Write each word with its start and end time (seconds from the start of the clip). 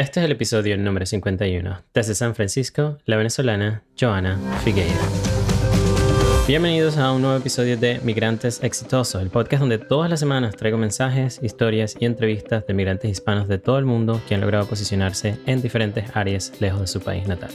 Este 0.00 0.20
es 0.20 0.24
el 0.24 0.32
episodio 0.32 0.78
número 0.78 1.04
51. 1.04 1.82
Desde 1.92 2.14
San 2.14 2.34
Francisco, 2.34 2.96
la 3.04 3.18
venezolana 3.18 3.82
Joana 4.00 4.38
Figueira. 4.64 4.96
Bienvenidos 6.48 6.96
a 6.96 7.12
un 7.12 7.20
nuevo 7.20 7.36
episodio 7.36 7.76
de 7.76 8.00
Migrantes 8.02 8.62
Exitosos, 8.62 9.20
el 9.20 9.28
podcast 9.28 9.60
donde 9.60 9.76
todas 9.76 10.08
las 10.08 10.18
semanas 10.18 10.56
traigo 10.56 10.78
mensajes, 10.78 11.38
historias 11.42 11.98
y 12.00 12.06
entrevistas 12.06 12.66
de 12.66 12.72
migrantes 12.72 13.10
hispanos 13.10 13.46
de 13.46 13.58
todo 13.58 13.78
el 13.78 13.84
mundo 13.84 14.22
que 14.26 14.34
han 14.34 14.40
logrado 14.40 14.66
posicionarse 14.66 15.36
en 15.44 15.60
diferentes 15.60 16.06
áreas 16.16 16.50
lejos 16.60 16.80
de 16.80 16.86
su 16.86 17.02
país 17.02 17.28
natal. 17.28 17.50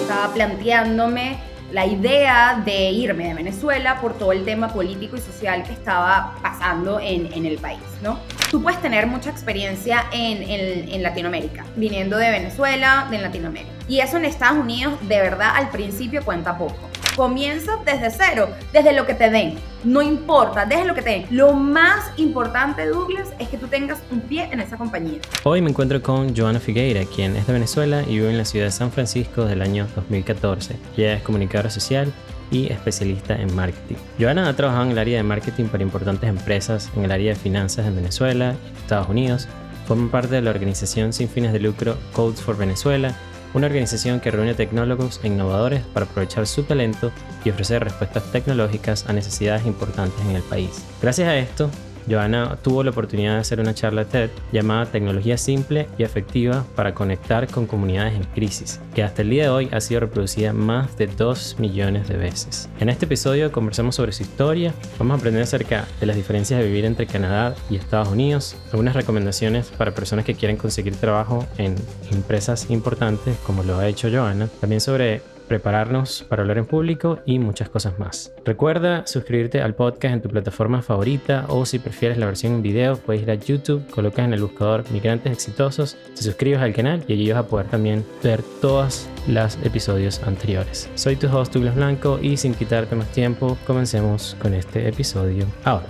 Estaba 0.00 0.32
planteándome 0.32 1.55
la 1.72 1.86
idea 1.86 2.62
de 2.64 2.90
irme 2.90 3.28
de 3.28 3.34
Venezuela 3.34 4.00
por 4.00 4.14
todo 4.14 4.32
el 4.32 4.44
tema 4.44 4.68
político 4.68 5.16
y 5.16 5.20
social 5.20 5.62
que 5.64 5.72
estaba 5.72 6.34
pasando 6.42 7.00
en, 7.00 7.46
el 7.46 7.58
país, 7.58 7.80
¿no? 8.02 8.18
Tú 8.50 8.62
puedes 8.62 8.80
tener 8.80 9.06
mucha 9.06 9.30
experiencia 9.30 10.06
en, 10.12 10.42
en, 10.42 10.88
en, 10.88 11.02
Latinoamérica, 11.02 11.64
viniendo 11.76 12.16
de 12.16 12.30
Venezuela, 12.30 13.06
de 13.10 13.18
Latinoamérica. 13.18 13.72
Y 13.88 14.00
eso 14.00 14.16
en 14.16 14.24
Estados 14.24 14.58
Unidos, 14.58 14.94
de 15.02 15.20
verdad, 15.20 15.52
al 15.54 15.70
principio 15.70 16.24
cuenta 16.24 16.56
poco. 16.56 16.76
Comienza 17.16 17.78
desde 17.84 18.10
cero, 18.10 18.48
desde 18.72 18.92
lo 18.92 19.06
que 19.06 19.14
te 19.14 19.30
den. 19.30 19.54
No 19.84 20.02
importa, 20.02 20.66
desde 20.66 20.84
lo 20.84 20.94
que 20.94 21.02
te 21.02 21.10
den. 21.10 21.26
Lo 21.30 21.52
más 21.52 22.10
importante, 22.16 22.86
Douglas, 22.86 23.32
es 23.38 23.48
que 23.48 23.56
tú 23.56 23.68
tengas 23.68 23.98
un 24.10 24.20
pie 24.20 24.48
en 24.52 24.60
esa 24.60 24.76
compañía. 24.76 25.20
Hoy 25.44 25.62
me 25.62 25.70
encuentro 25.70 26.02
con 26.02 26.36
Joana 26.36 26.60
Figueira, 26.60 27.04
quien 27.04 27.36
es 27.36 27.46
de 27.46 27.52
Venezuela 27.52 28.02
y 28.02 28.18
vive 28.18 28.30
en 28.30 28.38
la 28.38 28.44
ciudad 28.44 28.66
de 28.66 28.72
San 28.72 28.92
Francisco 28.92 29.42
desde 29.42 29.54
el 29.54 29.62
año 29.62 29.86
2014. 29.96 30.76
Ella 30.96 31.14
es 31.14 31.22
comunicadora 31.22 31.70
social 31.70 32.12
y 32.50 32.72
especialista 32.72 33.34
en 33.34 33.54
marketing. 33.54 33.96
Joana 34.18 34.48
ha 34.48 34.54
trabajado 34.54 34.84
en 34.84 34.92
el 34.92 34.98
área 34.98 35.16
de 35.16 35.22
marketing 35.22 35.64
para 35.66 35.82
importantes 35.82 36.28
empresas 36.28 36.90
en 36.96 37.04
el 37.04 37.12
área 37.12 37.32
de 37.32 37.38
finanzas 37.38 37.86
en 37.86 37.96
Venezuela 37.96 38.54
y 38.74 38.80
Estados 38.80 39.08
Unidos. 39.08 39.48
Forma 39.86 40.10
parte 40.10 40.34
de 40.34 40.42
la 40.42 40.50
organización 40.50 41.12
sin 41.12 41.28
fines 41.28 41.52
de 41.52 41.60
lucro 41.60 41.96
Codes 42.12 42.40
for 42.40 42.56
Venezuela, 42.56 43.16
una 43.56 43.68
organización 43.68 44.20
que 44.20 44.30
reúne 44.30 44.54
tecnólogos 44.54 45.18
e 45.22 45.28
innovadores 45.28 45.80
para 45.94 46.04
aprovechar 46.04 46.46
su 46.46 46.64
talento 46.64 47.10
y 47.42 47.48
ofrecer 47.48 47.82
respuestas 47.82 48.30
tecnológicas 48.30 49.08
a 49.08 49.14
necesidades 49.14 49.64
importantes 49.64 50.20
en 50.26 50.36
el 50.36 50.42
país. 50.42 50.84
Gracias 51.00 51.26
a 51.26 51.36
esto, 51.38 51.70
Joana 52.08 52.56
tuvo 52.62 52.82
la 52.82 52.90
oportunidad 52.90 53.34
de 53.34 53.40
hacer 53.40 53.60
una 53.60 53.74
charla 53.74 54.04
TED 54.04 54.30
llamada 54.52 54.86
Tecnología 54.86 55.36
Simple 55.36 55.88
y 55.98 56.02
Efectiva 56.02 56.64
para 56.74 56.94
conectar 56.94 57.46
con 57.48 57.66
comunidades 57.66 58.14
en 58.14 58.24
crisis, 58.24 58.80
que 58.94 59.02
hasta 59.02 59.22
el 59.22 59.30
día 59.30 59.44
de 59.44 59.48
hoy 59.48 59.68
ha 59.72 59.80
sido 59.80 60.00
reproducida 60.00 60.52
más 60.52 60.96
de 60.96 61.06
2 61.06 61.56
millones 61.58 62.08
de 62.08 62.16
veces. 62.16 62.68
En 62.80 62.88
este 62.88 63.06
episodio 63.06 63.52
conversamos 63.52 63.94
sobre 63.94 64.12
su 64.12 64.22
historia, 64.22 64.72
vamos 64.98 65.16
a 65.16 65.18
aprender 65.18 65.42
acerca 65.42 65.86
de 66.00 66.06
las 66.06 66.16
diferencias 66.16 66.60
de 66.60 66.66
vivir 66.66 66.84
entre 66.84 67.06
Canadá 67.06 67.54
y 67.70 67.76
Estados 67.76 68.08
Unidos, 68.08 68.56
algunas 68.72 68.94
recomendaciones 68.94 69.68
para 69.68 69.94
personas 69.94 70.24
que 70.24 70.34
quieren 70.34 70.56
conseguir 70.56 70.96
trabajo 70.96 71.46
en 71.58 71.74
empresas 72.12 72.70
importantes 72.70 73.36
como 73.44 73.62
lo 73.62 73.78
ha 73.78 73.88
hecho 73.88 74.08
Joana, 74.10 74.48
también 74.60 74.80
sobre 74.80 75.22
prepararnos 75.46 76.24
para 76.28 76.42
hablar 76.42 76.58
en 76.58 76.66
público 76.66 77.20
y 77.26 77.38
muchas 77.38 77.68
cosas 77.68 77.98
más. 77.98 78.32
Recuerda 78.44 79.06
suscribirte 79.06 79.60
al 79.60 79.74
podcast 79.74 80.14
en 80.14 80.22
tu 80.22 80.28
plataforma 80.28 80.82
favorita 80.82 81.46
o 81.48 81.64
si 81.66 81.78
prefieres 81.78 82.18
la 82.18 82.26
versión 82.26 82.54
en 82.54 82.62
video 82.62 82.96
puedes 82.96 83.22
ir 83.22 83.30
a 83.30 83.34
YouTube, 83.34 83.86
colocas 83.90 84.26
en 84.26 84.34
el 84.34 84.42
buscador 84.42 84.84
Migrantes 84.90 85.32
Exitosos, 85.32 85.96
te 86.14 86.22
suscribes 86.22 86.60
al 86.60 86.74
canal 86.74 87.04
y 87.08 87.12
allí 87.14 87.30
vas 87.30 87.40
a 87.40 87.48
poder 87.48 87.66
también 87.66 88.04
ver 88.22 88.42
todos 88.60 89.08
los 89.28 89.56
episodios 89.64 90.22
anteriores. 90.22 90.90
Soy 90.94 91.16
tu 91.16 91.28
host 91.28 91.52
Douglas 91.52 91.74
Blanco 91.74 92.18
y 92.22 92.36
sin 92.36 92.54
quitarte 92.54 92.96
más 92.96 93.10
tiempo 93.12 93.56
comencemos 93.66 94.36
con 94.40 94.54
este 94.54 94.88
episodio 94.88 95.46
ahora. 95.64 95.88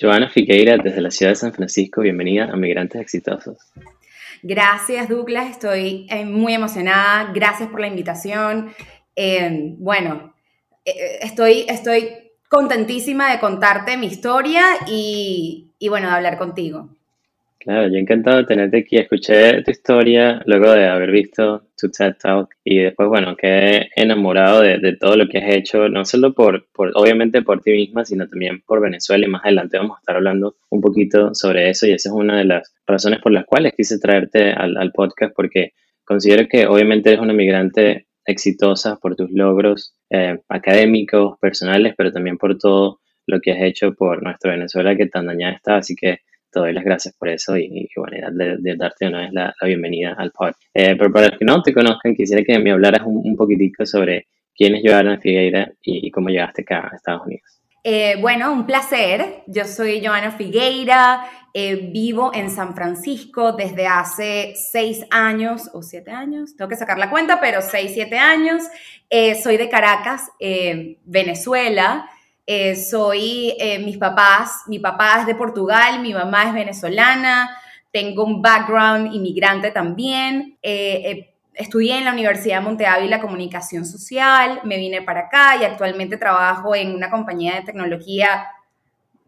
Joana 0.00 0.28
Figueira 0.28 0.76
desde 0.76 1.00
la 1.00 1.10
ciudad 1.10 1.32
de 1.32 1.36
San 1.36 1.52
Francisco, 1.52 2.00
bienvenida 2.00 2.50
a 2.50 2.56
Migrantes 2.56 3.00
Exitosos. 3.00 3.58
Gracias, 4.46 5.08
Douglas. 5.08 5.50
Estoy 5.50 6.06
eh, 6.10 6.26
muy 6.26 6.52
emocionada. 6.52 7.32
Gracias 7.32 7.70
por 7.70 7.80
la 7.80 7.86
invitación. 7.86 8.74
Eh, 9.16 9.74
bueno, 9.78 10.34
eh, 10.84 11.18
estoy, 11.22 11.64
estoy 11.66 12.10
contentísima 12.50 13.32
de 13.32 13.40
contarte 13.40 13.96
mi 13.96 14.06
historia 14.06 14.62
y, 14.86 15.72
y 15.78 15.88
bueno, 15.88 16.08
de 16.08 16.14
hablar 16.16 16.36
contigo. 16.36 16.93
Claro, 17.64 17.88
yo 17.88 17.96
encantado 17.96 18.36
de 18.36 18.44
tenerte 18.44 18.76
aquí. 18.80 18.98
Escuché 18.98 19.62
tu 19.62 19.70
historia 19.70 20.42
luego 20.44 20.70
de 20.70 20.86
haber 20.86 21.10
visto 21.10 21.62
tu 21.78 21.90
TED 21.90 22.14
Talk 22.20 22.50
y 22.62 22.80
después, 22.80 23.08
bueno, 23.08 23.36
quedé 23.36 23.88
enamorado 23.96 24.60
de, 24.60 24.96
todo 25.00 25.16
lo 25.16 25.26
que 25.28 25.38
has 25.38 25.54
hecho, 25.54 25.88
no 25.88 26.04
solo 26.04 26.34
por, 26.34 26.66
obviamente 26.94 27.40
por 27.40 27.62
ti 27.62 27.72
misma, 27.72 28.04
sino 28.04 28.28
también 28.28 28.60
por 28.66 28.82
Venezuela 28.82 29.24
y 29.24 29.30
más 29.30 29.44
adelante 29.44 29.78
vamos 29.78 29.96
a 29.96 30.00
estar 30.00 30.16
hablando 30.16 30.56
un 30.68 30.82
poquito 30.82 31.34
sobre 31.34 31.70
eso 31.70 31.86
y 31.86 31.92
esa 31.92 32.10
es 32.10 32.14
una 32.14 32.36
de 32.36 32.44
las 32.44 32.74
razones 32.86 33.20
por 33.22 33.32
las 33.32 33.46
cuales 33.46 33.72
quise 33.74 33.98
traerte 33.98 34.52
al, 34.52 34.76
al 34.76 34.92
podcast 34.92 35.32
porque 35.34 35.72
considero 36.04 36.46
que 36.46 36.66
obviamente 36.66 37.08
eres 37.08 37.22
una 37.22 37.32
migrante 37.32 38.08
exitosa 38.26 38.96
por 38.96 39.16
tus 39.16 39.30
logros 39.30 39.96
eh, 40.10 40.38
académicos, 40.50 41.38
personales, 41.40 41.94
pero 41.96 42.12
también 42.12 42.36
por 42.36 42.58
todo 42.58 43.00
lo 43.26 43.40
que 43.40 43.52
has 43.52 43.62
hecho 43.62 43.94
por 43.94 44.22
nuestra 44.22 44.50
Venezuela 44.50 44.94
que 44.94 45.06
tan 45.06 45.24
dañada 45.24 45.54
está, 45.54 45.76
así 45.76 45.96
que 45.96 46.18
te 46.54 46.60
doy 46.60 46.72
las 46.72 46.84
gracias 46.84 47.14
por 47.18 47.28
eso 47.28 47.56
y, 47.56 47.88
bueno, 47.96 48.28
de, 48.30 48.76
darte 48.76 49.08
una 49.08 49.22
vez 49.22 49.32
la, 49.32 49.52
bienvenida 49.62 50.14
al 50.16 50.30
pod. 50.30 50.52
Eh, 50.72 50.94
pero 50.96 51.12
para 51.12 51.28
los 51.28 51.38
que 51.38 51.44
no 51.44 51.60
te 51.62 51.74
conozcan, 51.74 52.14
quisiera 52.14 52.42
que 52.44 52.58
me 52.58 52.70
hablaras 52.70 53.02
un, 53.04 53.20
un 53.24 53.36
poquitico 53.36 53.84
sobre 53.84 54.28
quién 54.56 54.76
es 54.76 54.82
Joana 54.84 55.18
Figueira 55.18 55.70
y, 55.82 56.10
cómo 56.10 56.28
llegaste 56.28 56.62
acá 56.62 56.88
a 56.92 56.96
Estados 56.96 57.26
Unidos. 57.26 57.60
Eh, 57.82 58.16
bueno, 58.20 58.52
un 58.52 58.64
placer. 58.64 59.42
Yo 59.46 59.64
soy 59.64 60.02
Joana 60.02 60.30
Figueira, 60.30 61.24
eh, 61.52 61.90
vivo 61.92 62.30
en 62.32 62.48
San 62.48 62.74
Francisco 62.74 63.52
desde 63.52 63.86
hace 63.86 64.54
seis 64.54 65.04
años 65.10 65.68
o 65.74 65.82
siete 65.82 66.12
años, 66.12 66.56
tengo 66.56 66.68
que 66.68 66.76
sacar 66.76 66.98
la 66.98 67.10
cuenta, 67.10 67.40
pero 67.40 67.60
seis, 67.60 67.90
siete 67.92 68.16
años. 68.16 68.62
Soy 69.42 69.56
de 69.58 69.68
Caracas, 69.68 70.30
Venezuela. 71.04 72.08
Eh, 72.46 72.76
soy, 72.76 73.54
eh, 73.58 73.78
mis 73.78 73.96
papás, 73.96 74.64
mi 74.66 74.78
papá 74.78 75.20
es 75.20 75.26
de 75.26 75.34
Portugal, 75.34 76.00
mi 76.00 76.12
mamá 76.12 76.44
es 76.44 76.52
venezolana, 76.52 77.56
tengo 77.90 78.24
un 78.24 78.42
background 78.42 79.14
inmigrante 79.14 79.70
también. 79.70 80.58
Eh, 80.62 81.30
estudié 81.54 81.96
en 81.96 82.04
la 82.04 82.12
Universidad 82.12 82.58
de 82.58 82.64
Monte 82.64 82.86
Ávila 82.86 83.20
Comunicación 83.20 83.86
Social, 83.86 84.60
me 84.64 84.76
vine 84.76 85.00
para 85.00 85.20
acá 85.20 85.56
y 85.58 85.64
actualmente 85.64 86.18
trabajo 86.18 86.74
en 86.74 86.94
una 86.94 87.10
compañía 87.10 87.54
de 87.54 87.62
tecnología 87.62 88.46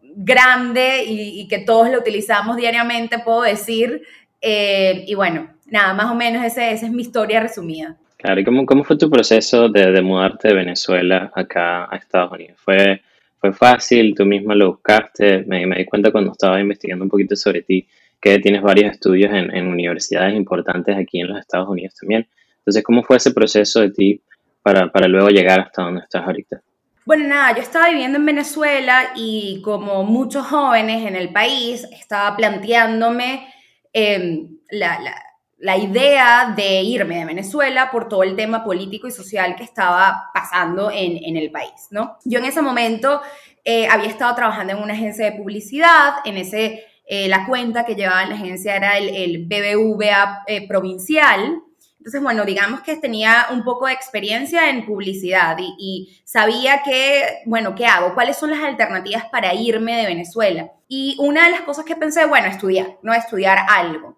grande 0.01 1.03
y, 1.07 1.47
que 1.47 1.59
todos 1.59 1.89
lo 1.89 1.99
utilizamos 1.99 2.55
diariamente, 2.57 3.19
puedo 3.19 3.41
decir. 3.41 4.03
y 4.41 5.15
bueno, 5.15 5.49
nada, 5.65 5.93
más 5.93 6.11
o 6.11 6.15
menos 6.15 6.43
ese, 6.45 6.71
esa 6.71 6.85
es 6.85 6.91
mi 6.91 7.01
historia 7.01 7.39
resumida. 7.39 7.97
Claro, 8.17 8.41
¿y 8.41 8.43
cómo, 8.43 8.65
cómo 8.65 8.83
fue 8.83 8.97
tu 8.97 9.09
proceso 9.09 9.69
de, 9.69 9.91
de, 9.91 10.01
mudarte 10.01 10.49
de 10.49 10.55
Venezuela 10.55 11.31
acá 11.35 11.87
a 11.89 11.97
Estados 11.97 12.31
Unidos? 12.31 12.57
¿Fue, 12.59 13.01
fue 13.39 13.53
fácil? 13.53 14.15
¿Tú 14.15 14.25
misma 14.25 14.55
lo 14.55 14.71
buscaste? 14.71 15.43
Me, 15.47 15.65
di 15.65 15.85
cuenta 15.85 16.11
cuando 16.11 16.31
estaba 16.31 16.59
investigando 16.59 17.03
un 17.03 17.09
poquito 17.09 17.35
sobre 17.35 17.61
ti 17.61 17.87
que 18.19 18.39
tienes 18.39 18.61
varios 18.61 18.91
estudios 18.91 19.31
en, 19.31 19.67
universidades 19.67 20.35
importantes 20.35 20.97
aquí 20.97 21.19
en 21.19 21.27
los 21.27 21.39
Estados 21.39 21.69
Unidos 21.69 21.95
también. 21.99 22.27
Entonces, 22.59 22.83
¿cómo 22.83 23.03
fue 23.03 23.17
ese 23.17 23.31
proceso 23.31 23.81
de 23.81 23.91
ti 23.91 24.21
para, 24.63 24.91
para 24.91 25.07
luego 25.07 25.29
llegar 25.29 25.59
hasta 25.59 25.83
donde 25.83 26.01
estás 26.01 26.25
ahorita? 26.25 26.61
Bueno, 27.05 27.27
nada, 27.27 27.55
yo 27.55 27.61
estaba 27.61 27.89
viviendo 27.89 28.17
en 28.17 28.25
Venezuela 28.25 29.11
y 29.15 29.61
como 29.63 30.03
muchos 30.03 30.47
jóvenes 30.47 31.07
en 31.07 31.15
el 31.15 31.29
país, 31.29 31.87
estaba 31.91 32.35
planteándome 32.35 33.47
eh, 33.93 34.45
la, 34.71 34.99
la 34.99 35.15
la 35.59 35.77
idea 35.77 36.53
de 36.55 36.81
irme 36.81 37.17
de 37.19 37.25
Venezuela 37.25 37.89
por 37.91 38.07
todo 38.07 38.23
el 38.23 38.35
tema 38.35 38.63
político 38.63 39.07
y 39.07 39.11
social 39.11 39.55
que 39.55 39.63
estaba 39.63 40.29
pasando 40.33 40.91
en, 40.91 41.17
en 41.23 41.35
el 41.35 41.51
país, 41.51 41.87
¿no? 41.89 42.17
Yo 42.25 42.39
en 42.39 42.45
ese 42.45 42.61
momento 42.61 43.21
eh, 43.65 43.87
había 43.87 44.09
estado 44.09 44.35
trabajando 44.35 44.73
en 44.73 44.83
una 44.83 44.93
agencia 44.93 45.25
de 45.25 45.37
publicidad, 45.37 46.15
en 46.25 46.37
ese, 46.37 46.85
eh, 47.07 47.27
la 47.27 47.45
cuenta 47.45 47.85
que 47.85 47.95
llevaba 47.95 48.23
en 48.23 48.29
la 48.29 48.35
agencia 48.35 48.75
era 48.75 48.97
el, 48.97 49.45
BBVA 49.45 50.43
eh, 50.47 50.67
provincial, 50.67 51.63
entonces, 51.97 52.23
bueno, 52.23 52.45
digamos 52.45 52.79
que 52.81 52.95
tenía 52.95 53.47
un 53.51 53.65
poco 53.65 53.87
de 53.87 53.91
experiencia 53.91 54.69
en 54.69 54.85
publicidad 54.85 55.57
y, 55.59 55.75
y, 55.77 56.21
sabía 56.23 56.81
que, 56.81 57.41
bueno, 57.45 57.75
¿qué 57.75 57.85
hago? 57.85 58.13
¿Cuáles 58.13 58.37
son 58.37 58.51
las 58.51 58.61
alternativas 58.61 59.25
para 59.25 59.53
irme 59.53 59.97
de 59.97 60.05
Venezuela? 60.05 60.71
Y 60.87 61.17
una 61.19 61.43
de 61.45 61.51
las 61.51 61.61
cosas 61.61 61.83
que 61.83 61.97
pensé, 61.97 62.25
bueno, 62.25 62.47
estudiar, 62.47 62.97
¿no? 63.01 63.13
Estudiar 63.13 63.57
algo 63.67 64.16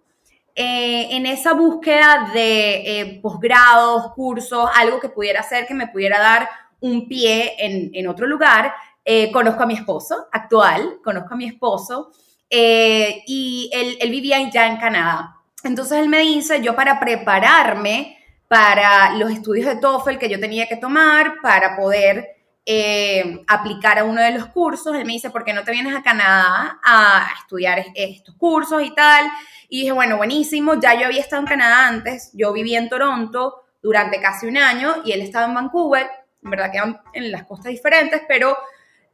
eh, 0.62 1.16
en 1.16 1.26
esa 1.26 1.54
búsqueda 1.54 2.32
de 2.34 2.74
eh, 3.00 3.20
posgrados, 3.22 4.12
cursos, 4.12 4.70
algo 4.76 5.00
que 5.00 5.08
pudiera 5.08 5.40
hacer 5.40 5.66
que 5.66 5.74
me 5.74 5.88
pudiera 5.88 6.20
dar 6.20 6.50
un 6.82 7.08
pie 7.08 7.56
en, 7.58 8.08
otro 8.10 8.28
lugar, 8.28 8.74
eh, 9.06 9.32
conozco 9.32 9.64
a 9.64 9.66
mi 9.66 9.76
esposo 9.76 10.28
actual, 10.34 11.00
conozco 11.02 11.34
a 11.34 11.38
mi 11.38 11.46
esposo, 11.46 12.12
y 12.52 13.70
él, 13.72 13.98
él 14.02 14.12
vivía 14.12 14.38
ya 14.50 14.68
en 14.68 14.76
Canadá. 14.76 15.38
Entonces 15.64 15.98
él 15.98 16.10
me 16.10 16.20
dice, 16.20 16.62
yo 16.62 16.76
para 16.76 17.00
prepararme 17.00 18.18
para 18.50 19.14
los 19.14 19.32
estudios 19.32 19.66
de 19.66 19.78
TOEFL 19.78 20.18
que 20.18 20.28
yo 20.28 20.42
tenía 20.42 20.68
que 20.68 20.76
tomar, 20.76 21.36
para 21.42 21.78
poder 21.78 22.39
eh, 22.66 23.42
aplicar 23.48 24.00
a 24.00 24.04
uno 24.04 24.22
de 24.22 24.32
los 24.32 24.48
cursos. 24.48 24.96
Él 24.96 25.06
me 25.06 25.14
dice, 25.14 25.30
¿por 25.30 25.44
qué 25.44 25.54
no 25.54 25.64
te 25.64 25.72
vienes 25.72 25.96
a 25.96 26.04
Canadá 26.04 26.80
a 26.84 27.28
estudiar 27.40 27.84
estos 27.96 28.36
cursos 28.36 28.84
y 28.84 28.94
tal? 28.94 29.30
Y 29.70 29.82
dije, 29.82 29.92
bueno, 29.92 30.18
buenísimo, 30.18 30.80
ya 30.80 31.00
yo 31.00 31.06
había 31.06 31.22
estado 31.22 31.42
en 31.42 31.48
Canadá 31.48 31.88
antes, 31.88 32.32
yo 32.34 32.52
viví 32.54 32.76
en 32.76 32.90
Toronto 32.90 33.64
durante 33.82 34.20
casi 34.20 34.48
un 34.48 34.58
año 34.58 34.98
y 35.06 35.12
él 35.12 35.22
estaba 35.22 35.46
en 35.46 35.54
Vancouver, 35.54 36.10
en 36.44 36.50
verdad 36.50 36.72
que 36.72 36.80
en 37.14 37.32
las 37.32 37.44
costas 37.44 37.72
diferentes, 37.72 38.22
pero 38.28 38.58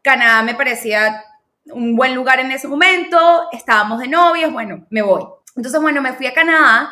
Canadá 0.02 0.44
me 0.44 0.56
parecía 0.56 1.24
un 1.66 1.96
buen 1.96 2.14
lugar 2.14 2.40
en 2.40 2.52
ese 2.52 2.68
momento, 2.68 3.48
estábamos 3.52 4.00
de 4.00 4.08
novios, 4.08 4.52
bueno, 4.52 4.86
me 4.90 5.02
voy. 5.02 5.24
Entonces, 5.56 5.82
bueno, 5.82 6.02
me 6.02 6.14
fui 6.14 6.28
a 6.28 6.34
Canadá 6.34 6.90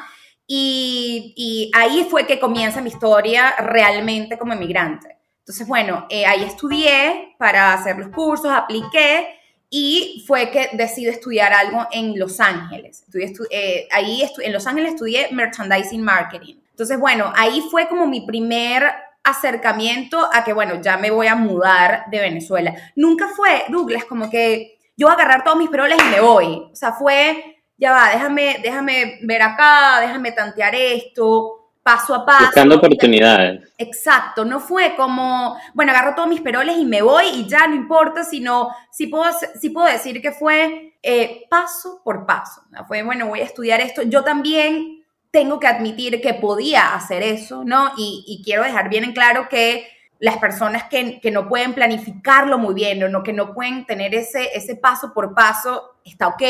y, 0.47 1.33
y 1.35 1.71
ahí 1.75 2.07
fue 2.09 2.25
que 2.25 2.39
comienza 2.39 2.81
mi 2.81 2.89
historia 2.89 3.53
realmente 3.59 4.37
como 4.37 4.53
emigrante. 4.53 5.17
Entonces, 5.43 5.67
bueno, 5.67 6.07
eh, 6.09 6.25
ahí 6.25 6.43
estudié 6.43 7.35
para 7.37 7.73
hacer 7.73 7.97
los 7.97 8.07
cursos, 8.07 8.49
apliqué 8.49 9.27
y 9.69 10.23
fue 10.25 10.49
que 10.51 10.69
decidí 10.71 11.09
estudiar 11.09 11.51
algo 11.51 11.85
en 11.91 12.17
Los 12.17 12.39
Ángeles. 12.39 13.03
Eh, 13.49 13.87
ahí 13.91 14.23
en 14.37 14.53
Los 14.53 14.67
Ángeles 14.67 14.93
estudié 14.93 15.27
Merchandising 15.31 16.01
Marketing. 16.01 16.55
Entonces, 16.69 16.97
bueno, 16.97 17.33
ahí 17.35 17.61
fue 17.69 17.89
como 17.89 18.07
mi 18.07 18.21
primer 18.21 18.89
acercamiento 19.21 20.29
a 20.31 20.45
que, 20.45 20.53
bueno, 20.53 20.81
ya 20.81 20.95
me 20.95 21.11
voy 21.11 21.27
a 21.27 21.35
mudar 21.35 22.05
de 22.09 22.19
Venezuela. 22.21 22.73
Nunca 22.95 23.27
fue, 23.27 23.65
Douglas, 23.67 24.05
como 24.05 24.29
que 24.29 24.79
yo 24.95 25.07
voy 25.07 25.11
a 25.11 25.15
agarrar 25.15 25.43
todos 25.43 25.57
mis 25.57 25.69
peroles 25.69 25.97
y 25.99 26.09
me 26.09 26.21
voy. 26.21 26.69
O 26.71 26.75
sea, 26.75 26.93
fue, 26.93 27.61
ya 27.77 27.91
va, 27.91 28.11
déjame, 28.11 28.59
déjame 28.63 29.19
ver 29.23 29.41
acá, 29.41 29.99
déjame 29.99 30.31
tantear 30.31 30.73
esto 30.73 31.62
paso 31.83 32.15
a 32.15 32.25
paso. 32.25 32.45
Buscando 32.45 32.77
oportunidades. 32.77 33.69
Exacto, 33.77 34.45
no 34.45 34.59
fue 34.59 34.95
como, 34.95 35.57
bueno, 35.73 35.91
agarro 35.91 36.15
todos 36.15 36.29
mis 36.29 36.41
peroles 36.41 36.77
y 36.77 36.85
me 36.85 37.01
voy 37.01 37.25
y 37.27 37.47
ya 37.47 37.67
no 37.67 37.75
importa, 37.75 38.23
sino 38.23 38.69
sí 38.89 39.07
puedo, 39.07 39.25
sí 39.59 39.69
puedo 39.69 39.87
decir 39.87 40.21
que 40.21 40.31
fue 40.31 40.95
eh, 41.03 41.45
paso 41.49 42.01
por 42.03 42.25
paso. 42.25 42.61
Fue, 42.87 43.03
bueno, 43.03 43.27
voy 43.27 43.41
a 43.41 43.45
estudiar 43.45 43.81
esto. 43.81 44.01
Yo 44.03 44.23
también 44.23 45.03
tengo 45.29 45.59
que 45.59 45.67
admitir 45.67 46.21
que 46.21 46.33
podía 46.33 46.95
hacer 46.95 47.21
eso, 47.23 47.63
¿no? 47.65 47.91
Y, 47.97 48.41
quiero 48.45 48.63
dejar 48.63 48.89
bien 48.89 49.03
en 49.03 49.13
claro 49.13 49.49
que 49.49 49.87
las 50.19 50.37
personas 50.37 50.83
que, 50.85 51.19
que, 51.19 51.31
no 51.31 51.49
pueden 51.49 51.73
planificarlo 51.73 52.57
muy 52.57 52.73
bien 52.73 53.03
o 53.03 53.09
no, 53.09 53.23
que 53.23 53.33
no 53.33 53.53
pueden 53.53 53.85
tener 53.85 54.15
ese, 54.15 54.55
ese 54.55 54.75
paso 54.75 55.11
por 55.13 55.33
paso, 55.33 55.95
está 56.05 56.27
ok. 56.27 56.43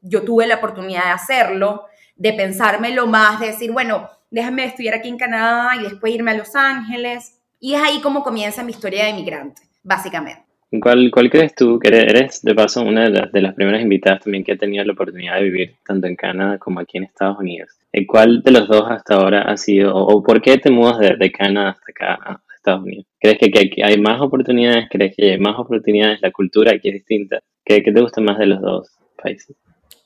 Yo 0.00 0.22
tuve 0.22 0.46
la 0.46 0.54
oportunidad 0.54 1.04
de 1.04 1.10
hacerlo, 1.10 1.86
de 2.16 2.32
pensármelo 2.32 3.06
más, 3.06 3.40
de 3.40 3.48
decir, 3.48 3.72
bueno, 3.72 4.08
déjame 4.30 4.64
estudiar 4.64 4.94
aquí 4.94 5.08
en 5.08 5.18
Canadá 5.18 5.70
y 5.78 5.82
después 5.82 6.14
irme 6.14 6.30
a 6.30 6.36
Los 6.36 6.54
Ángeles. 6.54 7.40
Y 7.58 7.74
es 7.74 7.82
ahí 7.82 8.00
como 8.00 8.22
comienza 8.22 8.62
mi 8.62 8.70
historia 8.70 9.04
de 9.04 9.10
inmigrante, 9.10 9.62
básicamente. 9.82 10.50
¿Cuál, 10.80 11.10
¿Cuál, 11.10 11.30
crees 11.30 11.54
tú 11.56 11.80
que 11.80 11.88
eres, 11.88 12.42
de 12.42 12.54
paso, 12.54 12.82
una 12.82 13.10
de, 13.10 13.40
las 13.42 13.54
primeras 13.54 13.82
invitadas 13.82 14.22
también 14.22 14.44
que 14.44 14.52
ha 14.52 14.56
tenido 14.56 14.84
la 14.84 14.92
oportunidad 14.92 15.34
de 15.34 15.42
vivir 15.42 15.76
tanto 15.84 16.06
en 16.06 16.14
Canadá 16.14 16.58
como 16.58 16.78
aquí 16.78 16.96
en 16.96 17.04
Estados 17.04 17.38
Unidos? 17.40 17.70
¿Cuál 18.06 18.42
de 18.42 18.52
los 18.52 18.68
dos 18.68 18.84
hasta 18.88 19.16
ahora 19.16 19.42
ha 19.42 19.56
sido, 19.56 19.96
o, 19.96 20.22
por 20.22 20.40
qué 20.40 20.58
te 20.58 20.70
mudas 20.70 21.00
de, 21.00 21.32
Canadá 21.32 21.70
hasta 21.70 21.86
acá 21.88 22.18
a 22.24 22.42
Estados 22.54 22.84
Unidos? 22.84 23.06
¿Crees 23.18 23.38
que, 23.38 23.50
que, 23.50 23.82
hay 23.82 24.00
más 24.00 24.20
oportunidades? 24.20 24.86
¿Crees 24.88 25.16
que 25.16 25.32
hay 25.32 25.40
más 25.40 25.58
oportunidades? 25.58 26.20
¿La 26.22 26.30
cultura 26.30 26.72
aquí 26.72 26.88
es 26.88 26.94
distinta? 26.94 27.40
¿Qué, 27.64 27.82
qué 27.82 27.90
te 27.90 28.00
gusta 28.00 28.20
más 28.20 28.38
de 28.38 28.46
los 28.46 28.60
dos 28.60 28.96
países? 29.20 29.56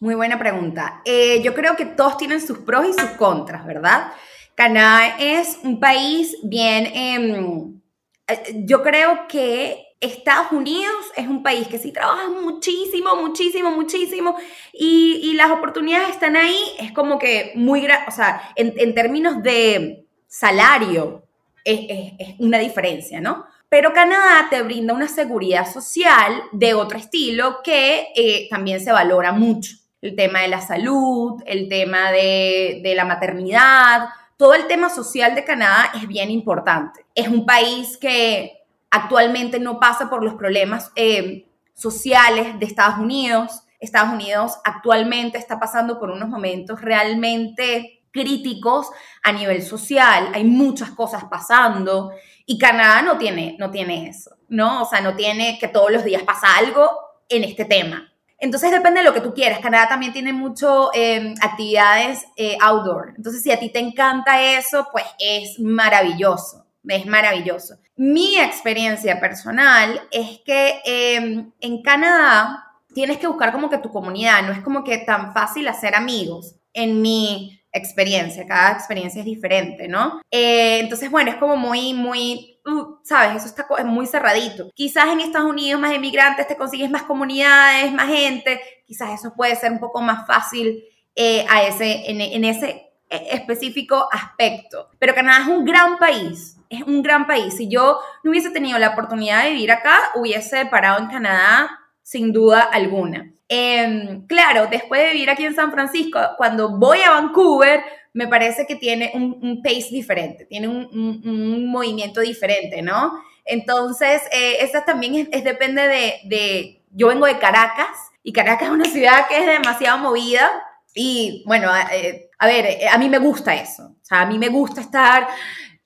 Muy 0.00 0.14
buena 0.14 0.38
pregunta. 0.38 1.02
Eh, 1.04 1.40
yo 1.42 1.54
creo 1.54 1.76
que 1.76 1.86
todos 1.86 2.16
tienen 2.16 2.40
sus 2.40 2.58
pros 2.58 2.86
y 2.88 2.92
sus 2.92 3.10
contras, 3.10 3.64
¿verdad? 3.64 4.12
Canadá 4.54 5.16
es 5.18 5.58
un 5.62 5.80
país 5.80 6.36
bien, 6.42 6.86
em, 6.94 7.80
eh, 8.28 8.62
yo 8.64 8.82
creo 8.82 9.26
que 9.28 9.84
Estados 10.00 10.52
Unidos 10.52 10.94
es 11.16 11.26
un 11.26 11.42
país 11.42 11.66
que 11.66 11.78
sí 11.78 11.90
trabaja 11.92 12.28
muchísimo, 12.28 13.16
muchísimo, 13.16 13.70
muchísimo 13.70 14.36
y, 14.72 15.32
las 15.34 15.50
oportunidades 15.50 16.10
están 16.10 16.36
ahí, 16.36 16.58
es 16.78 16.92
como 16.92 17.18
que 17.18 17.52
muy, 17.56 17.86
o 18.06 18.10
sea, 18.10 18.52
en, 18.54 18.94
términos 18.94 19.42
de 19.42 20.06
salario 20.28 21.24
es, 21.64 22.36
una 22.38 22.58
diferencia, 22.58 23.20
¿no? 23.20 23.46
Pero 23.68 23.92
Canadá 23.92 24.48
te 24.50 24.62
brinda 24.62 24.94
una 24.94 25.08
seguridad 25.08 25.70
social 25.72 26.42
de 26.52 26.74
otro 26.74 26.98
estilo 26.98 27.60
que 27.64 28.08
eh, 28.14 28.46
también 28.50 28.80
se 28.80 28.92
valora 28.92 29.32
mucho 29.32 29.83
el 30.04 30.16
tema 30.16 30.40
de 30.40 30.48
la 30.48 30.60
salud, 30.60 31.42
el 31.46 31.66
tema 31.70 32.12
de, 32.12 32.92
la 32.94 33.06
maternidad, 33.06 34.10
todo 34.36 34.52
el 34.52 34.66
tema 34.66 34.90
social 34.90 35.34
de 35.34 35.44
Canadá 35.44 35.92
es 35.94 36.06
bien 36.06 36.30
importante. 36.30 37.06
Es 37.14 37.28
un 37.28 37.46
país 37.46 37.96
que 37.96 38.52
actualmente 38.90 39.58
no 39.58 39.80
pasa 39.80 40.10
por 40.10 40.22
los 40.22 40.34
problemas 40.34 40.92
eh, 40.94 41.48
sociales 41.72 42.58
de 42.60 42.66
Estados 42.66 42.98
Unidos. 42.98 43.62
Estados 43.80 44.12
Unidos 44.12 44.58
actualmente 44.64 45.38
está 45.38 45.58
pasando 45.58 45.98
por 45.98 46.10
unos 46.10 46.28
momentos 46.28 46.82
realmente 46.82 48.02
críticos 48.12 48.90
a 49.22 49.32
nivel 49.32 49.62
social, 49.62 50.30
hay 50.34 50.44
muchas 50.44 50.90
cosas 50.90 51.24
pasando 51.24 52.12
y 52.44 52.58
Canadá 52.58 53.00
no 53.00 53.16
tiene, 53.16 53.56
no 53.58 53.70
tiene 53.70 54.08
eso, 54.08 54.36
¿no? 54.48 54.82
O 54.82 54.84
sea, 54.84 55.00
no 55.00 55.16
tiene 55.16 55.58
que 55.58 55.66
todos 55.66 55.90
los 55.90 56.04
días 56.04 56.22
pasa 56.22 56.56
algo 56.56 56.90
en 57.28 57.42
este 57.42 57.64
tema. 57.64 58.13
Entonces 58.38 58.70
depende 58.70 59.00
de 59.00 59.06
lo 59.06 59.14
que 59.14 59.20
tú 59.20 59.32
quieras. 59.32 59.60
Canadá 59.60 59.88
también 59.88 60.12
tiene 60.12 60.32
mucho 60.32 60.90
em, 60.92 61.34
actividades 61.40 62.24
eh, 62.36 62.56
outdoor. 62.60 63.14
Entonces 63.16 63.42
si 63.42 63.50
a 63.50 63.58
ti 63.58 63.70
te 63.70 63.78
encanta 63.78 64.42
eso, 64.42 64.88
pues 64.92 65.04
es 65.18 65.58
maravilloso. 65.60 66.66
Es 66.86 67.06
maravilloso. 67.06 67.76
Mi 67.96 68.36
experiencia 68.38 69.18
personal 69.20 70.02
es 70.10 70.40
que 70.44 70.80
em, 70.84 71.52
en 71.60 71.82
Canadá 71.82 72.64
tienes 72.94 73.18
que 73.18 73.26
buscar 73.26 73.52
como 73.52 73.70
que 73.70 73.78
tu 73.78 73.90
comunidad. 73.90 74.42
No 74.42 74.52
es 74.52 74.60
como 74.60 74.84
que 74.84 74.98
tan 74.98 75.32
fácil 75.32 75.68
hacer 75.68 75.94
amigos. 75.94 76.56
En 76.72 77.00
mi 77.00 77.60
experiencia, 77.72 78.46
cada 78.46 78.72
experiencia 78.72 79.20
es 79.20 79.26
diferente, 79.26 79.88
¿no? 79.88 80.20
Eh, 80.30 80.78
entonces, 80.78 81.10
bueno, 81.10 81.30
es 81.30 81.36
como 81.36 81.56
muy, 81.56 81.92
muy, 81.92 82.53
¿sabes? 83.02 83.36
Eso 83.36 83.46
está 83.46 83.66
muy 83.84 84.06
cerradito. 84.06 84.70
Quizás 84.74 85.06
en 85.08 85.20
Estados 85.20 85.50
Unidos 85.50 85.80
más 85.80 85.92
emigrantes 85.92 86.46
te 86.46 86.56
consigues 86.56 86.90
más 86.90 87.02
comunidades, 87.02 87.92
más 87.92 88.08
gente, 88.08 88.60
quizás 88.86 89.20
eso 89.20 89.34
puede 89.34 89.56
ser 89.56 89.72
un 89.72 89.80
poco 89.80 90.00
más 90.00 90.26
fácil 90.26 90.82
eh, 91.14 91.46
a 91.48 91.62
ese, 91.64 92.10
en, 92.10 92.20
en 92.20 92.44
ese 92.44 92.90
eh, 93.10 93.28
específico 93.32 94.08
aspecto. 94.10 94.88
Pero 94.98 95.14
Canadá 95.14 95.42
es 95.42 95.48
un 95.48 95.64
gran 95.64 95.98
país, 95.98 96.56
es 96.68 96.82
un 96.82 97.02
gran 97.02 97.26
país. 97.26 97.56
Si 97.56 97.68
yo 97.68 98.00
no 98.22 98.30
hubiese 98.30 98.50
tenido 98.50 98.78
la 98.78 98.90
oportunidad 98.90 99.44
de 99.44 99.50
vivir 99.50 99.70
acá, 99.70 99.98
hubiese 100.14 100.66
parado 100.66 100.98
en 101.00 101.08
Canadá 101.08 101.80
sin 102.02 102.32
duda 102.32 102.62
alguna. 102.62 103.30
Em, 103.48 104.26
claro, 104.26 104.66
después 104.70 105.02
de 105.02 105.12
vivir 105.12 105.30
aquí 105.30 105.44
en 105.44 105.54
San 105.54 105.70
Francisco, 105.70 106.18
cuando 106.36 106.78
voy 106.78 107.00
a 107.02 107.10
Vancouver, 107.10 107.84
me 108.14 108.26
parece 108.28 108.66
que 108.66 108.76
tiene 108.76 109.12
un, 109.14 109.62
pace 109.62 109.88
diferente, 109.90 110.46
tiene 110.46 110.68
un, 110.68 111.66
movimiento 111.70 112.20
diferente, 112.20 112.80
¿no? 112.80 113.12
Entonces, 113.44 114.22
eh, 114.32 114.56
esa 114.60 114.84
también 114.84 115.28
es, 115.30 115.44
depende 115.44 115.82
de, 116.24 116.82
yo 116.90 117.08
vengo 117.08 117.26
de 117.26 117.38
Caracas 117.38 117.96
y 118.22 118.32
Caracas 118.32 118.68
es 118.68 118.74
una 118.74 118.86
ciudad 118.86 119.28
que 119.28 119.38
es 119.38 119.46
demasiado 119.46 119.98
movida 119.98 120.48
y 120.94 121.42
bueno, 121.46 121.70
eh, 121.92 122.30
a 122.38 122.46
ver, 122.46 122.64
eh, 122.64 122.88
a 122.88 122.96
mí 122.96 123.10
me 123.10 123.18
gusta 123.18 123.54
eso, 123.54 123.96
o 124.00 124.04
sea, 124.04 124.22
a 124.22 124.26
mí 124.26 124.38
me 124.38 124.48
gusta 124.48 124.80
estar 124.80 125.28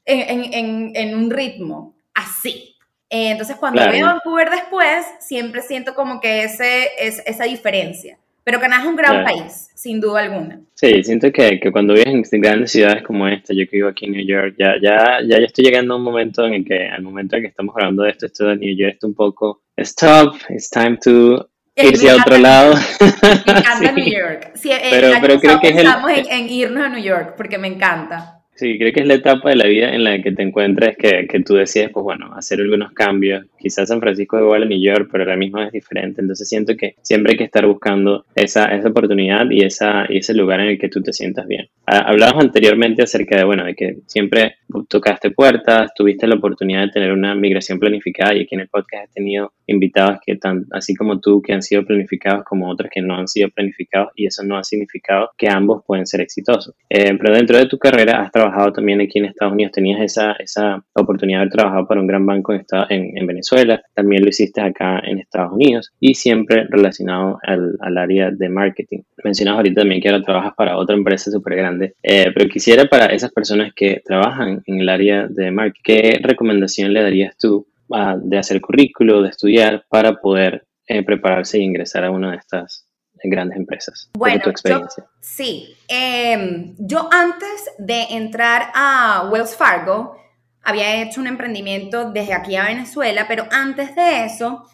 en, 0.04 0.94
en 0.94 1.16
un 1.16 1.30
ritmo 1.30 1.96
así, 2.14 2.78
eh, 3.10 3.30
entonces, 3.30 3.56
cuando 3.56 3.80
veo 3.90 4.06
Vancouver 4.06 4.50
después, 4.50 5.06
siempre 5.20 5.62
siento 5.62 5.94
como 5.94 6.20
que 6.20 6.44
ese, 6.44 6.90
es, 6.98 7.22
esa 7.24 7.44
diferencia. 7.44 8.18
Pero 8.48 8.60
Canadá 8.60 8.84
es 8.84 8.88
un 8.88 8.96
gran 8.96 9.24
país, 9.24 9.68
sin 9.74 10.00
duda 10.00 10.20
alguna. 10.20 10.58
Sí, 10.72 11.04
siento 11.04 11.30
que, 11.30 11.60
que, 11.60 11.70
cuando 11.70 11.92
vives 11.92 12.32
en 12.32 12.40
grandes 12.40 12.72
ciudades 12.72 13.02
como 13.02 13.28
esta, 13.28 13.52
yo 13.52 13.66
que 13.68 13.76
vivo 13.76 13.90
aquí 13.90 14.06
en 14.06 14.12
New 14.12 14.26
York, 14.26 14.54
ya, 14.58 14.76
ya, 14.80 15.18
ya, 15.22 15.36
estoy 15.36 15.66
llegando 15.66 15.92
a 15.92 15.96
un 15.98 16.02
momento 16.02 16.46
en 16.46 16.54
el 16.54 16.64
que, 16.64 16.88
al 16.88 17.02
momento 17.02 17.36
en 17.36 17.42
que 17.42 17.48
estamos 17.48 17.74
hablando 17.76 18.04
de 18.04 18.10
esto, 18.12 18.24
esto 18.24 18.46
de 18.46 18.56
New 18.56 18.74
York 18.74 18.94
está 18.94 19.06
un 19.06 19.14
poco, 19.14 19.64
stop, 19.76 20.36
it's 20.48 20.70
time 20.70 20.96
to 20.96 21.46
irse 21.76 22.08
a 22.08 22.16
otro 22.16 22.38
lado. 22.38 22.72
Me 23.46 23.52
encanta 23.52 23.92
New 23.94 24.10
York. 24.10 24.52
Sí, 24.54 24.70
pero, 24.92 25.10
pero 25.20 25.40
creo 25.40 25.60
que 25.60 25.68
es 25.68 25.76
el... 25.76 25.86
en, 25.86 26.32
en 26.32 26.48
irnos 26.48 26.84
a 26.84 26.88
New 26.88 27.02
York, 27.02 27.34
porque 27.36 27.58
me 27.58 27.68
encanta. 27.68 28.37
Sí, 28.58 28.76
creo 28.76 28.92
que 28.92 29.02
es 29.02 29.06
la 29.06 29.14
etapa 29.14 29.50
de 29.50 29.54
la 29.54 29.68
vida 29.68 29.94
en 29.94 30.02
la 30.02 30.20
que 30.20 30.32
te 30.32 30.42
encuentres 30.42 30.96
que, 30.96 31.28
que 31.28 31.40
tú 31.44 31.54
decides, 31.54 31.90
pues 31.90 32.02
bueno, 32.02 32.34
hacer 32.34 32.60
algunos 32.60 32.90
cambios. 32.90 33.46
Quizás 33.56 33.88
San 33.88 34.00
Francisco 34.00 34.36
es 34.36 34.42
igual 34.42 34.64
a 34.64 34.66
New 34.66 34.82
York, 34.82 35.08
pero 35.12 35.22
ahora 35.22 35.36
mismo 35.36 35.62
es 35.62 35.70
diferente. 35.70 36.20
Entonces 36.20 36.48
siento 36.48 36.76
que 36.76 36.96
siempre 37.00 37.32
hay 37.32 37.38
que 37.38 37.44
estar 37.44 37.64
buscando 37.68 38.24
esa, 38.34 38.64
esa 38.74 38.88
oportunidad 38.88 39.48
y, 39.48 39.62
esa, 39.62 40.06
y 40.08 40.18
ese 40.18 40.34
lugar 40.34 40.58
en 40.58 40.70
el 40.70 40.78
que 40.80 40.88
tú 40.88 41.00
te 41.00 41.12
sientas 41.12 41.46
bien. 41.46 41.68
Hablabas 41.86 42.46
anteriormente 42.46 43.04
acerca 43.04 43.38
de, 43.38 43.44
bueno, 43.44 43.64
de 43.64 43.76
que 43.76 43.98
siempre 44.06 44.56
tocaste 44.88 45.30
puertas, 45.30 45.92
tuviste 45.94 46.26
la 46.26 46.34
oportunidad 46.34 46.80
de 46.80 46.90
tener 46.90 47.12
una 47.12 47.36
migración 47.36 47.78
planificada 47.78 48.34
y 48.34 48.40
aquí 48.40 48.56
en 48.56 48.62
el 48.62 48.68
podcast 48.68 49.04
has 49.04 49.14
tenido 49.14 49.52
invitados 49.68 50.18
que 50.24 50.36
tan, 50.36 50.66
así 50.72 50.94
como 50.94 51.20
tú, 51.20 51.40
que 51.40 51.52
han 51.52 51.62
sido 51.62 51.84
planificados 51.84 52.44
como 52.44 52.68
otros 52.68 52.90
que 52.92 53.00
no 53.00 53.14
han 53.14 53.28
sido 53.28 53.48
planificados 53.50 54.10
y 54.16 54.26
eso 54.26 54.42
no 54.42 54.58
ha 54.58 54.64
significado 54.64 55.30
que 55.36 55.48
ambos 55.48 55.82
pueden 55.86 56.06
ser 56.06 56.20
exitosos. 56.20 56.74
Eh, 56.90 57.16
pero 57.16 57.34
dentro 57.34 57.56
de 57.58 57.66
tu 57.66 57.78
carrera 57.78 58.20
has 58.22 58.32
trabajado 58.32 58.72
también 58.72 59.00
aquí 59.00 59.18
en 59.18 59.26
Estados 59.26 59.52
Unidos, 59.52 59.72
tenías 59.72 60.00
esa, 60.00 60.32
esa 60.32 60.82
oportunidad 60.94 61.38
de 61.38 61.42
haber 61.42 61.52
trabajado 61.52 61.86
para 61.86 62.00
un 62.00 62.06
gran 62.06 62.26
banco 62.26 62.52
en, 62.52 62.64
en, 62.88 63.18
en 63.18 63.26
Venezuela, 63.26 63.82
también 63.94 64.22
lo 64.22 64.28
hiciste 64.28 64.60
acá 64.60 65.00
en 65.04 65.18
Estados 65.18 65.52
Unidos 65.52 65.92
y 66.00 66.14
siempre 66.14 66.66
relacionado 66.68 67.38
al, 67.42 67.76
al 67.80 67.98
área 67.98 68.30
de 68.30 68.48
marketing. 68.48 69.00
Mencionas 69.22 69.56
ahorita 69.56 69.82
también 69.82 70.00
que 70.00 70.08
ahora 70.08 70.22
trabajas 70.22 70.54
para 70.56 70.76
otra 70.76 70.96
empresa 70.96 71.30
súper 71.30 71.56
grande, 71.56 71.94
eh, 72.02 72.30
pero 72.34 72.48
quisiera 72.48 72.86
para 72.86 73.06
esas 73.06 73.32
personas 73.32 73.72
que 73.74 74.00
trabajan 74.04 74.62
en 74.66 74.80
el 74.80 74.88
área 74.88 75.26
de 75.28 75.50
marketing, 75.50 75.82
¿qué 75.84 76.20
recomendación 76.22 76.92
le 76.92 77.02
darías 77.02 77.36
tú 77.36 77.66
de 77.88 78.38
hacer 78.38 78.60
currículo, 78.60 79.22
de 79.22 79.30
estudiar 79.30 79.84
para 79.88 80.20
poder 80.20 80.66
eh, 80.86 81.02
prepararse 81.02 81.58
e 81.58 81.62
ingresar 81.62 82.04
a 82.04 82.10
una 82.10 82.32
de 82.32 82.36
estas 82.36 82.86
grandes 83.24 83.56
empresas? 83.56 84.10
Bueno, 84.14 84.40
tu 84.42 84.50
experiencia. 84.50 85.04
sí. 85.20 85.76
Em, 85.88 86.74
yo 86.78 87.08
antes 87.10 87.70
de 87.78 88.02
entrar 88.10 88.70
a 88.74 89.28
Wells 89.30 89.56
Fargo, 89.56 90.16
había 90.62 91.02
hecho 91.02 91.20
un 91.20 91.26
emprendimiento 91.26 92.10
desde 92.10 92.34
aquí 92.34 92.56
a 92.56 92.64
Venezuela, 92.64 93.26
pero 93.26 93.46
antes 93.50 93.94
de 93.96 94.26
eso, 94.26 94.68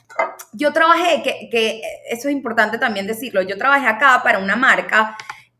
yo 0.52 0.73
trabajé, 0.73 1.23
que, 1.23 1.49
que 1.50 1.80
eso 2.11 2.28
es 2.28 2.35
importante 2.35 2.78
también 2.78 3.06
decirlo, 3.06 3.42
yo 3.42 3.56
trabajé 3.56 3.87
acá 3.87 4.21
para 4.25 4.40
una 4.40 4.56
marca 4.56 5.16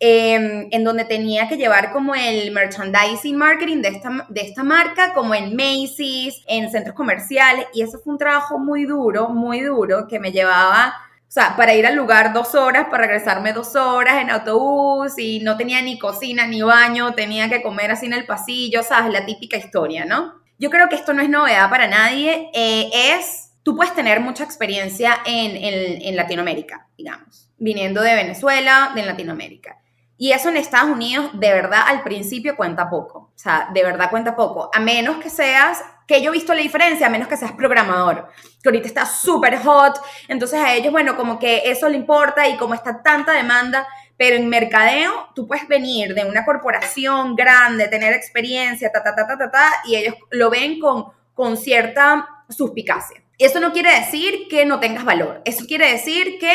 em, 0.07 0.69
en 0.71 0.85
donde 0.85 1.07
tenía 1.07 1.49
que 1.49 1.57
llevar 1.57 1.91
como 1.91 2.15
el 2.15 2.51
merchandising 2.53 3.39
marketing 3.39 3.81
de 3.81 3.89
esta, 3.89 4.27
de 4.29 4.41
esta 4.43 4.63
marca, 4.63 5.15
como 5.15 5.35
en 5.35 5.57
Macy's, 5.57 6.43
en 6.47 6.71
centros 6.71 6.95
comerciales, 6.95 7.67
y 7.73 7.81
eso 7.81 7.99
fue 8.05 8.13
un 8.13 8.19
trabajo 8.19 8.59
muy 8.59 8.85
duro, 8.85 9.31
muy 9.31 9.63
duro, 9.63 10.07
que 10.07 10.21
me 10.21 10.31
llevaba 10.31 10.95
o 11.27 11.33
sea, 11.35 11.57
para 11.57 11.75
ir 11.75 11.87
al 11.87 11.97
lugar 11.97 12.35
dos 12.35 12.55
horas, 12.55 12.89
para 12.91 13.07
regresarme 13.07 13.55
dos 13.55 13.75
horas 13.77 14.21
en 14.21 14.31
autobús 14.31 15.19
y 15.19 15.41
no 15.41 15.57
tenía 15.57 15.81
ni 15.81 15.99
cocina 15.99 16.47
ni 16.47 16.61
baño, 16.61 17.15
tenía 17.15 17.49
que 17.49 17.63
comer 17.63 17.91
así 17.91 18.05
en 18.05 18.13
el 18.13 18.27
pasillo, 18.27 18.83
¿sabes? 18.83 19.11
La 19.11 19.25
típica 19.25 19.57
historia, 19.57 20.05
¿no? 20.05 20.35
Yo 20.59 20.69
creo 20.69 20.89
que 20.91 20.97
esto 20.97 21.15
no 21.15 21.23
es 21.23 21.31
novedad 21.31 21.71
para 21.71 21.89
nadie, 21.89 22.51
eh, 22.53 22.91
es, 22.93 23.53
tú 23.63 23.75
puedes 23.75 23.95
tener 23.95 24.21
mucha 24.21 24.45
experiencia 24.45 25.23
en, 25.25 25.57
en 25.57 26.15
Latinoamérica, 26.15 26.89
digamos, 26.97 27.51
viniendo 27.57 28.03
de 28.03 28.15
Venezuela, 28.15 28.93
de 28.95 29.07
Latinoamérica. 29.07 29.79
Y 30.17 30.33
eso 30.33 30.49
en 30.49 30.57
Estados 30.57 30.91
Unidos, 30.91 31.31
de 31.35 31.53
verdad, 31.53 31.83
al 31.87 32.03
principio 32.03 32.57
cuenta 32.57 32.89
poco. 32.89 33.31
O 33.35 33.39
sea, 33.39 33.69
de 33.73 33.83
verdad 33.83 34.11
cuenta 34.11 34.37
poco. 34.37 34.71
A 34.73 34.79
menos 34.79 35.17
que 35.17 35.29
seas 35.29 35.83
que 36.07 36.23
yo 36.23 36.31
he 36.31 36.33
visto 36.33 36.55
la 36.55 36.61
diferencia, 36.61 37.07
a 37.07 37.11
menos 37.11 37.29
que 37.29 37.37
seas 37.37 37.53
programador, 37.53 38.29
que 38.63 38.69
ahorita 38.69 38.87
está 38.87 39.07
súper 39.07 39.59
hot, 39.63 39.99
entonces 40.29 40.61
a 40.61 40.75
ellos, 40.75 40.93
bueno, 40.93 41.17
como 41.17 41.39
que 41.39 41.63
eso 41.65 41.89
le 41.89 41.97
importa 41.97 42.47
y 42.47 42.57
como 42.57 42.75
está 42.75 43.03
tanta 43.03 43.33
demanda, 43.33 43.87
pero 44.17 44.37
en 44.37 44.49
mercadeo 44.49 45.31
tú 45.35 45.47
puedes 45.47 45.67
venir 45.67 46.15
de 46.15 46.25
una 46.25 46.45
corporación 46.45 47.35
grande, 47.35 47.89
tener 47.89 48.13
experiencia, 48.13 48.93
ta, 48.93 49.03
ta, 49.03 49.15
ta, 49.15 49.27
ta, 49.27 49.39
ta, 49.39 49.51
ta, 49.51 49.71
y 49.87 49.97
ellos 49.97 50.15
lo 50.31 50.51
ven 50.51 50.79
con, 50.79 51.07
con 51.33 51.57
cierta 51.57 52.45
suspicacia. 52.49 53.23
Eso 53.39 53.59
no 53.59 53.73
quiere 53.73 53.99
decir 53.99 54.47
que 54.49 54.65
no 54.65 54.79
tengas 54.81 55.05
valor, 55.05 55.41
eso 55.45 55.65
quiere 55.67 55.91
decir 55.91 56.39
que 56.39 56.53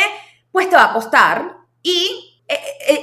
pues 0.51 0.70
te 0.70 0.75
va 0.75 0.86
a 0.86 0.94
costar 0.94 1.58
y 1.84 2.28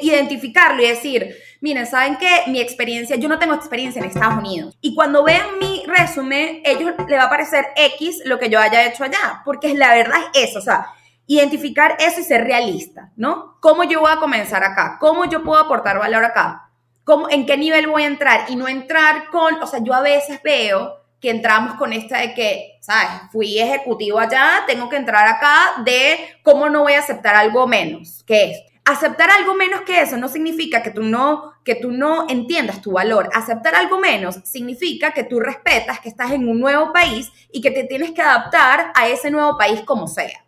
identificarlo 0.03 0.83
y 0.83 0.89
decir, 0.89 1.37
miren, 1.61 1.87
¿saben 1.87 2.17
qué? 2.17 2.43
Mi 2.47 2.61
experiencia, 2.61 3.17
yo 3.17 3.29
no 3.29 3.39
tengo 3.39 3.55
experiencia 3.55 4.01
en 4.01 4.09
Estados 4.09 4.39
Unidos. 4.39 4.77
Y 4.81 4.95
cuando 4.95 5.25
vean 5.25 5.59
mi 5.61 5.85
resumen, 5.87 6.63
ellos 6.65 6.93
le 7.09 7.17
va 7.17 7.25
a 7.25 7.31
parecer 7.31 7.67
X 7.77 8.23
lo 8.25 8.39
que 8.39 8.49
yo 8.49 8.61
haya 8.61 8.87
hecho 8.87 9.05
allá, 9.05 9.43
porque 9.45 9.75
la 9.75 9.95
verdad 9.95 10.19
es 10.35 10.51
eso, 10.51 10.59
o 10.59 10.63
sea, 10.63 10.87
identificar 11.27 11.97
eso 11.99 12.21
y 12.21 12.25
ser 12.25 12.45
realista, 12.45 13.11
¿no? 13.17 13.57
¿Cómo 13.61 13.85
yo 13.85 14.01
voy 14.01 14.13
a 14.13 14.17
comenzar 14.17 14.63
acá? 14.63 14.97
¿Cómo 15.01 15.25
yo 15.25 15.43
puedo 15.43 15.61
aportar 15.61 15.99
valor 15.99 16.25
acá? 16.25 16.71
¿Cómo, 17.05 17.29
¿En 17.29 17.47
qué 17.47 17.57
nivel 17.57 17.87
voy 17.87 18.03
a 18.03 18.07
entrar? 18.07 18.47
Y 18.49 18.57
no 18.57 18.69
entrar 18.69 19.29
con, 19.31 19.63
o 19.63 19.67
sea, 19.67 19.81
yo 19.83 19.95
a 19.95 20.01
veces 20.01 20.41
veo 20.43 21.01
que 21.21 21.31
entramos 21.31 21.75
con 21.77 21.93
esta 21.93 22.19
de 22.19 22.35
que, 22.35 22.79
¿sabes? 22.81 23.09
Fui 23.33 23.59
ejecutivo 23.59 24.19
allá, 24.19 24.65
tengo 24.67 24.89
que 24.89 24.97
entrar 24.97 25.27
acá 25.27 25.83
de 25.85 26.37
cómo 26.43 26.69
no 26.69 26.83
voy 26.83 26.93
a 26.93 27.01
aceptar 27.01 27.35
algo 27.35 27.67
menos 27.67 28.23
que 28.25 28.53
esto 28.53 28.76
aceptar 28.87 29.29
algo 29.31 29.55
menos 29.55 29.83
que 29.83 30.01
eso 30.01 30.17
no 30.17 30.29
significa 30.29 30.81
que 30.81 30.93
tú 30.93 31.03
no, 31.03 31.53
que 31.65 31.75
tú 31.75 31.91
no 31.91 32.27
entiendas 32.29 32.81
tu 32.81 32.93
valor. 32.93 33.29
Aceptar 33.35 33.75
algo 33.75 33.99
menos 33.99 34.37
significa 34.45 35.11
que 35.11 35.25
tú 35.25 35.41
respetas 35.41 35.99
que 35.99 36.09
estás 36.09 36.31
en 36.31 36.49
un 36.49 36.61
nuevo 36.61 36.93
país 36.93 37.31
y 37.51 37.61
que 37.61 37.73
te 37.73 37.83
tienes 37.85 38.13
que 38.13 38.23
adaptar 38.23 38.93
a 38.95 39.09
ese 39.09 39.31
nuevo 39.31 39.59
país 39.59 39.81
como 39.83 40.07
sea. 40.07 40.45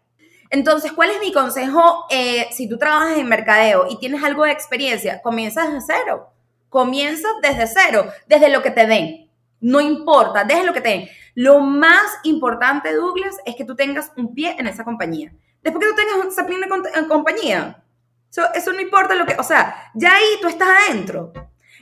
Entonces, 0.51 0.93
¿cuál 0.93 1.11
es 1.11 1.21
mi 1.21 1.33
consejo 1.33 2.07
eh, 2.11 2.47
si 2.53 2.69
tú 2.69 2.79
trabajas 2.79 3.19
en 3.19 3.29
mercadeo 3.29 3.87
y 3.91 3.99
tienes 3.99 4.23
algo 4.23 4.45
de 4.45 4.53
experiencia? 4.53 5.21
Comienza 5.21 5.67
desde 5.67 5.81
cero. 5.95 6.31
Comienza 6.69 7.29
desde 7.43 7.67
cero, 7.67 8.07
desde 8.29 8.51
lo 8.51 8.63
que 8.63 8.71
te 8.71 8.87
den. 8.87 9.29
No 9.61 9.81
importa, 9.81 10.45
desde 10.45 10.65
lo 10.65 10.73
que 10.73 10.81
te 10.81 10.89
den. 10.91 11.09
Lo 11.35 11.59
más 11.59 12.07
importante, 12.23 12.95
Douglas, 12.95 13.37
es 13.45 13.57
que 13.57 13.65
tú 13.65 13.75
tengas 13.75 14.13
un 14.17 14.33
pie 14.33 14.55
en 14.59 14.69
esa 14.69 14.85
compañía. 14.85 15.33
Después 15.63 15.85
que 15.85 15.91
tú 15.91 15.97
tengas 15.97 16.33
esa 16.33 16.47
pie 16.47 16.57
en 16.95 17.05
compañía, 17.07 17.83
eso 18.55 18.73
no 18.73 18.81
importa 18.81 19.15
lo 19.15 19.27
que, 19.27 19.35
o 19.39 19.43
sea, 19.43 19.91
ya 19.95 20.15
ahí 20.15 20.39
tú 20.41 20.49
estás 20.49 20.69
adentro. 20.69 21.33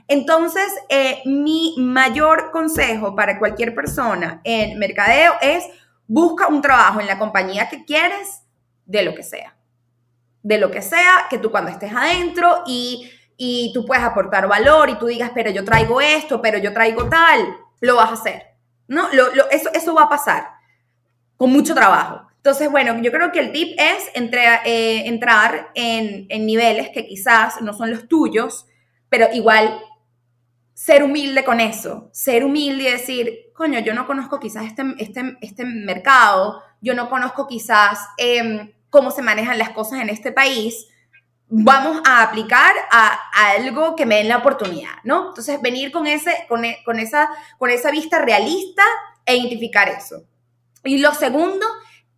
Entonces, 0.09 0.67
eh, 0.89 1.23
mi 1.25 1.75
mayor 1.79 2.51
consejo 2.53 3.15
para 3.15 3.39
cualquier 3.39 3.75
persona 3.75 4.41
en 4.45 4.79
mercadeo 4.79 5.35
es 5.41 5.65
busca 6.07 6.47
un 6.47 6.63
trabajo 6.63 7.01
en 7.01 7.07
la 7.07 7.19
compañía 7.19 7.69
que 7.69 7.85
quieres, 7.85 8.43
de 8.85 9.03
lo 9.03 9.15
que 9.15 9.25
sea. 9.25 9.57
De 10.43 10.59
lo 10.59 10.71
que 10.71 10.81
sea, 10.81 11.27
que 11.29 11.39
tú 11.39 11.51
cuando 11.51 11.71
estés 11.71 11.93
adentro 11.93 12.63
y, 12.67 13.11
y 13.37 13.73
tú 13.75 13.85
puedes 13.85 14.05
aportar 14.05 14.47
valor 14.47 14.89
y 14.89 14.95
tú 14.95 15.07
digas, 15.07 15.33
pero 15.35 15.51
yo 15.51 15.65
traigo 15.65 16.01
esto, 16.01 16.41
pero 16.41 16.59
yo 16.59 16.73
traigo 16.73 17.09
tal, 17.09 17.57
lo 17.81 17.97
vas 17.97 18.11
a 18.11 18.15
hacer. 18.15 18.55
¿No? 18.87 19.09
Lo, 19.13 19.51
eso, 19.51 19.71
eso 19.75 19.95
va 19.95 20.05
a 20.05 20.09
pasar 20.09 20.49
con 21.37 21.51
mucho 21.51 21.75
trabajo. 21.75 22.26
Entonces, 22.47 22.71
bueno, 22.71 22.97
yo 23.03 23.11
creo 23.11 23.33
que 23.33 23.41
el 23.41 23.51
tip 23.51 23.77
es 23.77 24.09
eh, 24.15 25.03
entrar 25.09 25.73
en, 25.75 26.29
niveles 26.47 26.91
que 26.91 27.05
quizás 27.05 27.61
no 27.61 27.73
son 27.73 27.91
los 27.91 28.07
tuyos, 28.07 28.67
pero 29.09 29.27
igual 29.33 29.81
ser 30.73 31.03
humilde 31.03 31.45
con 31.45 31.59
eso, 31.59 32.09
ser 32.13 32.45
humilde 32.45 32.85
y 32.85 32.93
decir, 32.93 33.51
coño, 33.53 33.81
yo 33.81 33.95
no 33.95 34.07
conozco 34.07 34.39
quizás 34.39 34.65
este, 34.65 34.85
este, 34.99 35.37
este 35.41 35.65
mercado, 35.65 36.63
yo 36.81 36.95
no 36.95 37.11
conozco 37.11 37.49
quizás 37.49 37.99
em, 38.17 38.73
cómo 38.91 39.11
se 39.11 39.23
manejan 39.23 39.59
las 39.59 39.71
cosas 39.71 40.01
en 40.01 40.09
este 40.09 40.31
país, 40.31 40.87
vamos 41.49 42.01
a 42.07 42.23
aplicar 42.23 42.73
a, 42.93 43.19
algo 43.57 43.97
que 43.97 44.07
me 44.07 44.19
den 44.19 44.29
la 44.29 44.37
oportunidad, 44.37 45.03
¿no? 45.03 45.31
Entonces, 45.31 45.61
venir 45.61 45.91
con, 45.91 46.07
ese, 46.07 46.47
con, 46.49 46.65
e, 46.65 46.79
con, 46.85 47.01
esa, 47.01 47.29
con 47.59 47.71
esa 47.71 47.91
vista 47.91 48.21
realista 48.21 48.85
e 49.25 49.35
identificar 49.35 49.89
eso. 49.89 50.23
Y 50.85 50.99
lo 50.99 51.13
segundo 51.13 51.67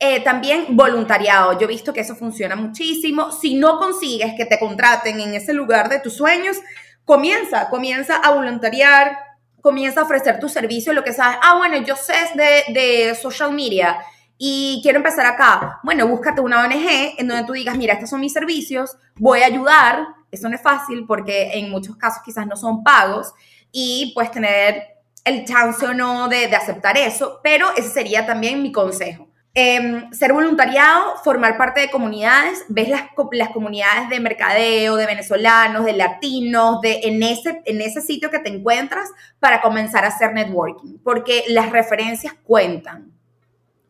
eh, 0.00 0.23
también 0.23 0.76
voluntariado. 0.76 1.59
Yo 1.59 1.64
he 1.64 1.69
visto 1.69 1.93
que 1.93 2.00
eso 2.00 2.14
funciona 2.14 2.55
muchísimo. 2.55 3.33
Si 3.33 3.55
no 3.55 3.78
consigues 3.78 4.35
que 4.37 4.45
te 4.45 4.59
contraten 4.59 5.21
en 5.21 5.35
ese 5.35 5.52
lugar 5.52 5.88
de 5.88 5.99
tus 5.99 6.14
sueños, 6.14 6.59
comienza, 7.05 7.69
comienza 7.69 8.17
a 8.17 8.31
voluntariar, 8.31 9.19
comienza 9.61 10.00
a 10.00 10.05
ofrecer 10.05 10.38
tu 10.38 10.49
servicio, 10.49 10.93
lo 10.93 11.02
que 11.02 11.12
sabes. 11.12 11.38
Ah, 11.43 11.57
bueno, 11.57 11.78
yo 11.78 11.97
sé 11.97 12.14
de, 12.35 12.73
de 12.73 13.14
social 13.17 13.52
media 13.52 13.99
y 14.37 14.78
quiero 14.85 14.99
empezar 14.99 15.26
acá. 15.26 15.81
Bueno, 15.83 16.07
búscate 16.07 16.40
una 16.40 16.64
ONG 16.64 17.17
en 17.19 17.26
donde 17.26 17.45
tú 17.45 17.55
digas, 17.55 17.76
mira, 17.76 17.95
estos 17.95 18.11
son 18.11 18.21
mis 18.21 18.33
servicios, 18.33 18.97
voy 19.17 19.40
a 19.40 19.47
ayudar. 19.47 20.07
Eso 20.31 20.49
no 20.49 20.55
es 20.55 20.62
fácil 20.62 21.07
porque 21.09 21.50
en 21.55 21.71
muchos 21.71 21.97
casos 21.97 22.23
quizás 22.25 22.47
no 22.47 22.57
son 22.57 22.85
pagos 22.85 23.33
y 23.73 24.12
puedes 24.14 24.31
tener 24.31 24.83
el 25.25 25.45
chance 25.45 25.85
o 25.85 25.93
no 25.93 26.28
de, 26.28 26.47
de 26.47 26.57
aceptar 26.57 26.97
eso, 26.97 27.40
pero 27.43 27.67
ese 27.76 27.88
sería 27.88 28.25
también 28.25 28.62
mi 28.62 28.71
consejo 28.71 29.27
Em, 29.61 30.12
ser 30.12 30.33
voluntariado, 30.33 31.17
formar 31.25 31.57
parte 31.57 31.81
de 31.81 31.91
comunidades, 31.91 32.65
ves 32.69 32.88
las, 32.88 33.03
las, 33.33 33.49
comunidades 33.49 34.09
de 34.09 34.21
mercadeo, 34.21 34.95
de 34.95 35.05
venezolanos, 35.05 35.85
de 35.85 35.95
latinos, 35.95 36.81
de, 36.81 37.00
en, 37.03 37.21
ese, 37.25 37.61
en 37.65 37.81
ese 37.81 38.00
sitio 38.00 38.31
que 38.31 38.38
te 38.38 38.50
encuentras 38.50 39.11
para 39.41 39.61
comenzar 39.61 40.05
a 40.05 40.09
hacer 40.09 40.33
networking, 40.33 40.99
porque 41.03 41.43
las 41.49 41.71
referencias 41.71 42.35
cuentan 42.45 43.11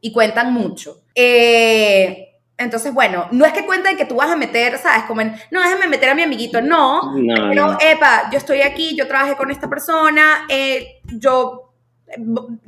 y 0.00 0.10
cuentan 0.10 0.54
mucho. 0.54 1.02
Eh, 1.14 2.30
entonces, 2.56 2.94
bueno, 2.94 3.28
no 3.30 3.44
es 3.44 3.52
que 3.52 3.66
cuenten 3.66 3.98
que 3.98 4.06
tú 4.06 4.14
vas 4.14 4.30
a 4.30 4.36
meter, 4.36 4.78
¿sabes? 4.78 5.04
Como 5.04 5.20
en, 5.20 5.34
no, 5.50 5.60
déjame 5.60 5.86
meter 5.86 6.08
a 6.08 6.14
mi 6.14 6.22
amiguito, 6.22 6.62
no, 6.62 7.14
pero, 7.50 7.76
epa, 7.78 8.30
yo 8.32 8.38
estoy 8.38 8.62
aquí, 8.62 8.96
yo 8.96 9.06
trabajé 9.06 9.36
con 9.36 9.50
esta 9.50 9.68
persona, 9.68 10.46
eh, 10.48 11.02
yo, 11.04 11.74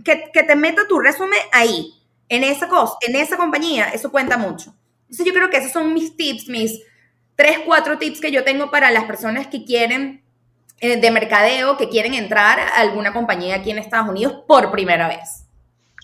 que, 0.04 0.30
que 0.34 0.42
te 0.42 0.54
meta 0.54 0.82
tu 0.86 0.98
resumen 0.98 1.40
ahí 1.50 1.94
en 2.30 2.44
esa 2.44 2.68
cosa, 2.68 2.94
en 3.06 3.16
esa 3.16 3.36
compañía, 3.36 3.90
eso 3.90 4.10
cuenta 4.10 4.38
mucho. 4.38 4.74
Entonces 5.02 5.26
yo 5.26 5.34
creo 5.34 5.50
que 5.50 5.58
esos 5.58 5.72
son 5.72 5.92
mis 5.92 6.16
tips, 6.16 6.48
mis 6.48 6.80
tres, 7.34 7.58
cuatro 7.66 7.98
tips 7.98 8.20
que 8.20 8.30
yo 8.30 8.44
tengo 8.44 8.70
para 8.70 8.90
las 8.90 9.04
personas 9.04 9.48
que 9.48 9.64
quieren 9.64 10.22
eh, 10.80 10.98
de 10.98 11.10
mercadeo, 11.10 11.76
que 11.76 11.88
quieren 11.88 12.14
entrar 12.14 12.60
a 12.60 12.80
alguna 12.80 13.12
compañía 13.12 13.56
aquí 13.56 13.70
en 13.70 13.78
Estados 13.78 14.08
Unidos 14.08 14.44
por 14.46 14.70
primera 14.70 15.08
vez. 15.08 15.46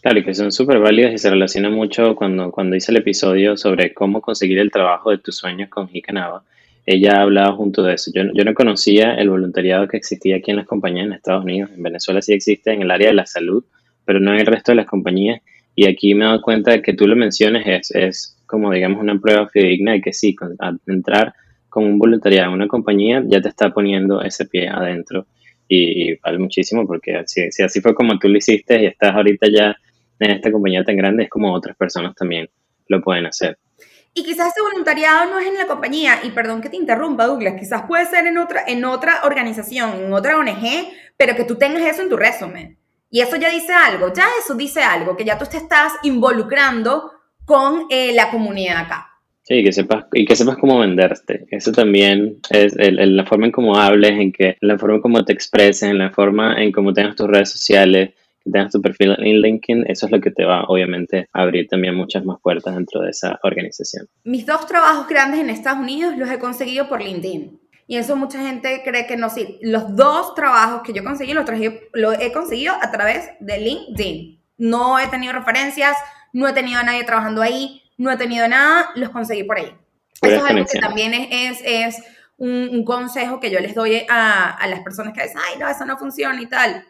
Claro, 0.02 0.18
y 0.18 0.24
que 0.24 0.34
son 0.34 0.50
súper 0.50 0.80
válidas 0.80 1.14
y 1.14 1.18
se 1.18 1.30
relacionan 1.30 1.72
mucho 1.72 2.16
cuando, 2.16 2.50
cuando 2.50 2.76
hice 2.76 2.90
el 2.90 2.98
episodio 2.98 3.56
sobre 3.56 3.94
cómo 3.94 4.20
conseguir 4.20 4.58
el 4.58 4.70
trabajo 4.70 5.10
de 5.10 5.18
tus 5.18 5.36
sueños 5.36 5.68
con 5.68 5.88
Hikanaba. 5.92 6.44
Ella 6.84 7.22
hablaba 7.22 7.54
junto 7.56 7.82
de 7.82 7.94
eso. 7.94 8.10
Yo, 8.14 8.22
yo 8.34 8.44
no 8.44 8.54
conocía 8.54 9.14
el 9.14 9.30
voluntariado 9.30 9.88
que 9.88 9.96
existía 9.96 10.36
aquí 10.36 10.50
en 10.50 10.58
las 10.58 10.66
compañías 10.66 11.06
en 11.06 11.12
Estados 11.12 11.44
Unidos. 11.44 11.70
En 11.74 11.82
Venezuela 11.82 12.20
sí 12.20 12.32
existe 12.32 12.72
en 12.72 12.82
el 12.82 12.90
área 12.90 13.08
de 13.08 13.14
la 13.14 13.26
salud, 13.26 13.64
pero 14.04 14.20
no 14.20 14.32
en 14.32 14.40
el 14.40 14.46
resto 14.46 14.72
de 14.72 14.76
las 14.76 14.86
compañías. 14.86 15.40
Y 15.78 15.86
aquí 15.86 16.14
me 16.14 16.24
he 16.24 16.26
dado 16.26 16.42
cuenta 16.42 16.72
de 16.72 16.82
que 16.82 16.94
tú 16.94 17.06
lo 17.06 17.14
menciones 17.14 17.66
es, 17.66 17.90
es 17.94 18.38
como, 18.46 18.72
digamos, 18.72 19.00
una 19.00 19.20
prueba 19.20 19.46
fidedigna 19.48 19.92
de 19.92 20.00
que 20.00 20.12
sí, 20.12 20.34
al 20.58 20.80
entrar 20.86 21.34
con 21.68 21.84
un 21.84 21.98
voluntariado 21.98 22.48
en 22.48 22.54
una 22.54 22.66
compañía 22.66 23.22
ya 23.26 23.42
te 23.42 23.50
está 23.50 23.72
poniendo 23.72 24.22
ese 24.22 24.46
pie 24.46 24.68
adentro. 24.68 25.26
Y, 25.68 26.16
vale 26.20 26.38
muchísimo 26.38 26.86
porque 26.86 27.22
si, 27.26 27.50
si 27.52 27.62
así 27.62 27.82
fue 27.82 27.94
como 27.94 28.18
tú 28.18 28.28
lo 28.28 28.38
hiciste 28.38 28.82
y 28.82 28.86
estás 28.86 29.14
ahorita 29.14 29.48
ya 29.52 29.76
en 30.18 30.30
esta 30.30 30.50
compañía 30.50 30.82
tan 30.82 30.96
grande, 30.96 31.24
es 31.24 31.28
como 31.28 31.52
otras 31.52 31.76
personas 31.76 32.14
también 32.14 32.48
lo 32.88 33.02
pueden 33.02 33.26
hacer. 33.26 33.58
Y 34.14 34.22
quizás 34.22 34.48
ese 34.48 34.62
voluntariado 34.62 35.30
no 35.30 35.38
es 35.38 35.46
en 35.46 35.58
la 35.58 35.66
compañía, 35.66 36.20
y 36.24 36.30
perdón 36.30 36.62
que 36.62 36.70
te 36.70 36.76
interrumpa, 36.76 37.26
Douglas, 37.26 37.56
quizás 37.58 37.82
puede 37.86 38.06
ser 38.06 38.26
en 38.26 38.38
otra, 38.38 38.64
en 38.66 38.82
otra 38.86 39.24
organización, 39.24 39.90
en 40.06 40.12
otra 40.14 40.38
ONG, 40.38 40.88
pero 41.18 41.36
que 41.36 41.44
tú 41.44 41.56
tengas 41.56 41.82
eso 41.82 42.00
en 42.00 42.08
tu 42.08 42.16
resumen. 42.16 42.78
Y 43.10 43.20
eso 43.20 43.36
ya 43.36 43.50
dice 43.50 43.72
algo, 43.72 44.12
ya 44.12 44.26
eso 44.42 44.54
dice 44.54 44.82
algo, 44.82 45.16
que 45.16 45.24
ya 45.24 45.38
tú 45.38 45.44
te 45.46 45.58
estás 45.58 45.92
involucrando 46.02 47.12
con 47.44 47.86
eh, 47.90 48.12
la 48.14 48.30
comunidad 48.30 48.78
acá. 48.78 49.16
Sí, 49.42 49.62
que 49.62 49.72
sepas, 49.72 50.06
y 50.12 50.24
que 50.24 50.34
sepas 50.34 50.56
cómo 50.56 50.80
venderte. 50.80 51.46
Eso 51.52 51.70
también 51.70 52.40
es 52.50 52.74
la 52.76 53.24
forma 53.24 53.46
en 53.46 53.52
cómo 53.52 53.76
hables, 53.76 54.10
en 54.10 54.32
que, 54.32 54.56
la 54.60 54.76
forma 54.76 54.96
en 54.96 55.02
cómo 55.02 55.24
te 55.24 55.32
expreses, 55.32 55.84
en 55.84 55.98
la 55.98 56.10
forma 56.10 56.60
en 56.60 56.72
cómo 56.72 56.92
tengas 56.92 57.14
tus 57.14 57.28
redes 57.28 57.50
sociales, 57.50 58.14
que 58.42 58.50
tengas 58.50 58.72
tu 58.72 58.82
perfil 58.82 59.14
en 59.18 59.40
LinkedIn, 59.40 59.84
eso 59.86 60.06
es 60.06 60.12
lo 60.12 60.20
que 60.20 60.32
te 60.32 60.44
va, 60.44 60.64
obviamente, 60.64 61.28
a 61.32 61.42
abrir 61.42 61.68
también 61.68 61.94
muchas 61.94 62.24
más 62.24 62.40
puertas 62.42 62.74
dentro 62.74 63.02
de 63.02 63.10
esa 63.10 63.38
organización. 63.44 64.08
Mis 64.24 64.44
dos 64.44 64.66
trabajos 64.66 65.06
grandes 65.06 65.38
en 65.38 65.50
Estados 65.50 65.78
Unidos 65.78 66.16
los 66.16 66.28
he 66.28 66.40
conseguido 66.40 66.88
por 66.88 67.00
LinkedIn. 67.00 67.60
Y 67.86 67.96
eso 67.96 68.16
mucha 68.16 68.40
gente 68.40 68.82
cree 68.84 69.06
que 69.06 69.16
no. 69.16 69.30
Sí, 69.30 69.58
los 69.62 69.94
dos 69.94 70.34
trabajos 70.34 70.82
que 70.82 70.92
yo 70.92 71.04
conseguí 71.04 71.32
los, 71.32 71.44
traje, 71.44 71.88
los 71.92 72.18
he 72.20 72.32
conseguido 72.32 72.74
a 72.80 72.90
través 72.90 73.30
de 73.40 73.58
LinkedIn. 73.58 74.40
No 74.58 74.98
he 74.98 75.06
tenido 75.08 75.32
referencias, 75.32 75.96
no 76.32 76.48
he 76.48 76.52
tenido 76.52 76.80
a 76.80 76.82
nadie 76.82 77.04
trabajando 77.04 77.42
ahí, 77.42 77.82
no 77.96 78.10
he 78.10 78.16
tenido 78.16 78.48
nada, 78.48 78.90
los 78.96 79.10
conseguí 79.10 79.44
por 79.44 79.58
ahí. 79.58 79.72
Eso 80.22 80.44
es 80.44 80.50
algo 80.50 80.66
que 80.66 80.78
también 80.78 81.14
es, 81.14 81.60
es, 81.64 82.02
un, 82.38 82.84
consejo 82.84 83.38
que 83.40 83.50
yo 83.50 83.60
les 83.60 83.74
doy 83.74 84.02
a, 84.08 84.50
a, 84.50 84.66
las 84.66 84.80
personas 84.80 85.14
que 85.14 85.22
dicen, 85.22 85.38
ay, 85.46 85.58
no, 85.58 85.68
eso 85.68 85.84
no 85.84 85.96
funciona 85.96 86.40
y 86.40 86.46
tal. 86.46 86.84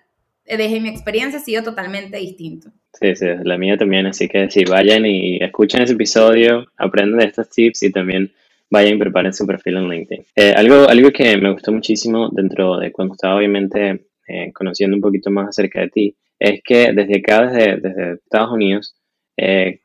Desde 0.44 0.80
mi 0.80 0.88
experiencia 0.88 1.40
ha 1.40 1.42
sido 1.42 1.62
totalmente 1.62 2.16
distinto. 2.18 2.70
Sí, 3.00 3.14
sí, 3.14 3.26
la 3.42 3.58
mía 3.58 3.76
también, 3.76 4.06
así 4.06 4.28
que 4.28 4.50
sí, 4.50 4.64
vayan 4.64 5.04
y 5.04 5.36
escuchen 5.42 5.82
ese 5.82 5.92
episodio, 5.92 6.66
aprendan 6.76 7.18
de 7.18 7.26
estos 7.26 7.50
tips 7.50 7.82
y 7.82 7.92
también 7.92 8.32
vayan 8.70 8.94
y 8.94 8.98
preparen 8.98 9.32
su 9.32 9.46
perfil 9.46 9.76
en 9.76 9.88
LinkedIn. 9.88 10.24
Eh, 10.34 10.54
algo, 10.56 10.88
algo 10.88 11.10
que 11.10 11.36
me 11.36 11.52
gustó 11.52 11.72
muchísimo 11.72 12.28
dentro 12.32 12.78
de 12.78 12.92
cuando 12.92 13.14
estaba 13.14 13.36
obviamente 13.36 14.06
eh, 14.28 14.52
conociendo 14.52 14.96
un 14.96 15.02
poquito 15.02 15.30
más 15.30 15.48
acerca 15.48 15.80
de 15.80 15.88
ti, 15.88 16.16
es 16.38 16.60
que 16.62 16.92
desde 16.92 17.18
acá, 17.18 17.46
desde, 17.46 17.76
desde 17.76 18.12
Estados 18.14 18.52
Unidos, 18.52 18.96
eh, 19.36 19.80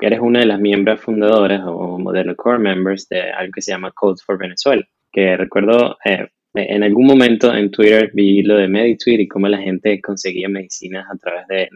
eres 0.00 0.20
una 0.20 0.40
de 0.40 0.46
las 0.46 0.60
miembros 0.60 1.00
fundadoras 1.00 1.62
o 1.66 2.12
de 2.12 2.24
los 2.24 2.36
core 2.36 2.58
members 2.58 3.08
de 3.08 3.20
algo 3.32 3.52
que 3.52 3.62
se 3.62 3.72
llama 3.72 3.92
Code 3.92 4.20
for 4.24 4.38
Venezuela, 4.38 4.86
que 5.10 5.36
recuerdo 5.36 5.96
eh, 6.04 6.28
en 6.54 6.82
algún 6.82 7.06
momento 7.06 7.54
en 7.54 7.70
Twitter 7.70 8.10
vi 8.14 8.42
lo 8.42 8.56
de 8.56 8.68
MediTweet 8.68 9.20
y 9.20 9.28
cómo 9.28 9.48
la 9.48 9.58
gente 9.58 10.00
conseguía 10.00 10.48
medicinas 10.48 11.06
a 11.10 11.16
través 11.16 11.46
de, 11.48 11.68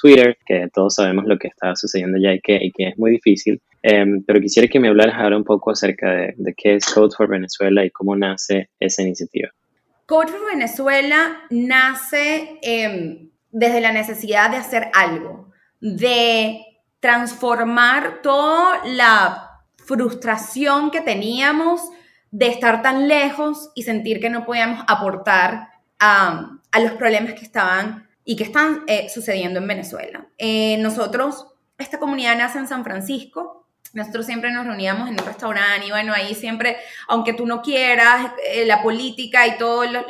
Twitter, 0.00 0.36
que 0.46 0.68
todos 0.72 0.94
sabemos 0.94 1.26
lo 1.26 1.38
que 1.38 1.48
está 1.48 1.76
sucediendo 1.76 2.18
ya 2.18 2.32
y 2.32 2.40
que, 2.40 2.58
y 2.62 2.70
que 2.72 2.88
es 2.88 2.98
muy 2.98 3.10
difícil. 3.12 3.60
Em, 3.82 4.22
pero 4.24 4.40
quisiera 4.40 4.68
que 4.68 4.78
me 4.78 4.88
hablaras 4.88 5.16
ahora 5.16 5.36
un 5.36 5.44
poco 5.44 5.70
acerca 5.70 6.10
de, 6.10 6.34
de 6.36 6.54
qué 6.54 6.76
es 6.76 6.86
Code 6.86 7.14
for 7.16 7.28
Venezuela 7.28 7.84
y 7.84 7.90
cómo 7.90 8.14
nace 8.16 8.70
esa 8.78 9.02
iniciativa. 9.02 9.50
Code 10.06 10.32
for 10.32 10.46
Venezuela 10.50 11.40
nace 11.50 12.58
em, 12.62 13.30
desde 13.50 13.80
la 13.80 13.92
necesidad 13.92 14.50
de 14.50 14.56
hacer 14.56 14.88
algo, 14.94 15.50
de 15.80 16.60
transformar 17.00 18.20
toda 18.22 18.84
la 18.84 19.60
frustración 19.76 20.90
que 20.90 21.00
teníamos 21.00 21.80
de 22.30 22.46
estar 22.46 22.82
tan 22.82 23.08
lejos 23.08 23.70
y 23.74 23.82
sentir 23.82 24.20
que 24.20 24.30
no 24.30 24.44
podíamos 24.44 24.84
aportar 24.88 25.68
a, 25.98 26.58
los 26.80 26.92
problemas 26.92 27.34
que 27.34 27.44
estaban 27.44 28.08
y 28.24 28.36
que 28.36 28.44
están 28.44 28.84
eh, 28.86 29.08
sucediendo 29.08 29.60
en 29.60 29.68
Venezuela. 29.68 30.26
Eh, 30.38 30.78
nosotros, 30.78 31.46
esta 31.78 31.98
comunidad 31.98 32.36
nace 32.36 32.58
en 32.58 32.68
San 32.68 32.84
Francisco. 32.84 33.61
Nosotros 33.92 34.26
siempre 34.26 34.50
nos 34.50 34.66
reuníamos 34.66 35.08
en 35.08 35.20
un 35.20 35.26
restaurante 35.26 35.86
y 35.86 35.90
bueno, 35.90 36.14
ahí 36.14 36.34
siempre, 36.34 36.78
aunque 37.08 37.34
tú 37.34 37.46
no 37.46 37.60
quieras, 37.60 38.32
eh, 38.46 38.64
la 38.64 38.82
política 38.82 39.46
y 39.46 39.58
todo 39.58 39.84
lo, 39.84 40.04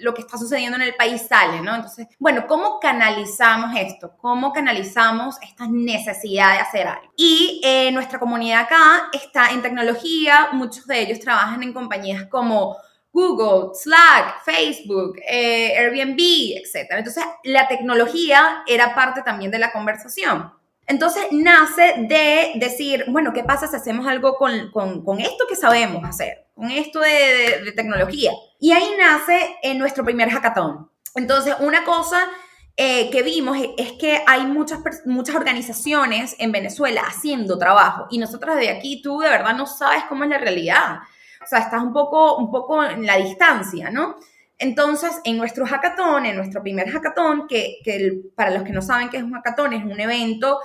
lo 0.00 0.14
que 0.14 0.22
está 0.22 0.36
sucediendo 0.36 0.76
en 0.76 0.82
el 0.82 0.94
país 0.94 1.26
sale, 1.28 1.60
¿no? 1.60 1.74
Entonces, 1.74 2.08
bueno, 2.18 2.46
¿cómo 2.46 2.80
canalizamos 2.80 3.76
esto? 3.76 4.12
¿Cómo 4.16 4.52
canalizamos 4.52 5.36
esta 5.42 5.66
necesidad 5.68 6.54
de 6.54 6.58
hacer 6.60 6.86
algo? 6.86 7.12
Y 7.16 7.60
eh, 7.62 7.92
nuestra 7.92 8.18
comunidad 8.18 8.62
acá 8.62 9.10
está 9.12 9.50
en 9.50 9.62
tecnología, 9.62 10.48
muchos 10.52 10.86
de 10.86 11.00
ellos 11.00 11.20
trabajan 11.20 11.62
en 11.62 11.72
compañías 11.72 12.26
como 12.26 12.76
Google, 13.12 13.74
Slack, 13.74 14.42
Facebook, 14.44 15.18
eh, 15.28 15.76
Airbnb, 15.76 16.18
etc. 16.18 16.88
Entonces, 16.90 17.24
la 17.44 17.68
tecnología 17.68 18.62
era 18.66 18.94
parte 18.94 19.22
también 19.22 19.50
de 19.50 19.58
la 19.58 19.72
conversación. 19.72 20.52
Entonces 20.90 21.22
nace 21.30 21.94
de 22.08 22.50
decir, 22.56 23.04
bueno, 23.06 23.32
¿qué 23.32 23.44
pasa 23.44 23.68
si 23.68 23.76
hacemos 23.76 24.08
algo 24.08 24.34
con, 24.34 24.72
con, 24.72 25.04
con 25.04 25.20
esto 25.20 25.44
que 25.48 25.54
sabemos 25.54 26.02
hacer, 26.04 26.48
con 26.52 26.68
esto 26.68 26.98
de, 26.98 27.62
de, 27.64 27.70
tecnología? 27.70 28.32
Y 28.58 28.72
ahí 28.72 28.96
nace 28.98 29.54
en 29.62 29.78
nuestro 29.78 30.02
primer 30.02 30.28
hackathon. 30.30 30.90
Entonces, 31.14 31.54
una 31.60 31.84
cosa 31.84 32.28
eh, 32.76 33.08
que 33.10 33.22
vimos 33.22 33.56
es 33.78 33.92
que 33.92 34.24
hay 34.26 34.46
muchas, 34.46 34.80
muchas 35.04 35.36
organizaciones 35.36 36.34
en 36.40 36.50
Venezuela 36.50 37.02
haciendo 37.06 37.56
trabajo 37.56 38.08
y 38.10 38.18
nosotros 38.18 38.56
de 38.56 38.70
aquí 38.70 39.00
tú 39.00 39.20
de 39.20 39.28
verdad 39.28 39.54
no 39.54 39.66
sabes 39.66 40.02
cómo 40.08 40.24
es 40.24 40.30
la 40.30 40.38
realidad. 40.38 40.98
O 41.40 41.46
sea, 41.46 41.60
estás 41.60 41.84
un 41.84 41.92
poco, 41.92 42.36
un 42.36 42.50
poco 42.50 42.82
en 42.82 43.06
la 43.06 43.16
distancia, 43.16 43.90
¿no? 43.90 44.16
Entonces, 44.58 45.20
en 45.22 45.36
nuestro 45.36 45.66
hackathon, 45.66 46.26
en 46.26 46.36
nuestro 46.36 46.62
primer 46.62 46.90
hackathon, 46.90 47.46
que, 47.46 47.76
que 47.84 48.22
para 48.34 48.50
los 48.50 48.64
que 48.64 48.72
no 48.72 48.82
saben 48.82 49.08
qué 49.08 49.18
es 49.18 49.22
un 49.22 49.34
hackathon, 49.34 49.72
es 49.72 49.84
un 49.84 50.00
evento 50.00 50.58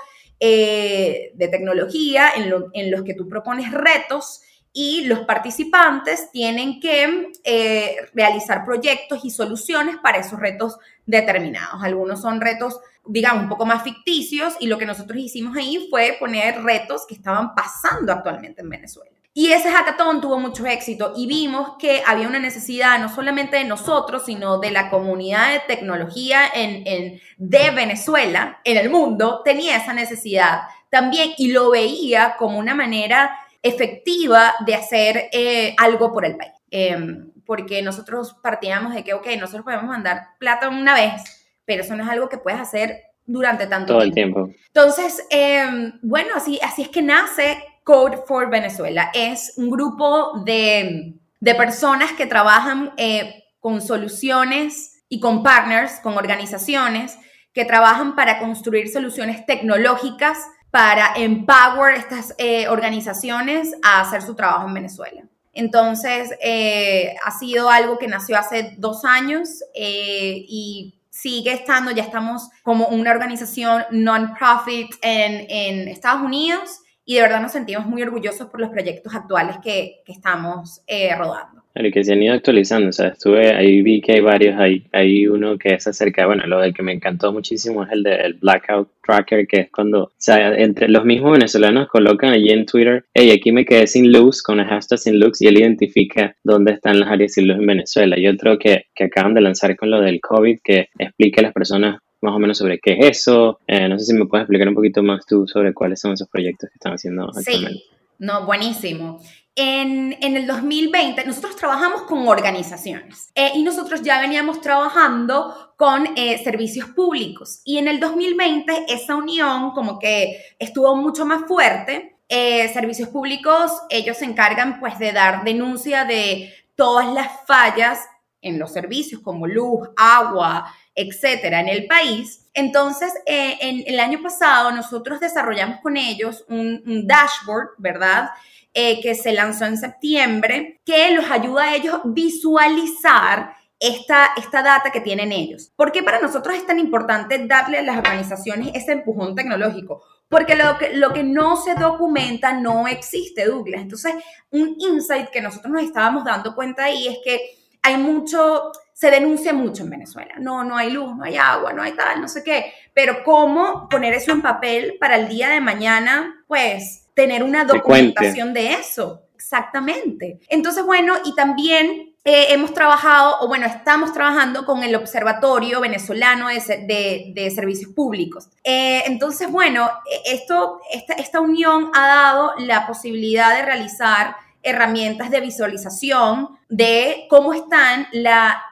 eh, 0.47 1.31
de 1.33 1.47
tecnología 1.47 2.29
en, 2.35 2.91
los 2.91 3.03
que 3.03 3.15
tú 3.15 3.27
propones 3.27 3.71
retos 3.71 4.41
y 4.71 5.05
los 5.05 5.21
participantes 5.21 6.29
tienen 6.31 6.79
que 6.79 7.31
eh, 7.43 7.95
realizar 8.13 8.63
proyectos 8.63 9.25
y 9.25 9.31
soluciones 9.31 9.97
para 10.03 10.19
esos 10.19 10.39
retos 10.39 10.77
determinados. 11.07 11.81
Algunos 11.81 12.21
son 12.21 12.41
retos, 12.41 12.79
digamos, 13.07 13.41
un 13.41 13.49
poco 13.49 13.65
más 13.65 13.81
ficticios 13.81 14.53
y 14.59 14.67
lo 14.67 14.77
que 14.77 14.85
nosotros 14.85 15.17
hicimos 15.17 15.57
ahí 15.57 15.87
fue 15.89 16.15
poner 16.19 16.61
retos 16.61 17.07
que 17.07 17.15
estaban 17.15 17.55
pasando 17.55 18.11
actualmente 18.11 18.61
en 18.61 18.69
Venezuela. 18.69 19.14
Y 19.37 19.51
ese 19.51 19.69
hackathon 19.69 20.21
tuvo 20.21 20.39
mucho 20.39 20.65
éxito 20.65 21.11
y 21.13 21.27
vimos 21.27 21.73
que 21.77 22.01
había 22.05 22.25
una 22.25 22.39
necesidad 22.39 22.97
no 22.99 23.13
solamente 23.13 23.57
de 23.57 23.65
nosotros, 23.65 24.23
sino 24.25 24.59
de 24.59 24.71
la 24.71 24.89
comunidad 24.89 25.51
de 25.51 25.59
tecnología 25.67 26.43
en, 26.53 27.19
de 27.37 27.71
Venezuela, 27.71 28.61
en 28.63 28.77
el 28.77 28.89
mundo, 28.89 29.41
tenía 29.43 29.75
esa 29.75 29.91
necesidad 29.91 30.61
también 30.89 31.31
y 31.37 31.51
lo 31.51 31.71
veía 31.71 32.37
como 32.37 32.57
una 32.57 32.75
manera 32.75 33.37
efectiva 33.61 34.53
de 34.65 34.75
hacer 34.75 35.25
eh, 35.33 35.75
algo 35.79 36.13
por 36.13 36.25
el 36.25 36.37
país. 36.37 36.53
Em, 36.71 37.29
porque 37.45 37.81
nosotros 37.81 38.37
partíamos 38.41 38.95
de 38.95 39.03
que, 39.03 39.13
ok, 39.13 39.27
nosotros 39.37 39.65
podemos 39.65 39.85
mandar 39.85 40.27
plata 40.39 40.69
una 40.69 40.93
vez, 40.93 41.21
pero 41.65 41.83
eso 41.83 41.93
no 41.97 42.03
es 42.03 42.09
algo 42.09 42.29
que 42.29 42.37
puedes 42.37 42.61
hacer 42.61 43.01
durante 43.25 43.67
tanto 43.67 43.91
Todo 43.91 44.01
el 44.01 44.13
tiempo. 44.13 44.49
Entonces, 44.67 45.27
em, 45.29 45.99
bueno, 46.01 46.29
así, 46.35 46.57
así 46.63 46.83
es 46.83 46.87
que 46.89 47.01
nace 47.01 47.61
Code 47.85 48.23
for 48.27 48.49
Venezuela. 48.49 49.11
Es 49.13 49.53
un 49.57 49.69
grupo 49.69 50.39
de, 50.43 51.13
personas 51.39 52.13
que 52.13 52.25
trabajan 52.25 52.93
eh, 52.97 53.43
con 53.59 53.79
soluciones 53.79 55.03
y 55.07 55.19
con 55.19 55.43
partners, 55.43 55.99
con 56.01 56.17
organizaciones 56.17 57.15
que 57.53 57.63
trabajan 57.63 58.15
para 58.15 58.39
construir 58.39 58.91
soluciones 58.91 59.45
tecnológicas 59.45 60.39
para 60.71 61.13
empower 61.15 61.93
estas 61.93 62.33
eh, 62.39 62.67
organizaciones 62.67 63.75
a 63.83 64.01
hacer 64.01 64.23
su 64.23 64.33
trabajo 64.33 64.67
en 64.67 64.73
Venezuela. 64.73 65.23
Entonces, 65.53 66.31
eh, 66.41 67.15
ha 67.23 67.31
sido 67.37 67.69
algo 67.69 67.99
que 67.99 68.07
nació 68.07 68.39
hace 68.39 68.73
dos 68.79 69.05
años 69.05 69.63
y 69.75 70.99
sigue 71.11 71.53
estando, 71.53 71.91
ya 71.91 72.03
estamos 72.03 72.49
como 72.63 72.87
una 72.87 73.11
organización 73.11 73.85
non-profit 73.91 74.91
en, 75.03 75.45
en 75.49 75.87
Estados 75.87 76.23
Unidos 76.23 76.81
y 77.05 77.15
de 77.15 77.21
verdad 77.21 77.41
nos 77.41 77.51
sentimos 77.51 77.85
muy 77.85 78.01
orgullosos 78.01 78.47
por 78.49 78.59
los 78.59 78.69
proyectos 78.69 79.13
actuales 79.13 79.57
que, 79.63 80.01
que 80.05 80.11
estamos 80.11 80.81
eh, 80.87 81.15
rodando. 81.15 81.63
El 81.75 81.91
que 81.91 82.05
se 82.05 82.13
han 82.13 82.23
ido 82.23 82.33
actualizando, 82.33 82.87
o 82.87 82.93
sea, 82.93 83.09
estuve, 83.09 83.53
ahí 83.53 83.81
vi 83.81 83.99
que 83.99 84.13
hay 84.13 84.21
varios, 84.21 84.57
hay, 84.57 84.87
hay 84.93 85.27
uno 85.27 85.57
que 85.57 85.73
es 85.73 85.85
acerca, 85.85 86.25
bueno, 86.25 86.47
lo 86.47 86.61
del 86.61 86.73
que 86.73 86.83
me 86.83 86.93
encantó 86.93 87.33
muchísimo 87.33 87.83
es 87.83 87.91
el 87.91 88.01
del 88.01 88.35
Blackout 88.35 88.89
Tracker, 89.05 89.45
que 89.45 89.59
es 89.59 89.71
cuando, 89.71 90.03
o 90.03 90.11
sea, 90.17 90.55
entre 90.55 90.87
los 90.87 91.03
mismos 91.03 91.33
venezolanos 91.33 91.89
colocan 91.89 92.31
allí 92.31 92.49
en 92.49 92.65
Twitter, 92.65 93.03
hey, 93.13 93.29
aquí 93.31 93.51
me 93.51 93.65
quedé 93.65 93.87
sin 93.87 94.09
luz, 94.09 94.41
con 94.41 94.61
el 94.61 94.67
hashtag 94.67 94.99
sin 94.99 95.19
luz, 95.19 95.41
y 95.41 95.47
él 95.47 95.57
identifica 95.57 96.33
dónde 96.45 96.71
están 96.71 96.97
las 96.97 97.09
áreas 97.09 97.33
sin 97.33 97.49
luz 97.49 97.57
en 97.57 97.65
Venezuela. 97.65 98.17
Y 98.17 98.27
otro 98.29 98.57
que, 98.57 98.85
que 98.95 99.03
acaban 99.03 99.33
de 99.33 99.41
lanzar 99.41 99.75
con 99.75 99.91
lo 99.91 99.99
del 99.99 100.21
COVID, 100.21 100.59
que 100.63 100.87
explica 100.97 101.41
a 101.41 101.43
las 101.43 101.53
personas 101.53 101.99
más 102.21 102.33
o 102.33 102.39
menos 102.39 102.57
sobre 102.57 102.79
qué 102.79 102.93
es 102.93 103.19
eso. 103.19 103.59
Eh, 103.67 103.87
no 103.87 103.99
sé 103.99 104.05
si 104.05 104.13
me 104.13 104.25
puedes 104.25 104.43
explicar 104.43 104.67
un 104.67 104.75
poquito 104.75 105.03
más 105.03 105.25
tú 105.25 105.47
sobre 105.47 105.73
cuáles 105.73 105.99
son 105.99 106.13
esos 106.13 106.27
proyectos 106.29 106.69
que 106.69 106.75
están 106.75 106.93
haciendo 106.93 107.23
actualmente. 107.23 107.79
Sí, 107.79 107.83
no, 108.19 108.45
buenísimo. 108.45 109.19
En, 109.57 110.17
en, 110.21 110.35
el 110.35 110.47
2020 110.47 111.23
nosotros 111.25 111.55
trabajamos 111.55 112.01
con 112.01 112.27
organizaciones 112.27 113.31
eh, 113.35 113.51
y 113.55 113.63
nosotros 113.63 114.01
ya 114.01 114.19
veníamos 114.19 114.59
trabajando 114.59 115.73
con 115.77 116.09
eh, 116.17 116.43
servicios 116.43 116.89
públicos 116.89 117.61
y 117.63 117.77
en 117.77 117.87
el 117.87 118.01
2020 118.01 118.87
esa 118.89 119.15
unión 119.15 119.71
como 119.71 119.97
que 119.97 120.41
estuvo 120.59 120.93
mucho 120.97 121.25
más 121.25 121.47
fuerte. 121.47 122.17
Eh, 122.27 122.67
servicios 122.73 123.09
públicos, 123.09 123.71
ellos 123.89 124.17
se 124.17 124.25
encargan 124.25 124.79
pues 124.79 124.99
de 124.99 125.13
dar 125.13 125.45
denuncia 125.45 126.03
de 126.03 126.51
todas 126.75 127.13
las 127.13 127.45
fallas 127.45 127.99
en 128.45 128.59
los 128.59 128.71
servicios 128.71 129.21
como 129.21 129.47
luz, 129.47 129.89
agua, 129.97 130.73
etcétera, 130.93 131.59
en 131.59 131.67
el 131.67 131.87
país. 131.87 132.47
Entonces, 132.53 133.13
en 133.25 133.83
el 133.85 133.99
año 133.99 134.21
pasado 134.21 134.71
nosotros 134.71 135.19
desarrollamos 135.19 135.81
con 135.81 135.97
ellos 135.97 136.45
un, 136.47 136.81
un 136.85 137.05
dashboard, 137.05 137.71
¿verdad? 137.77 138.29
Eh, 138.77 138.99
que 139.01 139.15
se 139.15 139.31
lanzó 139.31 139.63
en 139.63 139.77
septiembre, 139.77 140.81
que 140.85 141.11
los 141.11 141.31
ayuda 141.31 141.63
a 141.63 141.75
ellos 141.75 142.01
visualizar 142.03 143.55
esta, 143.79 144.31
esta 144.35 144.61
data 144.61 144.91
que 144.91 144.99
tienen 144.99 145.31
ellos. 145.31 145.71
¿Por 145.77 145.93
qué 145.93 146.03
para 146.03 146.19
nosotros 146.19 146.55
es 146.55 146.67
tan 146.67 146.77
importante 146.79 147.37
darle 147.47 147.77
a 147.77 147.83
las 147.83 147.97
organizaciones 147.97 148.71
ese 148.73 148.91
empujón 148.91 149.33
tecnológico? 149.33 150.03
Porque 150.27 150.55
lo 150.55 150.77
que, 150.77 150.93
lo 150.93 151.13
que 151.13 151.23
no 151.23 151.55
se 151.55 151.75
documenta 151.75 152.51
no 152.51 152.85
existe, 152.85 153.45
Douglas. 153.45 153.81
Entonces, 153.81 154.15
un 154.49 154.75
insight 154.77 155.29
que 155.29 155.41
nosotros 155.41 155.71
nos 155.71 155.83
estábamos 155.83 156.25
dando 156.25 156.53
cuenta 156.53 156.83
ahí 156.83 157.07
es 157.07 157.19
que 157.23 157.39
hay 157.85 157.97
mucho, 157.97 158.71
se 158.93 159.11
denuncia 159.11 159.53
mucho 159.53 159.83
en 159.83 159.91
Venezuela. 159.91 160.33
No, 160.39 160.63
no 160.63 160.75
hay 160.75 160.89
luz, 160.89 161.15
no 161.15 161.23
hay 161.23 161.37
agua, 161.37 161.71
no 161.71 161.83
hay 161.83 161.91
tal, 161.91 162.19
no 162.19 162.27
sé 162.27 162.43
qué. 162.43 162.73
Pero 162.93 163.23
¿cómo 163.23 163.87
poner 163.89 164.13
eso 164.15 164.31
en 164.31 164.41
papel 164.41 164.97
para 164.99 165.17
el 165.17 165.27
día 165.27 165.49
de 165.49 165.61
mañana? 165.61 166.43
Pues 166.47 167.05
tener 167.13 167.43
una 167.43 167.63
documentación 167.63 168.53
de 168.53 168.73
eso. 168.73 169.21
Exactamente. 169.35 170.39
Entonces, 170.49 170.83
bueno, 170.83 171.13
y 171.23 171.35
también 171.35 172.15
eh, 172.23 172.47
hemos 172.49 172.73
trabajado, 172.73 173.37
o 173.41 173.47
bueno, 173.47 173.67
estamos 173.67 174.11
trabajando 174.11 174.65
con 174.65 174.81
el 174.81 174.95
Observatorio 174.95 175.79
Venezolano 175.79 176.47
de, 176.47 177.31
de, 177.35 177.51
Servicios 177.51 177.91
Públicos. 177.91 178.49
Eh, 178.63 179.03
entonces, 179.05 179.51
bueno, 179.51 179.91
esto, 180.25 180.81
esta, 180.91 181.13
esta 181.13 181.39
unión 181.39 181.91
ha 181.93 182.07
dado 182.07 182.53
la 182.57 182.87
posibilidad 182.87 183.55
de 183.55 183.61
realizar 183.63 184.35
herramientas 184.65 185.31
de 185.31 185.39
visualización 185.39 186.49
de 186.67 187.25
cómo 187.29 187.53
están, 187.53 188.07
la, 188.11 188.65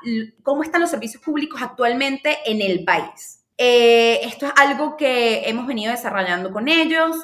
cómo 0.44 0.64
están 0.64 0.82
los 0.82 0.90
servicios 0.90 1.24
públicos 1.24 1.62
actualmente 1.62 2.40
en 2.46 2.62
el 2.62 2.84
país. 2.84 3.46
Eh, 3.58 4.20
esto 4.24 4.48
es 4.48 4.54
algo 4.58 4.98
que 4.98 5.48
hemos 5.48 5.68
venido 5.68 5.92
desarrollando 5.92 6.52
con 6.52 6.68
ellos. 6.68 7.16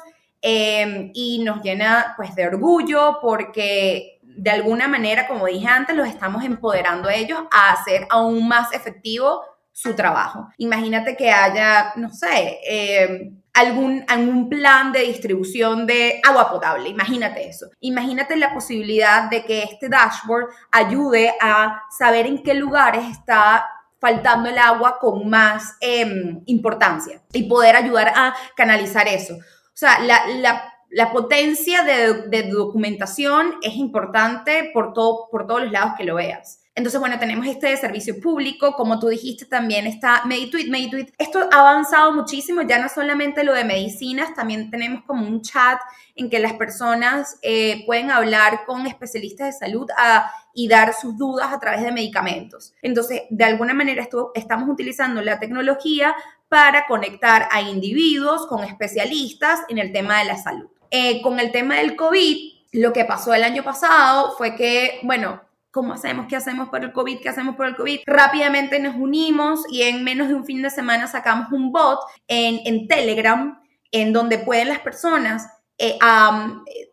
Em, 0.42 1.10
y 1.12 1.42
nos 1.44 1.62
llena 1.62 2.14
pues 2.16 2.34
de 2.34 2.46
orgullo 2.46 3.18
porque 3.20 4.20
de 4.22 4.50
alguna 4.50 4.88
manera, 4.88 5.28
como 5.28 5.46
dije 5.46 5.66
antes, 5.66 5.94
los 5.94 6.08
estamos 6.08 6.44
empoderando 6.44 7.10
a 7.10 7.14
ellos 7.14 7.40
a 7.50 7.72
hacer 7.72 8.06
aún 8.08 8.48
más 8.48 8.72
efectivo 8.72 9.42
su 9.70 9.94
trabajo. 9.94 10.48
Imagínate 10.56 11.16
que 11.16 11.30
haya, 11.30 11.92
no 11.96 12.10
sé, 12.10 12.58
em, 12.64 13.39
algún, 13.54 14.04
algún 14.08 14.48
plan 14.48 14.92
de 14.92 15.00
distribución 15.00 15.86
de 15.86 16.20
agua 16.26 16.50
potable, 16.50 16.88
imagínate 16.88 17.48
eso. 17.48 17.66
Imagínate 17.80 18.36
la 18.36 18.54
posibilidad 18.54 19.28
de 19.28 19.44
que 19.44 19.62
este 19.62 19.88
dashboard 19.88 20.48
ayude 20.70 21.34
a 21.40 21.82
saber 21.90 22.26
en 22.26 22.42
qué 22.42 22.54
lugares 22.54 23.04
está 23.10 23.66
faltando 24.00 24.48
el 24.48 24.58
agua 24.58 24.98
con 24.98 25.28
más 25.28 25.76
em, 25.80 26.42
importancia 26.46 27.20
y 27.32 27.44
poder 27.44 27.76
ayudar 27.76 28.12
a 28.16 28.34
canalizar 28.56 29.06
eso. 29.06 29.34
O 29.34 29.76
sea, 29.80 29.98
la, 30.00 31.12
potencia 31.12 31.82
de, 31.84 32.50
documentación 32.50 33.56
es 33.62 33.74
importante 33.74 34.70
por, 34.72 34.92
todo, 34.92 35.28
por 35.30 35.46
todos 35.46 35.62
los 35.64 35.72
lados 35.72 35.92
que 35.96 36.04
lo 36.04 36.16
veas. 36.16 36.59
Entonces, 36.76 37.00
bueno, 37.00 37.18
tenemos 37.18 37.46
este 37.46 37.76
servicio 37.76 38.20
público, 38.20 38.74
como 38.74 39.00
tú 39.00 39.08
dijiste, 39.08 39.44
también 39.44 39.86
está 39.86 40.22
MediTweet. 40.24 40.70
MediTweet, 40.70 41.14
esto 41.18 41.48
ha 41.50 41.60
avanzado 41.60 42.12
muchísimo, 42.12 42.62
ya 42.62 42.78
no 42.78 42.88
solamente 42.88 43.42
lo 43.42 43.54
de 43.54 43.64
medicinas, 43.64 44.34
también 44.34 44.70
tenemos 44.70 45.02
como 45.04 45.26
un 45.26 45.42
chat 45.42 45.80
en 46.14 46.30
que 46.30 46.38
las 46.38 46.52
personas 46.54 47.38
eh, 47.42 47.84
pueden 47.86 48.10
hablar 48.10 48.64
con 48.66 48.86
especialistas 48.86 49.48
de 49.48 49.66
salud 49.66 49.88
ah, 49.96 50.30
y 50.54 50.68
dar 50.68 50.94
sus 50.94 51.18
dudas 51.18 51.52
a 51.52 51.58
través 51.58 51.82
de 51.82 51.90
medicamentos. 51.90 52.72
Entonces, 52.82 53.22
de 53.30 53.44
alguna 53.44 53.74
manera 53.74 54.02
esto, 54.02 54.30
estamos 54.34 54.68
utilizando 54.68 55.22
la 55.22 55.40
tecnología 55.40 56.14
para 56.48 56.86
conectar 56.86 57.48
a 57.50 57.62
individuos 57.62 58.46
con 58.46 58.62
especialistas 58.64 59.60
en 59.68 59.78
el 59.78 59.92
tema 59.92 60.20
de 60.20 60.26
la 60.26 60.36
salud. 60.36 60.68
Eh, 60.90 61.20
con 61.22 61.40
el 61.40 61.52
tema 61.52 61.76
del 61.76 61.96
COVID, 61.96 62.36
lo 62.72 62.92
que 62.92 63.04
pasó 63.04 63.34
el 63.34 63.44
año 63.44 63.64
pasado 63.64 64.34
fue 64.36 64.54
que, 64.54 65.00
bueno, 65.02 65.40
¿cómo 65.70 65.92
hacemos? 65.92 66.26
¿Qué 66.26 66.36
hacemos 66.36 66.68
por 66.68 66.84
el 66.84 66.92
COVID? 66.92 67.20
¿Qué 67.20 67.28
hacemos 67.28 67.56
por 67.56 67.66
el 67.66 67.76
COVID? 67.76 68.00
Rápidamente 68.06 68.78
nos 68.80 68.96
unimos 68.96 69.64
y 69.70 69.82
en 69.82 70.04
menos 70.04 70.28
de 70.28 70.34
un 70.34 70.44
fin 70.44 70.62
de 70.62 70.70
semana 70.70 71.06
sacamos 71.06 71.52
un 71.52 71.72
bot 71.72 72.00
en, 72.28 72.60
en 72.64 72.88
Telegram 72.88 73.60
en 73.92 74.12
donde 74.12 74.38
pueden 74.38 74.68
las 74.68 74.80
personas 74.80 75.46
eh, 75.82 75.98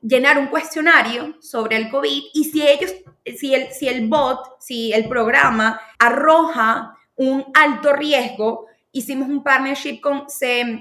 llenar 0.01 0.39
un 0.39 0.47
cuestionario 0.47 1.35
sobre 1.41 1.75
el 1.75 1.89
COVID 1.89 2.23
y 2.33 2.43
si 2.45 2.65
ellos, 2.65 2.93
si 3.37 3.53
el, 3.53 3.73
si 3.73 3.89
el 3.89 4.07
bot, 4.07 4.39
si 4.61 4.93
el 4.93 5.09
programa 5.09 5.81
arroja 5.99 6.97
un 7.15 7.45
alto 7.53 7.91
riesgo, 7.91 8.65
hicimos 8.93 9.27
un 9.27 9.43
partnership 9.43 9.99
con, 9.99 10.25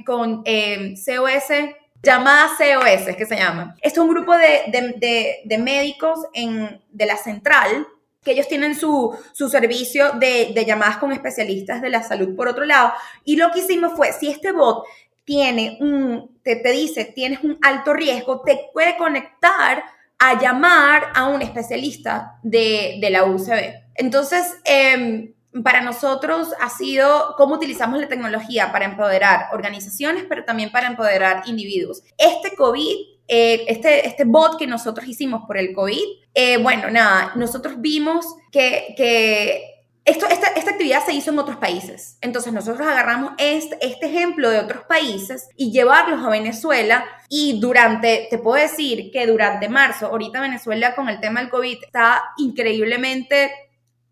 con 0.04 0.42
eh, 0.44 0.94
COS, 1.04 1.74
llamada 2.06 2.50
COS, 2.56 3.16
que 3.16 3.26
se 3.26 3.36
llama. 3.36 3.76
Es 3.82 3.98
un 3.98 4.08
grupo 4.08 4.32
de, 4.34 5.58
médicos 5.58 6.20
en, 6.32 6.80
de 6.90 7.06
la 7.06 7.16
central 7.16 7.86
que 8.22 8.32
ellos 8.32 8.48
tienen 8.48 8.74
su, 8.74 9.16
servicio 9.34 10.12
de, 10.12 10.64
llamadas 10.66 10.96
con 10.96 11.12
especialistas 11.12 11.82
de 11.82 11.90
la 11.90 12.02
salud 12.02 12.34
por 12.34 12.48
otro 12.48 12.64
lado. 12.64 12.92
Y 13.24 13.36
lo 13.36 13.50
que 13.52 13.60
hicimos 13.60 13.92
fue, 13.94 14.12
si 14.12 14.28
este 14.28 14.52
bot 14.52 14.84
tiene 15.24 15.76
un, 15.80 16.38
te, 16.42 16.56
te 16.56 16.70
dice, 16.70 17.04
tienes 17.04 17.42
un 17.42 17.58
alto 17.62 17.92
riesgo, 17.92 18.40
te 18.42 18.68
puede 18.72 18.96
conectar 18.96 19.84
a 20.18 20.40
llamar 20.40 21.08
a 21.14 21.26
un 21.26 21.42
especialista 21.42 22.38
de, 22.42 22.98
la 23.10 23.24
UCB. 23.24 23.74
Entonces, 23.94 24.56
eh, 24.64 25.34
para 25.62 25.80
nosotros 25.80 26.48
ha 26.60 26.68
sido 26.68 27.34
cómo 27.36 27.54
utilizamos 27.54 28.00
la 28.00 28.08
tecnología 28.08 28.72
para 28.72 28.84
empoderar 28.84 29.48
organizaciones, 29.52 30.24
pero 30.28 30.44
también 30.44 30.70
para 30.70 30.86
empoderar 30.86 31.42
individuos. 31.46 32.02
Este 32.18 32.54
COVID, 32.56 32.96
eh, 33.28 33.64
este, 33.68 34.06
este 34.06 34.24
bot 34.24 34.58
que 34.58 34.66
nosotros 34.66 35.06
hicimos 35.06 35.42
por 35.46 35.56
el 35.56 35.72
COVID, 35.74 36.04
eh, 36.34 36.58
bueno, 36.58 36.90
nada, 36.90 37.32
nosotros 37.36 37.76
vimos 37.78 38.26
que, 38.52 38.94
que 38.96 39.76
esto, 40.04 40.26
esta, 40.28 40.48
esta, 40.48 40.70
actividad 40.70 41.04
se 41.04 41.12
hizo 41.12 41.30
en 41.30 41.38
otros 41.38 41.56
países. 41.56 42.18
Entonces 42.20 42.52
nosotros 42.52 42.86
agarramos 42.86 43.32
este, 43.38 43.78
este 43.84 44.06
ejemplo 44.06 44.50
de 44.50 44.60
otros 44.60 44.84
países 44.84 45.48
y 45.56 45.72
llevarlos 45.72 46.24
a 46.24 46.30
Venezuela. 46.30 47.04
Y 47.28 47.58
durante, 47.60 48.28
te 48.30 48.38
puedo 48.38 48.62
decir 48.62 49.10
que 49.10 49.26
durante 49.26 49.68
marzo, 49.68 50.06
ahorita 50.06 50.40
Venezuela 50.40 50.94
con 50.94 51.08
el 51.08 51.18
tema 51.18 51.40
del 51.40 51.50
COVID 51.50 51.78
está 51.82 52.22
increíblemente 52.36 53.50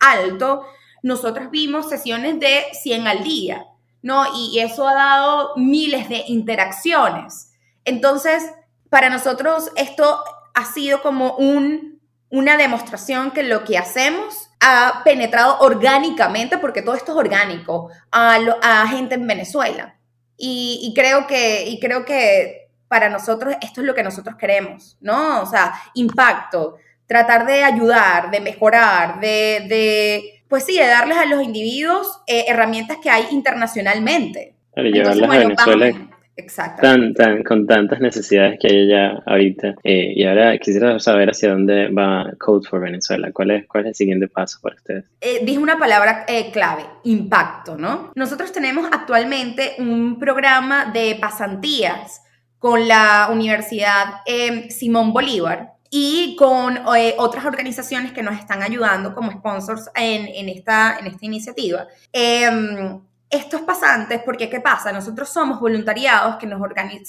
alto 0.01 0.67
nosotros 1.05 1.51
vimos 1.51 1.91
sesiones 1.91 2.41
de 2.41 2.65
100 2.73 3.07
al 3.07 3.23
día, 3.23 3.67
¿no? 4.01 4.25
Y 4.35 4.61
eso 4.61 4.89
ha 4.89 4.95
dado 4.95 5.51
miles 5.55 6.09
de 6.09 6.25
interacciones. 6.29 7.53
Entonces, 7.85 8.43
para 8.89 9.11
nosotros 9.11 9.71
esto 9.77 10.25
ha 10.55 10.65
sido 10.65 11.03
como 11.03 11.37
un, 11.37 12.01
una 12.31 12.57
demostración 12.57 13.33
que 13.33 13.43
lo 13.43 13.65
que 13.65 13.77
hacemos 13.77 14.49
ha 14.61 15.03
penetrado 15.05 15.59
orgánicamente, 15.59 16.57
porque 16.57 16.81
todo 16.81 16.95
esto 16.95 17.13
es 17.13 17.19
orgánico, 17.19 17.91
a, 18.11 18.39
a 18.63 18.89
gente 18.89 19.17
en 19.17 19.27
Venezuela. 19.27 19.99
Y, 20.39 20.91
creo 20.97 21.27
que, 21.27 21.69
y 21.69 21.81
creo 21.81 22.07
que 22.07 22.71
para 22.89 23.11
nosotros 23.11 23.55
esto 23.61 23.83
es 23.83 23.87
lo 23.87 23.95
que 23.95 24.03
nosotros 24.03 24.37
queremos, 24.37 24.97
¿no? 25.03 25.43
O 25.43 25.47
sea, 25.47 25.75
impacto, 25.93 26.77
tratar 27.07 27.45
de 27.45 27.63
ayudar, 27.63 28.31
de 28.31 28.41
mejorar, 28.41 29.21
de 29.21 30.34
pues 30.55 30.67
sí, 30.67 30.79
de 30.79 30.87
darles 30.87 31.19
a 31.19 31.27
los 31.27 31.43
individuos 31.43 32.07
eh, 32.29 32.45
herramientas 32.47 32.99
que 33.03 33.11
hay 33.11 33.25
internacionalmente. 33.33 34.55
Para 34.73 34.89
llevarlas 34.89 35.29
a 35.29 35.39
Venezuela. 35.39 35.93
Exacto. 36.37 36.81
Tan, 36.81 37.13
tan, 37.13 37.43
con 37.43 37.67
tantas 37.67 37.99
necesidades 37.99 38.61
que 38.61 38.69
hay 38.69 38.89
ya 38.89 39.21
ahorita. 39.27 39.75
Eh, 39.83 40.13
y 40.15 40.25
ahora 40.25 40.57
quisiera 40.59 41.01
saber 41.01 41.31
hacia 41.31 41.51
dónde 41.51 41.89
va 41.89 42.31
Code 42.39 42.69
for 42.69 42.81
Venezuela. 42.81 43.33
¿Cuál 43.33 43.51
es, 43.51 43.67
cuál 43.67 43.83
es 43.83 43.89
el 43.89 43.95
siguiente 43.97 44.29
paso 44.29 44.61
para 44.63 44.77
ustedes? 44.77 45.07
Eh, 45.21 45.41
dije 45.43 45.59
una 45.59 45.77
palabra 45.77 46.25
eh, 46.29 46.53
clave, 46.53 46.85
impacto, 47.03 47.77
¿no? 47.77 48.13
Nosotros 48.15 48.53
tenemos 48.53 48.87
actualmente 48.93 49.73
un 49.79 50.21
programa 50.21 50.93
de 50.93 51.19
pasantías 51.21 52.23
con 52.61 52.87
la 52.87 53.29
Universidad 53.33 54.21
Simón 54.69 55.13
Bolívar 55.13 55.74
y 55.97 56.35
con 56.35 56.81
otras 57.19 57.45
organizaciones 57.45 58.11
que 58.11 58.21
nos 58.21 58.37
están 58.37 58.65
ayudando 58.65 59.15
como 59.15 59.31
sponsors 59.31 59.89
en, 59.95 60.27
en, 60.27 60.49
esta, 60.49 60.99
en 60.99 61.07
esta 61.07 61.25
iniciativa. 61.25 61.87
Em, 62.13 63.01
estos 63.31 63.61
pasantes, 63.61 64.21
porque 64.25 64.51
¿qué 64.51 64.59
pasa? 64.59 64.91
Nosotros 64.91 65.29
somos 65.29 65.61
voluntariados 65.61 66.35
que 66.39 66.49
nos, 66.49 66.61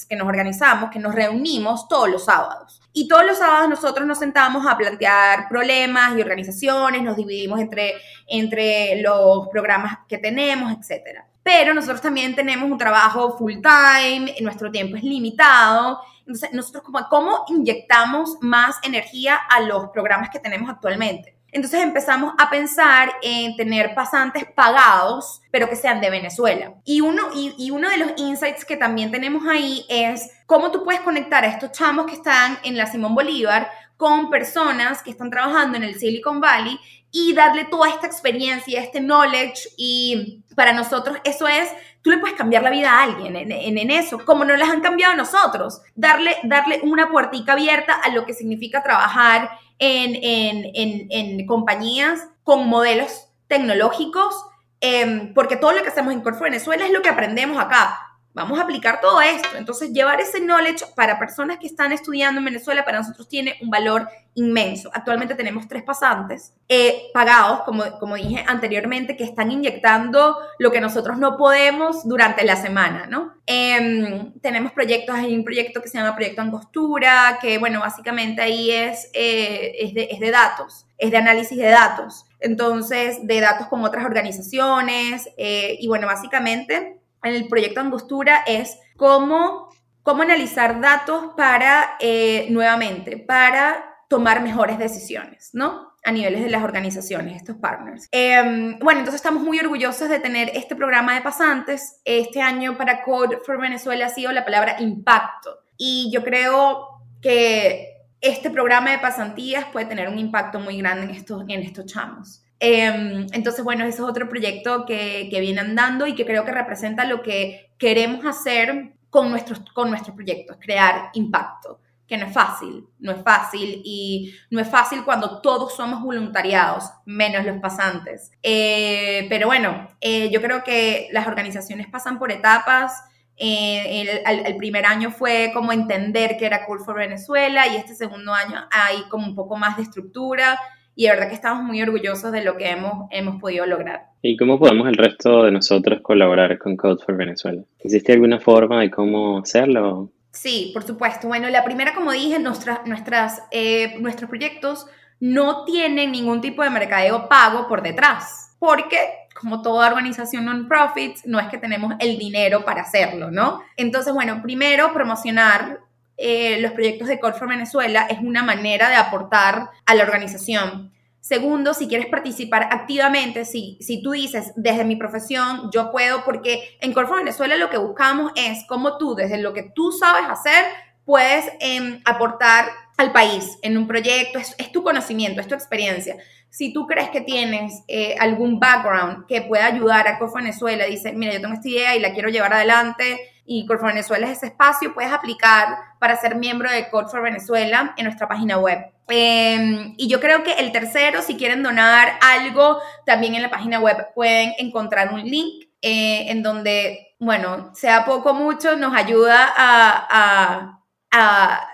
que 0.07 0.15
nos 0.15 0.27
organizamos, 0.27 0.91
que 0.91 0.99
nos 0.99 1.15
reunimos 1.15 1.87
todos 1.87 2.09
los 2.09 2.25
sábados. 2.25 2.79
Y 2.93 3.07
todos 3.07 3.25
los 3.25 3.39
sábados 3.39 3.69
nosotros 3.69 4.05
nos 4.05 4.19
sentamos 4.19 4.67
a 4.67 4.77
plantear 4.77 5.49
problemas 5.49 6.15
y 6.15 6.21
organizaciones, 6.21 7.01
nos 7.01 7.17
dividimos 7.17 7.59
entre, 7.59 7.95
entre 8.27 9.01
los 9.01 9.47
programas 9.47 9.97
que 10.07 10.19
tenemos, 10.19 10.71
etc. 10.71 11.21
Pero 11.41 11.73
nosotros 11.73 12.01
también 12.01 12.35
tenemos 12.35 12.69
un 12.69 12.77
trabajo 12.77 13.35
full 13.35 13.55
time, 13.63 14.35
nuestro 14.41 14.69
tiempo 14.71 14.95
es 14.95 15.03
limitado. 15.03 16.01
Entonces, 16.27 16.51
nosotros, 16.53 16.83
¿cómo 17.09 17.45
inyectamos 17.49 18.37
más 18.41 18.77
energía 18.83 19.35
a 19.35 19.61
los 19.61 19.89
programas 19.89 20.29
que 20.29 20.39
tenemos 20.39 20.69
actualmente? 20.69 21.35
Entonces 21.55 21.81
empezamos 21.81 22.33
a 22.37 22.49
pensar 22.49 23.13
en 23.21 23.55
tener 23.55 23.95
pasantes 23.95 24.43
pagados, 24.43 25.41
pero 25.51 25.69
que 25.69 25.77
sean 25.77 26.01
de 26.01 26.09
Venezuela. 26.09 26.73
Y 26.83 26.99
uno, 26.99 27.29
y, 27.33 27.71
uno 27.71 27.89
de 27.89 27.97
los 27.97 28.11
insights 28.17 28.65
que 28.65 28.75
también 28.75 29.09
tenemos 29.09 29.47
ahí 29.47 29.85
es 29.87 30.29
cómo 30.47 30.69
tú 30.71 30.83
puedes 30.83 30.99
conectar 30.99 31.45
a 31.45 31.47
estos 31.47 31.71
chamos 31.71 32.07
que 32.07 32.15
están 32.15 32.59
en 32.63 32.75
la 32.75 32.87
Simón 32.87 33.15
Bolívar 33.15 33.71
con 33.95 34.29
personas 34.29 35.01
que 35.01 35.11
están 35.11 35.29
trabajando 35.29 35.77
en 35.77 35.83
el 35.83 35.97
Silicon 35.97 36.41
Valley 36.41 36.77
y 37.09 37.33
darle 37.33 37.63
toda 37.63 37.87
esta 37.87 38.05
experiencia, 38.05 38.81
este 38.81 38.99
knowledge 38.99 39.69
y 39.77 40.43
para 40.57 40.73
nosotros 40.73 41.19
eso 41.23 41.47
es, 41.47 41.69
tú 42.05 42.11
le 42.11 42.19
puedes 42.19 42.37
cambiar 42.37 42.61
la 42.61 42.69
vida 42.69 42.91
a 42.91 43.01
alguien 43.01 43.35
en, 43.35 43.51
en, 43.51 43.89
eso, 43.89 44.23
como 44.23 44.45
nos 44.45 44.59
las 44.59 44.69
han 44.69 44.81
cambiado 44.81 45.13
a 45.13 45.15
nosotros, 45.15 45.81
darle, 45.95 46.37
darle 46.43 46.79
una 46.83 47.09
puertica 47.09 47.53
abierta 47.53 47.95
a 47.95 48.09
lo 48.09 48.27
que 48.27 48.35
significa 48.35 48.83
trabajar 48.83 49.49
en, 49.79 51.47
compañías 51.47 52.27
con 52.43 52.69
modelos 52.69 53.29
tecnológicos, 53.47 54.35
em, 54.81 55.33
porque 55.33 55.55
todo 55.55 55.71
lo 55.71 55.81
que 55.81 55.89
hacemos 55.89 56.13
en 56.13 56.21
Corfo 56.21 56.43
Venezuela 56.43 56.85
es 56.85 56.93
lo 56.93 57.01
que 57.01 57.09
aprendemos 57.09 57.57
acá. 57.57 58.04
Vamos 58.35 58.59
a 58.59 58.63
aplicar 58.63 58.99
todo 58.99 59.21
esto. 59.21 59.57
Entonces, 59.57 59.93
llevar 59.93 60.19
ese 60.19 60.41
knowledge 60.41 60.85
para 60.93 61.17
personas 61.17 61.57
que 61.57 61.67
están 61.67 61.93
estudiando 61.93 62.39
en 62.39 62.45
Venezuela 62.45 62.83
para 62.83 62.97
nosotros 62.97 63.29
tiene 63.29 63.55
un 63.61 63.69
valor 63.69 64.09
inmenso. 64.33 64.91
Actualmente 64.93 65.35
tenemos 65.35 65.69
tres 65.69 65.83
pasantes 65.83 66.53
eh, 66.67 67.03
pagados, 67.13 67.61
como, 67.61 67.97
como 67.97 68.15
dije 68.15 68.43
anteriormente, 68.45 69.15
que 69.15 69.23
están 69.23 69.51
inyectando 69.51 70.37
lo 70.59 70.69
que 70.69 70.81
nosotros 70.81 71.17
no 71.17 71.37
podemos 71.37 72.05
durante 72.05 72.43
la 72.43 72.57
semana, 72.57 73.07
¿no? 73.07 73.35
Em, 73.45 74.33
tenemos 74.41 74.73
proyectos, 74.73 75.15
hay 75.15 75.33
un 75.33 75.45
proyecto 75.45 75.81
que 75.81 75.87
se 75.87 75.97
llama 75.97 76.13
Proyecto 76.13 76.41
Angostura, 76.41 77.39
que, 77.41 77.57
bueno, 77.57 77.79
básicamente 77.79 78.41
ahí 78.41 78.69
es, 78.69 79.09
eh, 79.13 79.75
es, 79.79 79.93
de, 79.93 80.09
es 80.11 80.19
de 80.19 80.31
datos, 80.31 80.85
es 80.97 81.09
de 81.09 81.17
análisis 81.17 81.57
de 81.57 81.69
datos. 81.69 82.25
Entonces, 82.41 83.25
de 83.25 83.39
datos 83.39 83.67
con 83.67 83.85
otras 83.85 84.03
organizaciones. 84.03 85.29
Eh, 85.37 85.77
y 85.79 85.87
bueno, 85.87 86.05
básicamente 86.05 86.99
en 87.27 87.35
el 87.35 87.47
proyecto 87.47 87.79
Angostura 87.79 88.43
es 88.47 88.77
cómo, 88.97 89.69
cómo 90.03 90.23
analizar 90.23 90.79
datos 90.81 91.33
para, 91.35 91.97
eh, 91.99 92.47
nuevamente, 92.49 93.17
para 93.17 93.95
tomar 94.09 94.41
mejores 94.41 94.77
decisiones, 94.77 95.49
¿no? 95.53 95.93
A 96.03 96.11
niveles 96.11 96.43
de 96.43 96.49
las 96.49 96.63
organizaciones, 96.63 97.35
estos 97.35 97.57
partners. 97.57 98.07
Em, 98.11 98.77
bueno, 98.79 98.99
entonces 98.99 99.19
estamos 99.19 99.41
muy 99.41 99.59
orgullosos 99.59 100.07
de 100.07 100.19
tener 100.19 100.51
este 100.53 100.75
programa 100.75 101.15
de 101.15 101.21
pasantes. 101.21 102.01
Este 102.05 102.41
año 102.41 102.77
para 102.77 103.03
Code 103.03 103.39
for 103.43 103.59
Venezuela 103.59 104.05
ha 104.05 104.09
sido 104.09 104.31
la 104.31 104.45
palabra 104.45 104.79
impacto. 104.79 105.57
Y 105.77 106.11
yo 106.13 106.23
creo 106.23 106.87
que 107.21 107.95
este 108.21 108.49
programa 108.49 108.91
de 108.91 108.99
pasantías 108.99 109.65
puede 109.65 109.87
tener 109.87 110.07
un 110.07 110.19
impacto 110.19 110.59
muy 110.59 110.77
grande 110.77 111.05
en 111.05 111.09
estos, 111.11 111.43
en 111.47 111.61
estos 111.61 111.85
chamos. 111.85 112.44
Em, 112.59 113.27
entonces, 113.33 113.63
bueno, 113.63 113.83
ese 113.83 113.97
es 113.97 113.99
otro 114.07 114.29
proyecto 114.29 114.85
que, 114.85 115.27
que, 115.29 115.39
viene 115.41 115.59
andando 115.61 116.07
y 116.07 116.15
que 116.15 116.25
creo 116.25 116.45
que 116.45 116.51
representa 116.51 117.05
lo 117.05 117.21
que 117.21 117.71
queremos 117.77 118.25
hacer 118.25 118.93
con 119.09 119.29
nuestros, 119.29 119.61
con 119.73 119.89
nuestros 119.89 120.15
proyectos, 120.15 120.57
crear 120.59 121.09
impacto, 121.13 121.79
que 122.07 122.17
no 122.17 122.25
es 122.25 122.33
fácil, 122.33 122.85
no 122.99 123.13
es 123.13 123.23
fácil 123.23 123.81
y 123.83 124.33
no 124.49 124.59
es 124.59 124.69
fácil 124.69 125.03
cuando 125.05 125.41
todos 125.41 125.73
somos 125.75 126.01
voluntariados, 126.01 126.91
menos 127.05 127.45
los 127.45 127.57
pasantes. 127.59 128.31
Eh, 128.43 129.25
pero 129.29 129.47
bueno, 129.47 129.87
eh, 130.01 130.29
yo 130.31 130.41
creo 130.41 130.63
que 130.63 131.07
las 131.11 131.27
organizaciones 131.27 131.87
pasan 131.87 132.19
por 132.19 132.31
etapas. 132.31 133.03
Eh, 133.37 134.21
el, 134.25 134.45
el, 134.45 134.57
primer 134.57 134.85
año 134.85 135.11
fue 135.11 135.51
como 135.53 135.71
entender 135.73 136.37
que 136.37 136.45
era 136.45 136.65
Cool 136.65 136.83
for 136.85 136.95
Venezuela 136.95 137.67
y 137.67 137.75
este 137.75 137.95
segundo 137.95 138.33
año 138.33 138.65
hay 138.71 139.03
como 139.09 139.27
un 139.27 139.35
poco 139.35 139.57
más 139.57 139.75
de 139.75 139.83
estructura 139.83 140.59
y 140.95 141.05
de 141.05 141.11
verdad 141.11 141.27
que 141.27 141.35
estamos 141.35 141.63
muy 141.63 141.81
orgullosos 141.81 142.31
de 142.31 142.43
lo 142.43 142.57
que 142.57 142.69
hemos, 142.69 143.07
hemos 143.11 143.39
podido 143.41 143.65
lograr. 143.65 144.07
¿Y 144.21 144.37
cómo 144.37 144.57
podemos 144.57 144.87
el 144.87 144.95
resto 144.95 145.43
de 145.43 145.51
nosotros 145.51 146.01
colaborar 146.01 146.57
con 146.57 146.77
Code 146.77 147.03
for 147.05 147.17
Venezuela? 147.17 147.61
¿Existe 147.79 148.13
alguna 148.13 148.39
forma 148.39 148.81
de 148.81 148.89
cómo 148.89 149.39
hacerlo? 149.39 150.11
Sí, 150.31 150.71
por 150.73 150.83
supuesto. 150.83 151.27
Bueno, 151.27 151.49
la 151.49 151.63
primera, 151.63 151.93
como 151.93 152.11
dije, 152.11 152.39
nuestras, 152.39 152.85
nuestras, 152.85 153.43
eh, 153.51 153.95
nuestros 153.99 154.29
proyectos 154.29 154.87
no 155.19 155.65
tienen 155.65 156.11
ningún 156.11 156.41
tipo 156.41 156.63
de 156.63 156.69
mercadeo 156.69 157.29
pago 157.29 157.67
por 157.67 157.81
detrás, 157.81 158.55
porque 158.59 158.97
como 159.39 159.61
toda 159.61 159.89
organización 159.89 160.45
non-profit, 160.45 161.17
no 161.25 161.39
es 161.39 161.47
que 161.47 161.57
tenemos 161.57 161.93
el 161.99 162.17
dinero 162.17 162.63
para 162.63 162.81
hacerlo, 162.81 163.31
¿no? 163.31 163.61
Entonces, 163.75 164.13
bueno, 164.13 164.41
primero 164.41 164.93
promocionar 164.93 165.79
eh, 166.17 166.59
los 166.61 166.71
proyectos 166.71 167.07
de 167.07 167.19
Call 167.19 167.33
for 167.33 167.49
Venezuela 167.49 168.07
es 168.09 168.19
una 168.19 168.43
manera 168.43 168.89
de 168.89 168.95
aportar 168.95 169.69
a 169.85 169.95
la 169.95 170.03
organización. 170.03 170.91
Segundo, 171.19 171.73
si 171.73 171.87
quieres 171.87 172.05
participar 172.05 172.69
activamente, 172.71 173.45
si, 173.45 173.79
si 173.81 174.01
tú 174.03 174.11
dices, 174.11 174.53
desde 174.55 174.85
mi 174.85 174.95
profesión, 174.95 175.71
yo 175.73 175.91
puedo, 175.91 176.23
porque 176.23 176.77
en 176.81 176.93
Call 176.93 177.07
for 177.07 177.17
Venezuela 177.17 177.57
lo 177.57 177.69
que 177.69 177.77
buscamos 177.77 178.31
es 178.35 178.63
cómo 178.67 178.97
tú, 178.97 179.15
desde 179.15 179.39
lo 179.39 179.51
que 179.51 179.63
tú 179.63 179.91
sabes 179.91 180.29
hacer, 180.29 180.65
puedes 181.03 181.51
em, 181.59 181.99
aportar 182.05 182.67
al 182.97 183.11
país 183.11 183.57
en 183.61 183.77
un 183.77 183.87
proyecto, 183.87 184.39
es, 184.39 184.71
tu 184.71 184.83
conocimiento, 184.83 185.41
es 185.41 185.47
tu 185.47 185.55
experiencia. 185.55 186.15
Si 186.49 186.71
tú 186.71 186.85
crees 186.87 187.09
que 187.09 187.21
tienes 187.21 187.83
eh, 187.87 188.15
algún 188.19 188.59
background 188.59 189.25
que 189.25 189.41
pueda 189.41 189.65
ayudar 189.65 190.07
a 190.07 190.17
Call 190.17 190.29
for 190.29 190.41
Venezuela, 190.41 190.85
dice, 190.85 191.11
mira, 191.11 191.33
yo 191.33 191.41
tengo 191.41 191.55
esta 191.55 191.67
idea 191.67 191.95
y 191.95 191.99
la 191.99 192.13
quiero 192.13 192.29
llevar 192.29 192.53
adelante, 192.53 193.19
y 193.45 193.65
Code 193.65 193.79
for 193.79 193.89
Venezuela 193.89 194.25
es 194.25 194.37
ese 194.37 194.47
espacio, 194.47 194.93
puedes 194.93 195.11
aplicar 195.11 195.77
para 195.99 196.15
ser 196.15 196.35
miembro 196.35 196.69
de 196.71 196.89
Code 196.89 197.09
for 197.09 197.21
Venezuela 197.21 197.93
en 197.97 198.05
nuestra 198.05 198.27
página 198.27 198.57
web. 198.57 198.79
Em, 199.07 199.93
y 199.97 200.07
yo 200.07 200.19
creo 200.19 200.43
que 200.43 200.53
el 200.53 200.71
tercero, 200.71 201.21
si 201.21 201.37
quieren 201.37 201.61
donar 201.61 202.17
algo, 202.21 202.79
también 203.05 203.35
en 203.35 203.43
la 203.43 203.51
página 203.51 203.79
web 203.79 204.13
pueden 204.15 204.53
encontrar 204.57 205.13
un 205.13 205.23
link 205.23 205.65
eh, 205.81 206.31
en 206.31 206.41
donde, 206.41 207.15
bueno, 207.19 207.71
sea 207.75 208.05
poco 208.05 208.31
o 208.31 208.33
mucho, 208.33 208.75
nos 208.75 208.95
ayuda 208.95 209.53
a, 209.55 210.81
a, 211.11 211.69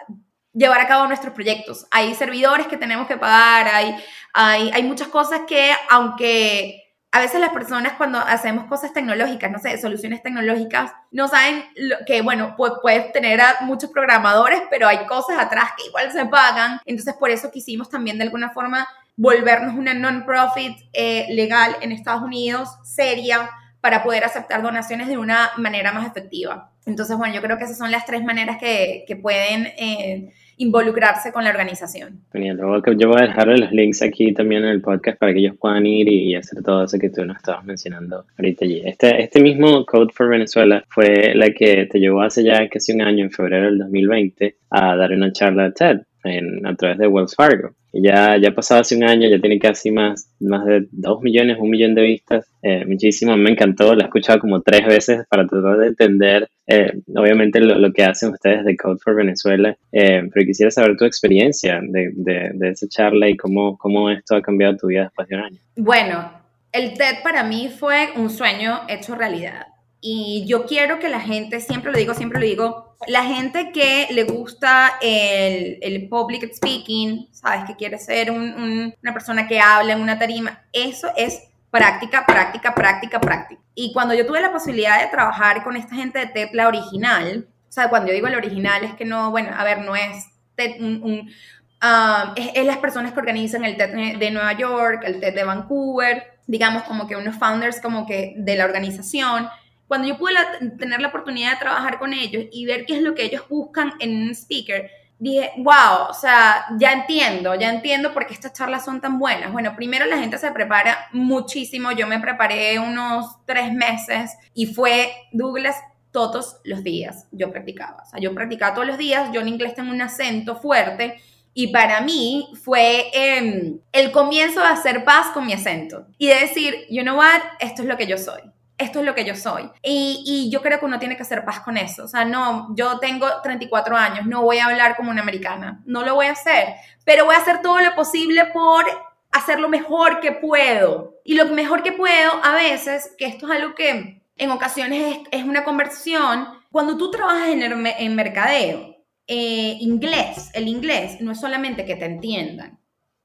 llevar 0.53 0.81
a 0.81 0.87
cabo 0.87 1.07
nuestros 1.07 1.33
proyectos. 1.33 1.87
Hay 1.91 2.13
servidores 2.15 2.67
que 2.67 2.75
tenemos 2.75 3.07
que 3.07 3.15
pagar, 3.15 3.69
hay, 3.73 3.95
hay, 4.33 4.69
hay 4.73 4.83
muchas 4.83 5.07
cosas 5.07 5.41
que, 5.47 5.71
aunque 5.89 6.90
a 7.13 7.19
veces 7.19 7.41
las 7.41 7.49
personas 7.49 7.93
cuando 7.93 8.19
hacemos 8.19 8.65
cosas 8.65 8.93
tecnológicas, 8.93 9.51
no 9.51 9.59
sé, 9.59 9.77
soluciones 9.77 10.23
tecnológicas, 10.23 10.93
no 11.11 11.27
saben 11.27 11.65
que, 12.07 12.21
bueno, 12.21 12.55
puedes 12.55 13.11
tener 13.11 13.41
a 13.41 13.57
muchos 13.61 13.89
programadores, 13.91 14.61
pero 14.69 14.87
hay 14.87 15.05
cosas 15.07 15.37
atrás 15.37 15.71
que 15.77 15.87
igual 15.87 16.09
se 16.11 16.25
pagan. 16.27 16.79
Entonces, 16.85 17.13
por 17.15 17.29
eso 17.29 17.51
quisimos 17.51 17.89
también 17.89 18.17
de 18.17 18.23
alguna 18.23 18.51
forma 18.51 18.87
volvernos 19.17 19.75
una 19.75 19.93
non-profit 19.93 20.77
eh, 20.93 21.27
legal 21.31 21.75
en 21.81 21.91
Estados 21.91 22.23
Unidos, 22.23 22.69
seria, 22.83 23.49
para 23.81 24.03
poder 24.03 24.23
aceptar 24.23 24.61
donaciones 24.61 25.09
de 25.09 25.17
una 25.17 25.51
manera 25.57 25.91
más 25.91 26.07
efectiva. 26.07 26.71
Entonces, 26.85 27.17
bueno, 27.17 27.33
yo 27.33 27.41
creo 27.41 27.57
que 27.57 27.65
esas 27.65 27.77
son 27.77 27.91
las 27.91 28.05
tres 28.05 28.23
maneras 28.23 28.57
que, 28.57 29.03
que 29.05 29.17
pueden... 29.17 29.65
Eh, 29.77 30.33
involucrarse 30.61 31.31
con 31.31 31.43
la 31.43 31.49
organización. 31.49 32.21
Genial. 32.31 32.57
Yo 32.97 33.09
voy 33.09 33.21
a 33.21 33.27
dejarle 33.27 33.57
los 33.57 33.71
links 33.71 34.01
aquí 34.01 34.33
también 34.33 34.63
en 34.63 34.69
el 34.69 34.81
podcast 34.81 35.17
para 35.17 35.33
que 35.33 35.39
ellos 35.39 35.55
puedan 35.59 35.85
ir 35.85 36.07
y, 36.07 36.35
hacer 36.35 36.63
todo 36.63 36.83
eso 36.83 36.97
que 36.99 37.09
tú 37.09 37.25
nos 37.25 37.37
estabas 37.37 37.65
mencionando 37.65 38.25
ahorita 38.37 38.65
allí. 38.65 38.81
Este, 38.85 39.21
este 39.21 39.41
mismo 39.41 39.85
Code 39.85 40.13
for 40.13 40.29
Venezuela 40.29 40.83
fue 40.87 41.33
la 41.35 41.49
que 41.51 41.87
te 41.87 41.99
llevó 41.99 42.21
hace 42.21 42.43
ya 42.43 42.67
casi 42.69 42.93
un 42.93 43.01
año, 43.01 43.25
en 43.25 43.31
febrero 43.31 43.65
del 43.65 43.79
2020, 43.79 44.55
a 44.69 44.95
dar 44.95 45.11
una 45.11 45.31
charla 45.31 45.71
TED 45.71 46.01
en, 46.23 46.65
a 46.65 46.75
través 46.75 46.97
de 46.97 47.07
Wells 47.07 47.35
Fargo. 47.35 47.71
ya, 47.93 48.37
ya 48.37 48.49
ha 48.49 48.55
pasado 48.55 48.81
hace 48.81 48.95
un 48.95 49.03
año, 49.03 49.29
ya 49.29 49.39
tiene 49.39 49.59
casi 49.59 49.91
más, 49.91 50.29
más 50.39 50.65
de 50.65 50.87
dos 50.91 51.21
millones, 51.21 51.57
un 51.59 51.69
millón 51.69 51.95
de 51.95 52.01
vistas. 52.03 52.49
Eh, 52.61 52.85
muchísimo, 52.85 53.35
me 53.37 53.51
encantó, 53.51 53.95
la 53.95 54.03
he 54.03 54.07
escuchado 54.07 54.39
como 54.39 54.61
tres 54.61 54.85
veces 54.85 55.25
para 55.29 55.47
tratar 55.47 55.77
de 55.77 55.87
entender, 55.87 56.49
eh, 56.67 56.93
obviamente, 57.15 57.59
lo, 57.59 57.91
que 57.91 58.03
hacen 58.03 58.29
ustedes 58.29 58.63
de 58.65 58.77
Code 58.77 58.99
for 59.03 59.15
Venezuela, 59.15 59.75
eh, 59.91 60.23
pero 60.33 60.45
quisiera 60.45 60.71
saber 60.71 60.95
tu 60.97 61.05
experiencia 61.05 61.81
de, 61.81 62.11
de, 62.15 62.51
de, 62.53 62.69
esa 62.69 62.87
charla 62.87 63.29
y 63.29 63.35
cómo, 63.35 63.77
cómo 63.77 64.09
esto 64.09 64.35
ha 64.35 64.41
cambiado 64.41 64.77
tu 64.77 64.87
vida 64.87 65.03
después 65.03 65.27
de 65.27 65.35
un 65.35 65.41
año. 65.41 65.57
Bueno, 65.75 66.31
el 66.71 66.93
TED 66.93 67.21
para 67.23 67.43
mí 67.43 67.69
fue 67.69 68.09
un 68.15 68.29
sueño 68.29 68.81
hecho 68.87 69.15
realidad. 69.15 69.67
Y 70.03 70.45
yo 70.47 70.65
quiero 70.65 70.97
que 70.97 71.09
la 71.09 71.19
gente, 71.19 71.61
siempre 71.61 71.91
lo 71.91 71.97
digo, 71.97 72.15
siempre 72.15 72.39
lo 72.39 72.45
digo, 72.45 72.95
la 73.07 73.23
gente 73.23 73.71
que 73.71 74.07
le 74.09 74.23
gusta 74.23 74.93
el, 74.99 75.77
el 75.81 76.09
public 76.09 76.51
speaking, 76.53 77.29
sabes, 77.31 77.65
que 77.65 77.75
quiere 77.75 77.99
ser 77.99 78.31
una 78.31 79.13
persona 79.13 79.47
que 79.47 79.59
habla 79.59 79.93
en 79.93 80.01
una 80.01 80.17
tarima, 80.17 80.63
eso 80.73 81.07
es 81.15 81.43
práctica, 81.69 82.25
práctica, 82.25 82.75
práctica, 82.75 83.21
práctica. 83.21 83.61
Y 83.73 83.93
cuando 83.93 84.13
yo 84.13 84.25
tuve 84.25 84.41
la 84.41 84.51
posibilidad 84.51 85.01
de 85.01 85.07
trabajar 85.07 85.63
con 85.63 85.77
esta 85.77 85.95
gente 85.95 86.19
de 86.19 86.27
TED, 86.27 86.49
la 86.53 86.67
original, 86.67 87.47
o 87.69 87.71
sea, 87.71 87.89
cuando 87.89 88.09
yo 88.09 88.13
digo 88.13 88.27
la 88.27 88.37
original 88.37 88.83
es 88.83 88.93
que 88.95 89.05
no, 89.05 89.31
bueno, 89.31 89.51
a 89.57 89.63
ver, 89.63 89.79
no 89.79 89.95
es 89.95 90.25
TED, 90.55 90.81
un, 90.81 91.03
um, 91.03 92.33
es, 92.35 92.65
las 92.65 92.77
personas 92.77 93.13
que 93.13 93.19
organizan 93.19 93.63
el 93.63 93.77
TED 93.77 94.17
de 94.17 94.31
Nueva 94.31 94.53
York, 94.53 95.03
el 95.05 95.19
TED 95.19 95.33
de 95.33 95.43
Vancouver, 95.43 96.39
digamos 96.47 96.83
como 96.83 97.07
que 97.07 97.15
unos 97.15 97.37
founders 97.37 97.79
como 97.79 98.05
que 98.05 98.33
de 98.35 98.55
la 98.57 98.65
organización, 98.65 99.47
cuando 99.91 100.07
yo 100.07 100.17
pude 100.17 100.35
tener 100.79 101.01
la 101.01 101.09
oportunidad 101.09 101.51
de 101.51 101.57
trabajar 101.57 101.99
con 101.99 102.13
ellos 102.13 102.45
y 102.49 102.65
ver 102.65 102.85
qué 102.85 102.95
es 102.95 103.01
lo 103.01 103.13
que 103.13 103.25
ellos 103.25 103.43
buscan 103.49 103.91
en 103.99 104.23
un 104.23 104.29
speaker, 104.29 104.89
dije, 105.19 105.51
wow, 105.57 106.07
o 106.09 106.13
sea, 106.13 106.67
ya 106.79 106.93
entiendo, 106.93 107.55
ya 107.55 107.69
entiendo 107.69 108.13
por 108.13 108.25
qué 108.25 108.33
estas 108.33 108.53
charlas 108.53 108.85
son 108.85 109.01
tan 109.01 109.19
buenas. 109.19 109.51
Bueno, 109.51 109.75
primero 109.75 110.05
la 110.05 110.17
gente 110.17 110.37
se 110.37 110.49
prepara 110.53 111.09
muchísimo, 111.11 111.91
yo 111.91 112.07
me 112.07 112.21
preparé 112.21 112.79
unos 112.79 113.45
tres 113.45 113.73
meses 113.73 114.31
y 114.53 114.67
fue 114.67 115.11
Douglas 115.33 115.75
todos 116.11 116.61
los 116.63 116.85
días, 116.85 117.27
yo 117.33 117.51
practicaba, 117.51 118.01
o 118.01 118.09
sea, 118.09 118.21
yo 118.21 118.33
practicaba 118.33 118.73
todos 118.73 118.87
los 118.87 118.97
días, 118.97 119.29
yo 119.33 119.41
en 119.41 119.49
inglés 119.49 119.75
tengo 119.75 119.91
un 119.91 120.01
acento 120.01 120.55
fuerte. 120.55 121.19
Y 121.53 121.73
para 121.73 121.99
mí 121.99 122.47
fue 122.63 123.11
em, 123.13 123.77
el 123.91 124.13
comienzo 124.13 124.61
de 124.61 124.67
hacer 124.67 125.03
paz 125.03 125.31
con 125.33 125.45
mi 125.45 125.51
acento 125.51 126.07
y 126.17 126.29
de 126.29 126.35
decir, 126.35 126.85
you 126.89 127.01
know 127.01 127.17
what, 127.17 127.41
esto 127.59 127.81
es 127.81 127.89
lo 127.89 127.97
que 127.97 128.07
yo 128.07 128.17
soy 128.17 128.50
esto 128.81 128.99
es 128.99 129.05
lo 129.05 129.15
que 129.15 129.25
yo 129.25 129.35
soy. 129.35 129.69
Y, 129.83 130.49
yo 130.51 130.61
creo 130.61 130.79
que 130.79 130.85
uno 130.85 130.99
tiene 130.99 131.15
que 131.15 131.23
hacer 131.23 131.45
paz 131.45 131.61
con 131.61 131.77
eso. 131.77 132.03
O 132.03 132.07
sea, 132.07 132.25
no, 132.25 132.75
yo 132.75 132.99
tengo 132.99 133.27
34 133.41 133.95
años, 133.95 134.25
no 134.25 134.41
voy 134.41 134.57
a 134.57 134.65
hablar 134.65 134.95
como 134.95 135.11
una 135.11 135.21
americana, 135.21 135.81
no 135.85 136.03
lo 136.03 136.15
voy 136.15 136.27
a 136.27 136.31
hacer, 136.31 136.75
pero 137.05 137.25
voy 137.25 137.35
a 137.35 137.39
hacer 137.39 137.61
todo 137.61 137.79
lo 137.79 137.93
posible 137.95 138.45
por 138.45 138.85
hacer 139.31 139.59
lo 139.59 139.69
mejor 139.69 140.19
que 140.19 140.31
puedo. 140.31 141.15
Y 141.23 141.35
lo 141.35 141.45
mejor 141.45 141.83
que 141.83 141.93
puedo 141.93 142.31
a 142.43 142.53
veces, 142.55 143.15
que 143.17 143.25
esto 143.25 143.45
es 143.45 143.59
algo 143.59 143.75
que 143.75 144.23
en 144.35 144.51
ocasiones 144.51 145.19
es, 145.31 145.43
una 145.43 145.63
conversación, 145.63 146.47
cuando 146.71 146.97
tú 146.97 147.11
trabajas 147.11 147.49
en, 147.49 147.61
en 147.61 148.15
mercadeo, 148.15 148.97
eh, 149.27 149.77
inglés, 149.79 150.49
el 150.53 150.67
inglés 150.67 151.21
no 151.21 151.31
es 151.31 151.39
solamente 151.39 151.85
que 151.85 151.95
te 151.95 152.05
entiendan, 152.05 152.80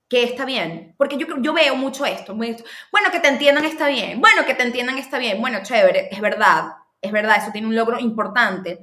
que 0.08 0.22
está 0.22 0.44
bien. 0.44 0.94
Porque 0.96 1.16
yo, 1.16 1.26
yo 1.40 1.52
veo 1.52 1.76
mucho 1.76 2.04
esto, 2.06 2.34
Bueno, 2.34 3.10
que 3.10 3.20
te 3.20 3.28
entiendan 3.28 3.64
está 3.64 3.88
bien. 3.88 4.20
Bueno, 4.20 4.44
que 4.46 4.54
te 4.54 4.62
entiendan 4.62 4.98
está 4.98 5.18
bien. 5.18 5.40
Bueno, 5.40 5.58
chévere, 5.62 6.08
es 6.10 6.20
verdad. 6.20 6.72
Es 7.00 7.12
verdad, 7.12 7.36
eso 7.40 7.52
tiene 7.52 7.66
un 7.66 7.76
logro 7.76 7.98
importante. 7.98 8.78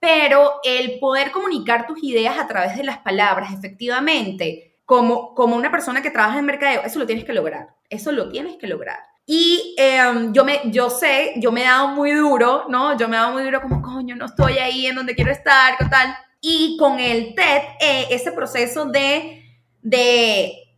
Pero 0.00 0.60
el 0.62 0.98
poder 1.00 1.30
comunicar 1.30 1.86
tus 1.86 2.02
ideas 2.02 2.38
a 2.38 2.46
través 2.46 2.76
de 2.76 2.84
las 2.84 2.98
palabras, 2.98 3.52
efectivamente, 3.52 4.76
como, 4.84 5.34
como 5.34 5.56
una 5.56 5.70
persona 5.70 6.02
que 6.02 6.10
trabaja 6.10 6.38
en 6.38 6.46
mercadeo, 6.46 6.82
eso 6.84 6.98
lo 6.98 7.06
tienes 7.06 7.24
que 7.24 7.32
lograr. 7.32 7.74
Eso 7.90 8.12
lo 8.12 8.30
tienes 8.30 8.56
que 8.56 8.68
lograr. 8.68 9.00
Y 9.26 9.74
em, 9.76 10.32
yo, 10.32 10.44
me, 10.44 10.62
yo 10.66 10.88
sé, 10.88 11.34
yo 11.36 11.52
me 11.52 11.60
he 11.60 11.64
dado 11.64 11.88
muy 11.88 12.12
duro, 12.12 12.64
¿no? 12.68 12.96
Yo 12.96 13.08
me 13.08 13.16
he 13.16 13.18
dado 13.18 13.32
muy 13.32 13.42
duro 13.42 13.60
como, 13.60 13.82
coño, 13.82 14.16
no 14.16 14.24
estoy 14.24 14.56
ahí 14.58 14.86
en 14.86 14.94
donde 14.94 15.14
quiero 15.14 15.30
estar, 15.30 15.76
¿qué 15.76 15.84
tal? 15.84 16.16
Y 16.40 16.78
con 16.78 16.98
el 16.98 17.34
TED, 17.34 17.62
eh, 17.80 18.06
ese 18.10 18.32
proceso 18.32 18.86
de 18.86 19.37
de 19.82 20.68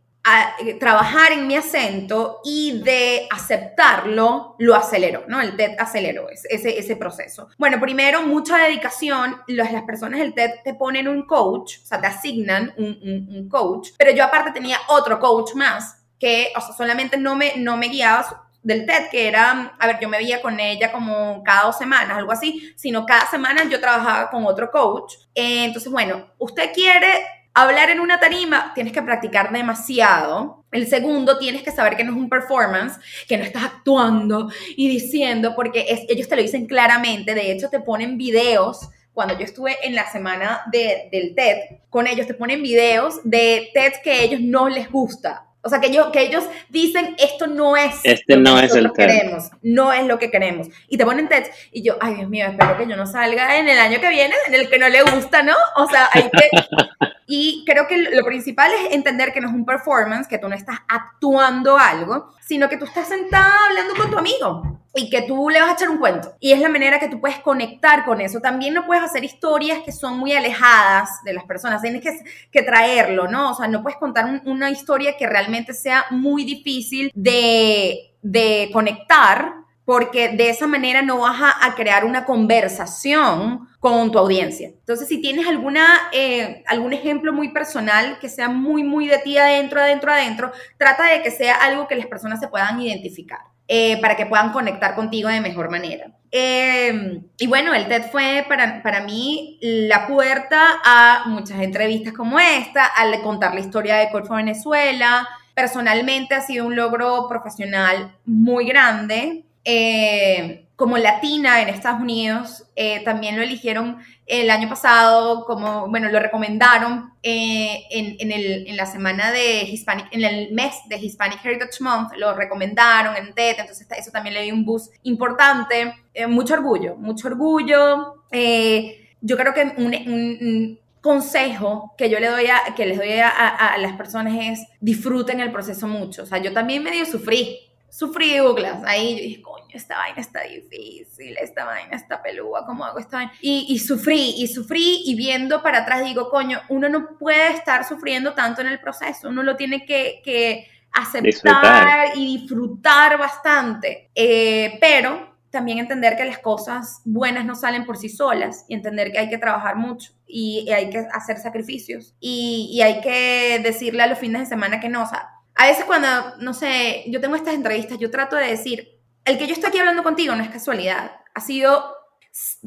trabajar 0.79 1.31
en 1.31 1.47
mi 1.47 1.55
acento 1.55 2.41
y 2.43 2.81
de 2.83 3.27
aceptarlo, 3.31 4.55
lo 4.59 4.75
aceleró, 4.75 5.23
¿no? 5.27 5.41
El 5.41 5.55
TED 5.55 5.75
aceleró 5.79 6.27
ese, 6.29 6.77
ese 6.77 6.95
proceso. 6.95 7.49
Bueno, 7.57 7.79
primero, 7.79 8.21
mucha 8.21 8.57
dedicación. 8.57 9.41
Las, 9.47 9.73
las 9.73 9.83
personas 9.83 10.19
del 10.19 10.33
TED 10.33 10.51
te 10.63 10.75
ponen 10.75 11.07
un 11.07 11.25
coach, 11.25 11.79
o 11.81 11.85
sea, 11.85 11.99
te 11.99 12.07
asignan 12.07 12.73
un, 12.77 13.27
un, 13.29 13.49
coach, 13.49 13.89
pero 13.97 14.11
yo 14.11 14.23
aparte 14.23 14.51
tenía 14.51 14.77
otro 14.89 15.19
coach 15.19 15.55
más 15.55 16.03
que, 16.19 16.49
o 16.55 16.61
sea, 16.61 16.75
solamente 16.75 17.17
no 17.17 17.35
me, 17.35 17.53
no 17.57 17.75
me 17.75 17.87
guiaba 17.87 18.47
del 18.61 18.85
TED, 18.85 19.09
que 19.09 19.27
era, 19.27 19.75
a 19.79 19.87
ver, 19.87 19.97
yo 19.99 20.07
me 20.07 20.19
veía 20.19 20.39
con 20.39 20.59
ella 20.59 20.91
como 20.91 21.41
cada 21.43 21.63
dos 21.63 21.79
semanas, 21.79 22.15
algo 22.15 22.31
así, 22.31 22.71
sino 22.75 23.07
cada 23.07 23.25
semana 23.25 23.67
yo 23.67 23.79
trabajaba 23.79 24.29
con 24.29 24.45
otro 24.45 24.69
coach. 24.69 25.15
Eh, 25.33 25.65
entonces, 25.65 25.91
bueno, 25.91 26.27
usted 26.37 26.71
quiere 26.71 27.25
Hablar 27.53 27.89
en 27.89 27.99
una 27.99 28.17
tarima 28.17 28.71
tienes 28.73 28.93
que 28.93 29.01
practicar 29.01 29.51
demasiado. 29.51 30.63
El 30.71 30.87
segundo, 30.87 31.37
tienes 31.37 31.63
que 31.63 31.71
saber 31.71 31.97
que 31.97 32.03
no 32.05 32.11
es 32.11 32.17
un 32.17 32.29
performance, 32.29 32.97
que 33.27 33.37
no 33.37 33.43
estás 33.43 33.65
actuando 33.65 34.49
y 34.77 34.87
diciendo, 34.87 35.53
porque 35.53 35.85
ellos 36.07 36.29
te 36.29 36.35
lo 36.37 36.41
dicen 36.41 36.65
claramente. 36.65 37.35
De 37.35 37.51
hecho, 37.51 37.69
te 37.69 37.81
ponen 37.81 38.17
videos. 38.17 38.89
Cuando 39.13 39.37
yo 39.37 39.43
estuve 39.43 39.75
en 39.83 39.95
la 39.95 40.09
semana 40.09 40.61
del 40.71 41.35
TED 41.35 41.57
con 41.89 42.07
ellos, 42.07 42.25
te 42.25 42.33
ponen 42.33 42.63
videos 42.63 43.19
de 43.25 43.69
TED 43.73 43.93
que 44.01 44.11
a 44.11 44.21
ellos 44.21 44.39
no 44.39 44.69
les 44.69 44.89
gusta. 44.89 45.50
O 45.63 45.69
sea, 45.69 45.79
que 45.79 45.87
ellos, 45.87 46.07
que 46.11 46.21
ellos 46.21 46.43
dicen, 46.69 47.15
esto 47.19 47.47
no 47.47 47.77
es 47.77 47.99
este 48.03 48.35
lo 48.35 48.41
no 48.41 48.59
que 48.59 48.65
es 48.65 48.75
el 48.75 48.91
queremos, 48.91 49.51
no 49.61 49.93
es 49.93 50.05
lo 50.05 50.17
que 50.17 50.31
queremos. 50.31 50.67
Y 50.87 50.97
te 50.97 51.05
ponen 51.05 51.29
TED 51.29 51.45
y 51.71 51.83
yo, 51.83 51.97
ay 52.01 52.15
Dios 52.15 52.29
mío, 52.29 52.47
espero 52.47 52.77
que 52.77 52.87
yo 52.87 52.95
no 52.95 53.05
salga 53.05 53.57
en 53.57 53.69
el 53.69 53.77
año 53.77 53.99
que 53.99 54.09
viene, 54.09 54.33
en 54.47 54.55
el 54.55 54.69
que 54.69 54.79
no 54.79 54.89
le 54.89 55.03
gusta, 55.03 55.43
¿no? 55.43 55.55
O 55.75 55.87
sea, 55.87 56.09
hay 56.13 56.23
que... 56.23 56.49
Y 57.33 57.63
creo 57.65 57.87
que 57.87 57.97
lo 57.97 58.25
principal 58.25 58.71
es 58.73 58.93
entender 58.93 59.31
que 59.31 59.39
no 59.39 59.47
es 59.47 59.53
un 59.53 59.65
performance, 59.65 60.27
que 60.27 60.37
tú 60.37 60.49
no 60.49 60.55
estás 60.55 60.79
actuando 60.89 61.77
algo, 61.77 62.33
sino 62.51 62.67
que 62.67 62.75
tú 62.75 62.83
estás 62.83 63.07
sentada 63.07 63.53
hablando 63.69 63.95
con 63.95 64.11
tu 64.11 64.17
amigo 64.17 64.81
y 64.93 65.09
que 65.09 65.21
tú 65.21 65.49
le 65.49 65.61
vas 65.61 65.69
a 65.69 65.73
echar 65.75 65.89
un 65.89 65.99
cuento. 65.99 66.33
Y 66.41 66.51
es 66.51 66.59
la 66.59 66.67
manera 66.67 66.99
que 66.99 67.07
tú 67.07 67.21
puedes 67.21 67.39
conectar 67.39 68.03
con 68.03 68.19
eso. 68.19 68.41
También 68.41 68.73
no 68.73 68.85
puedes 68.85 69.01
hacer 69.01 69.23
historias 69.23 69.79
que 69.85 69.93
son 69.93 70.19
muy 70.19 70.33
alejadas 70.33 71.09
de 71.23 71.31
las 71.31 71.45
personas, 71.45 71.81
tienes 71.81 72.01
que, 72.01 72.11
que 72.51 72.61
traerlo, 72.61 73.29
¿no? 73.29 73.51
O 73.51 73.53
sea, 73.53 73.69
no 73.69 73.81
puedes 73.81 73.97
contar 73.97 74.41
una 74.43 74.69
historia 74.69 75.15
que 75.15 75.27
realmente 75.27 75.73
sea 75.73 76.03
muy 76.09 76.43
difícil 76.43 77.09
de, 77.15 78.11
de 78.21 78.69
conectar 78.73 79.60
porque 79.85 80.29
de 80.29 80.49
esa 80.49 80.67
manera 80.67 81.01
no 81.01 81.19
vas 81.19 81.39
a, 81.41 81.75
crear 81.75 82.05
una 82.05 82.25
conversación 82.25 83.67
con 83.79 84.11
tu 84.11 84.19
audiencia. 84.19 84.67
Entonces, 84.67 85.07
si 85.07 85.19
tienes 85.21 85.47
alguna, 85.47 85.85
eh, 86.11 86.63
algún 86.67 86.93
ejemplo 86.93 87.33
muy 87.33 87.49
personal 87.49 88.19
que 88.19 88.29
sea 88.29 88.47
muy, 88.47 88.83
muy 88.83 89.07
de 89.07 89.17
ti 89.19 89.37
adentro, 89.37 89.81
adentro, 89.81 90.11
adentro, 90.11 90.51
trata 90.77 91.07
de 91.07 91.23
que 91.23 91.31
sea 91.31 91.55
algo 91.55 91.87
que 91.87 91.95
las 91.95 92.05
personas 92.05 92.39
se 92.39 92.47
puedan 92.47 92.79
identificar. 92.79 93.39
Eh, 93.73 94.01
para 94.01 94.17
que 94.17 94.25
puedan 94.25 94.51
conectar 94.51 94.95
contigo 94.95 95.29
de 95.29 95.39
mejor 95.39 95.71
manera. 95.71 96.11
Em, 96.29 97.23
y 97.37 97.47
bueno, 97.47 97.73
el 97.73 97.87
TED 97.87 98.11
fue 98.11 98.45
para, 98.49 98.83
para 98.83 98.99
mí 98.99 99.59
la 99.61 100.07
puerta 100.07 100.81
a 100.83 101.23
muchas 101.27 101.61
entrevistas 101.61 102.13
como 102.13 102.37
esta, 102.37 102.83
al 102.83 103.21
contar 103.21 103.53
la 103.53 103.61
historia 103.61 103.95
de 103.95 104.09
Corfo 104.09 104.35
Venezuela. 104.35 105.25
Personalmente 105.53 106.35
ha 106.35 106.41
sido 106.41 106.65
un 106.65 106.75
logro 106.75 107.29
profesional 107.29 108.13
muy 108.25 108.65
grande. 108.65 109.45
Eh, 109.63 110.67
como 110.75 110.97
latina 110.97 111.61
en 111.61 111.69
Estados 111.69 112.01
Unidos, 112.01 112.63
eh, 112.75 113.03
también 113.03 113.37
lo 113.37 113.43
eligieron 113.43 113.99
el 114.25 114.49
año 114.49 114.67
pasado, 114.67 115.45
como, 115.45 115.87
bueno, 115.89 116.09
lo 116.09 116.19
recomendaron 116.19 117.13
eh, 117.21 117.83
en, 117.91 118.31
el, 118.31 118.67
en, 118.67 118.77
la 118.77 118.87
semana 118.87 119.31
de 119.31 119.61
Hispanic, 119.61 120.07
en 120.09 120.23
el 120.23 120.51
mes 120.53 120.73
de 120.89 120.97
Hispanic 120.97 121.45
Heritage 121.45 121.83
Month, 121.83 122.13
lo 122.17 122.33
recomendaron 122.33 123.15
en 123.15 123.31
TED, 123.35 123.59
entonces 123.59 123.85
eso 123.95 124.09
también 124.09 124.33
le 124.33 124.41
dio 124.41 124.55
un 124.55 124.65
boost 124.65 124.95
importante, 125.03 125.93
mucho 126.27 126.55
orgullo, 126.55 126.95
mucho 126.95 127.27
orgullo. 127.27 128.23
yo 128.31 129.37
creo 129.37 129.53
que 129.53 129.73
un, 129.77 130.79
consejo 131.01 131.93
que 131.97 132.09
yo 132.11 132.19
le 132.19 132.27
doy 132.27 132.45
a, 132.45 132.75
que 132.75 132.85
les 132.85 132.97
doy 132.97 133.13
a, 133.13 133.29
a, 133.29 133.77
las 133.79 133.93
personas 133.93 134.33
es 134.39 134.67
disfruten 134.79 135.39
el 135.39 135.51
proceso 135.51 135.87
mucho. 135.87 136.23
O 136.23 136.25
sea, 136.27 136.37
yo 136.37 136.53
también 136.53 136.83
medio 136.83 137.05
sufrí 137.07 137.70
sufrí 137.91 138.37
Douglas. 138.37 138.81
Ahí 138.85 139.17
yo 139.17 139.21
dije, 139.21 139.41
coño, 139.41 139.65
esta 139.73 139.97
vaina 139.97 140.21
está 140.21 140.41
difícil, 140.43 141.37
esta 141.37 141.65
vaina 141.65 141.95
está 141.95 142.23
pelúa, 142.23 142.65
¿cómo 142.65 142.85
hago 142.85 142.97
esta 142.97 143.17
vaina? 143.17 143.33
Y, 143.41 143.67
y, 143.69 143.79
sufrí, 143.79 144.35
y 144.37 144.47
sufrí, 144.47 145.03
y 145.05 145.15
viendo 145.15 145.61
para 145.61 145.79
atrás 145.79 146.03
digo, 146.03 146.29
coño, 146.29 146.61
uno 146.69 146.89
no 146.89 147.17
puede 147.19 147.49
estar 147.53 147.87
sufriendo 147.87 148.33
tanto 148.33 148.61
en 148.61 148.67
el 148.67 148.79
proceso, 148.79 149.29
uno 149.29 149.43
lo 149.43 149.55
tiene 149.57 149.85
que, 149.85 150.21
que 150.23 150.67
aceptar 150.93 152.13
y 152.15 152.37
disfrutar 152.37 153.17
bastante. 153.17 154.09
Eh, 154.15 154.77
pero 154.79 155.29
también 155.49 155.79
entender 155.79 156.15
que 156.15 156.23
las 156.23 156.39
cosas 156.39 157.01
buenas 157.03 157.45
no 157.45 157.55
salen 157.55 157.85
por 157.85 157.97
sí 157.97 158.07
solas 158.07 158.63
y 158.69 158.73
entender 158.73 159.11
que 159.11 159.19
hay 159.19 159.29
que 159.29 159.37
trabajar 159.37 159.75
mucho 159.75 160.13
y, 160.25 160.69
hay 160.71 160.89
que 160.89 161.05
hacer 161.11 161.37
sacrificios 161.39 162.15
y, 162.21 162.69
y, 162.71 162.81
hay 162.81 163.01
que 163.01 163.59
decirle 163.61 164.03
a 164.03 164.07
los 164.07 164.17
fines 164.17 164.43
de 164.43 164.45
semana 164.45 164.79
que 164.79 164.87
no. 164.87 165.03
O 165.03 165.07
sea, 165.07 165.27
a 165.61 165.67
veces 165.67 165.85
cuando, 165.85 166.07
no 166.39 166.55
sé, 166.55 167.03
yo 167.05 167.21
tengo 167.21 167.35
estas 167.35 167.53
entrevistas, 167.53 167.99
yo 167.99 168.09
trato 168.09 168.35
de 168.35 168.47
decir, 168.47 168.99
el 169.23 169.37
que 169.37 169.45
yo 169.45 169.53
estoy 169.53 169.69
aquí 169.69 169.77
hablando 169.77 170.01
contigo 170.01 170.35
no 170.35 170.41
es 170.41 170.49
casualidad, 170.49 171.11
ha 171.35 171.39
sido, 171.39 171.85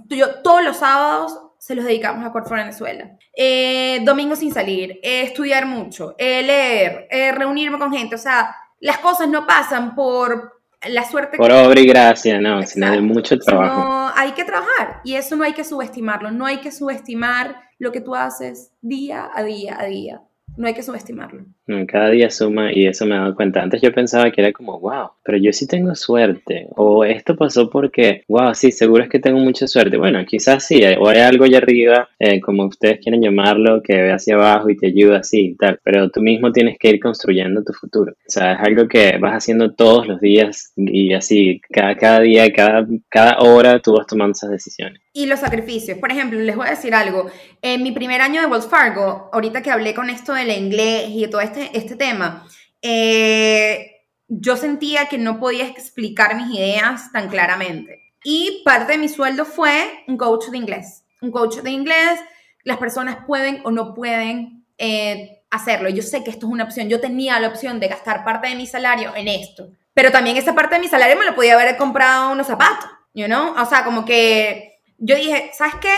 yo 0.06 0.42
todos 0.42 0.62
los 0.62 0.76
sábados 0.76 1.36
se 1.58 1.74
los 1.74 1.84
dedicamos 1.84 2.24
a 2.24 2.30
Corfo 2.30 2.54
Venezuela. 2.54 3.18
Eh, 3.36 3.98
domingo 4.04 4.36
sin 4.36 4.54
salir, 4.54 5.00
eh, 5.02 5.22
estudiar 5.22 5.66
mucho, 5.66 6.14
eh, 6.18 6.44
leer, 6.44 7.08
reunirme 7.36 7.80
con 7.80 7.92
gente, 7.92 8.14
o 8.14 8.18
sea, 8.18 8.54
las 8.78 8.98
cosas 8.98 9.26
no 9.26 9.44
pasan 9.44 9.96
por 9.96 10.60
la 10.88 11.02
suerte. 11.02 11.36
Por 11.36 11.50
obra 11.50 11.80
y 11.80 11.86
gracia, 11.88 12.40
no, 12.40 12.62
sino 12.62 12.92
de 12.92 13.00
mucho 13.00 13.36
trabajo. 13.40 13.80
No, 13.80 14.12
hay 14.14 14.30
que 14.32 14.44
trabajar 14.44 15.00
y 15.02 15.16
eso 15.16 15.34
no 15.34 15.42
hay 15.42 15.54
que 15.54 15.64
subestimarlo, 15.64 16.30
no 16.30 16.46
hay 16.46 16.58
que 16.58 16.70
subestimar 16.70 17.60
lo 17.76 17.90
que 17.90 18.00
tú 18.00 18.14
haces 18.14 18.70
día 18.82 19.28
a 19.34 19.42
día 19.42 19.76
a 19.80 19.86
día. 19.86 20.22
No 20.56 20.68
hay 20.68 20.74
que 20.74 20.82
subestimarlo. 20.82 21.46
Cada 21.88 22.10
día 22.10 22.30
suma 22.30 22.72
y 22.72 22.86
eso 22.86 23.06
me 23.06 23.14
he 23.14 23.18
dado 23.18 23.34
cuenta. 23.34 23.62
Antes 23.62 23.80
yo 23.80 23.92
pensaba 23.92 24.30
que 24.30 24.40
era 24.40 24.52
como, 24.52 24.78
wow, 24.80 25.10
pero 25.24 25.38
yo 25.38 25.52
sí 25.52 25.66
tengo 25.66 25.94
suerte. 25.94 26.66
O 26.76 27.04
esto 27.04 27.36
pasó 27.36 27.70
porque, 27.70 28.24
wow, 28.28 28.54
sí, 28.54 28.70
seguro 28.70 29.02
es 29.02 29.08
que 29.08 29.18
tengo 29.18 29.38
mucha 29.38 29.66
suerte. 29.66 29.96
Bueno, 29.96 30.24
quizás 30.26 30.66
sí, 30.66 30.82
o 30.98 31.08
hay 31.08 31.20
algo 31.20 31.44
allá 31.44 31.58
arriba, 31.58 32.08
eh, 32.18 32.40
como 32.40 32.66
ustedes 32.66 33.00
quieren 33.00 33.22
llamarlo, 33.22 33.82
que 33.82 33.94
ve 33.94 34.12
hacia 34.12 34.34
abajo 34.34 34.68
y 34.68 34.76
te 34.76 34.88
ayuda 34.88 35.18
así 35.18 35.46
y 35.48 35.54
tal. 35.56 35.80
Pero 35.82 36.10
tú 36.10 36.20
mismo 36.20 36.52
tienes 36.52 36.76
que 36.78 36.90
ir 36.90 37.00
construyendo 37.00 37.64
tu 37.64 37.72
futuro. 37.72 38.12
O 38.12 38.30
sea, 38.30 38.54
es 38.54 38.60
algo 38.60 38.86
que 38.86 39.16
vas 39.18 39.32
haciendo 39.32 39.72
todos 39.72 40.06
los 40.06 40.20
días 40.20 40.72
y 40.76 41.14
así, 41.14 41.60
cada, 41.70 41.96
cada 41.96 42.20
día, 42.20 42.52
cada, 42.52 42.86
cada 43.08 43.38
hora 43.38 43.80
tú 43.80 43.94
vas 43.94 44.06
tomando 44.06 44.32
esas 44.32 44.50
decisiones. 44.50 45.00
Y 45.16 45.26
los 45.26 45.38
sacrificios. 45.38 45.98
Por 45.98 46.10
ejemplo, 46.10 46.40
les 46.40 46.56
voy 46.56 46.66
a 46.66 46.70
decir 46.70 46.92
algo. 46.92 47.30
En 47.62 47.84
mi 47.84 47.92
primer 47.92 48.20
año 48.20 48.40
de 48.40 48.48
Wells 48.48 48.66
Fargo, 48.66 49.30
ahorita 49.32 49.62
que 49.62 49.70
hablé 49.70 49.94
con 49.94 50.10
esto 50.10 50.34
del 50.34 50.50
inglés 50.50 51.06
y 51.10 51.28
todo 51.28 51.40
este, 51.56 51.78
este 51.78 51.96
tema, 51.96 52.46
eh, 52.82 54.02
yo 54.28 54.56
sentía 54.56 55.06
que 55.06 55.18
no 55.18 55.38
podía 55.38 55.66
explicar 55.66 56.36
mis 56.36 56.58
ideas 56.58 57.12
tan 57.12 57.28
claramente. 57.28 58.12
Y 58.24 58.62
parte 58.64 58.92
de 58.92 58.98
mi 58.98 59.08
sueldo 59.08 59.44
fue 59.44 60.04
un 60.06 60.16
coach 60.16 60.46
de 60.46 60.56
inglés. 60.56 61.04
Un 61.20 61.30
coach 61.30 61.58
de 61.58 61.70
inglés, 61.70 62.20
las 62.64 62.78
personas 62.78 63.18
pueden 63.26 63.60
o 63.64 63.70
no 63.70 63.94
pueden 63.94 64.66
eh, 64.78 65.42
hacerlo. 65.50 65.88
Yo 65.88 66.02
sé 66.02 66.24
que 66.24 66.30
esto 66.30 66.46
es 66.46 66.52
una 66.52 66.64
opción. 66.64 66.88
Yo 66.88 67.00
tenía 67.00 67.38
la 67.38 67.48
opción 67.48 67.80
de 67.80 67.88
gastar 67.88 68.24
parte 68.24 68.48
de 68.48 68.56
mi 68.56 68.66
salario 68.66 69.12
en 69.14 69.28
esto. 69.28 69.68
Pero 69.94 70.10
también 70.10 70.36
esa 70.36 70.54
parte 70.54 70.74
de 70.74 70.80
mi 70.80 70.88
salario 70.88 71.16
me 71.16 71.24
lo 71.24 71.34
podía 71.34 71.54
haber 71.54 71.76
comprado 71.76 72.32
unos 72.32 72.48
zapatos, 72.48 72.90
you 73.14 73.26
know? 73.26 73.54
O 73.56 73.64
sea, 73.64 73.84
como 73.84 74.04
que 74.04 74.80
yo 74.98 75.16
dije, 75.16 75.52
¿sabes 75.54 75.76
qué? 75.80 75.94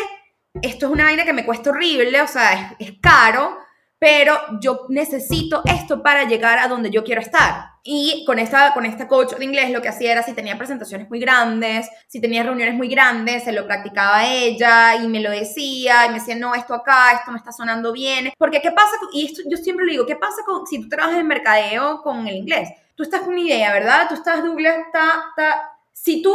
Esto 0.62 0.86
es 0.86 0.92
una 0.92 1.04
vaina 1.04 1.24
que 1.24 1.32
me 1.32 1.44
cuesta 1.44 1.70
horrible, 1.70 2.20
o 2.20 2.26
sea, 2.26 2.76
es, 2.78 2.92
caro, 3.00 3.58
pero 3.98 4.38
yo 4.60 4.86
necesito 4.88 5.62
esto 5.64 6.02
para 6.02 6.24
llegar 6.24 6.58
a 6.58 6.68
donde 6.68 6.90
yo 6.90 7.02
quiero 7.02 7.20
estar. 7.20 7.70
Y 7.82 8.24
con 8.26 8.38
esta, 8.38 8.74
con 8.74 8.84
esta 8.84 9.06
coach 9.06 9.34
de 9.34 9.44
inglés 9.44 9.70
lo 9.70 9.80
que 9.80 9.88
hacía 9.88 10.12
era 10.12 10.22
si 10.22 10.34
tenía 10.34 10.58
presentaciones 10.58 11.08
muy 11.08 11.20
grandes, 11.20 11.88
si 12.08 12.20
tenía 12.20 12.42
reuniones 12.42 12.74
muy 12.74 12.88
grandes, 12.88 13.44
se 13.44 13.52
lo 13.52 13.66
practicaba 13.66 14.26
ella 14.26 14.96
y 14.96 15.08
me 15.08 15.20
lo 15.20 15.30
decía 15.30 16.06
y 16.06 16.08
me 16.08 16.14
decía, 16.16 16.34
no, 16.34 16.54
esto 16.54 16.74
acá, 16.74 17.12
esto 17.12 17.30
me 17.30 17.38
está 17.38 17.52
sonando 17.52 17.92
bien. 17.92 18.32
Porque 18.36 18.60
¿qué 18.60 18.72
pasa? 18.72 18.96
Y 19.12 19.26
esto 19.26 19.42
yo 19.48 19.56
siempre 19.56 19.86
le 19.86 19.92
digo, 19.92 20.06
¿qué 20.06 20.16
pasa 20.16 20.42
con, 20.44 20.66
si 20.66 20.82
tú 20.82 20.88
trabajas 20.88 21.18
en 21.18 21.26
mercadeo 21.26 22.02
con 22.02 22.26
el 22.26 22.36
inglés? 22.36 22.70
Tú 22.96 23.02
estás 23.02 23.20
con 23.20 23.34
una 23.34 23.42
idea, 23.42 23.72
¿verdad? 23.72 24.06
Tú 24.08 24.14
estás, 24.14 24.42
Douglas, 24.42 24.78
está, 24.86 25.26
está. 25.30 25.70
Si 25.92 26.22
tú 26.22 26.32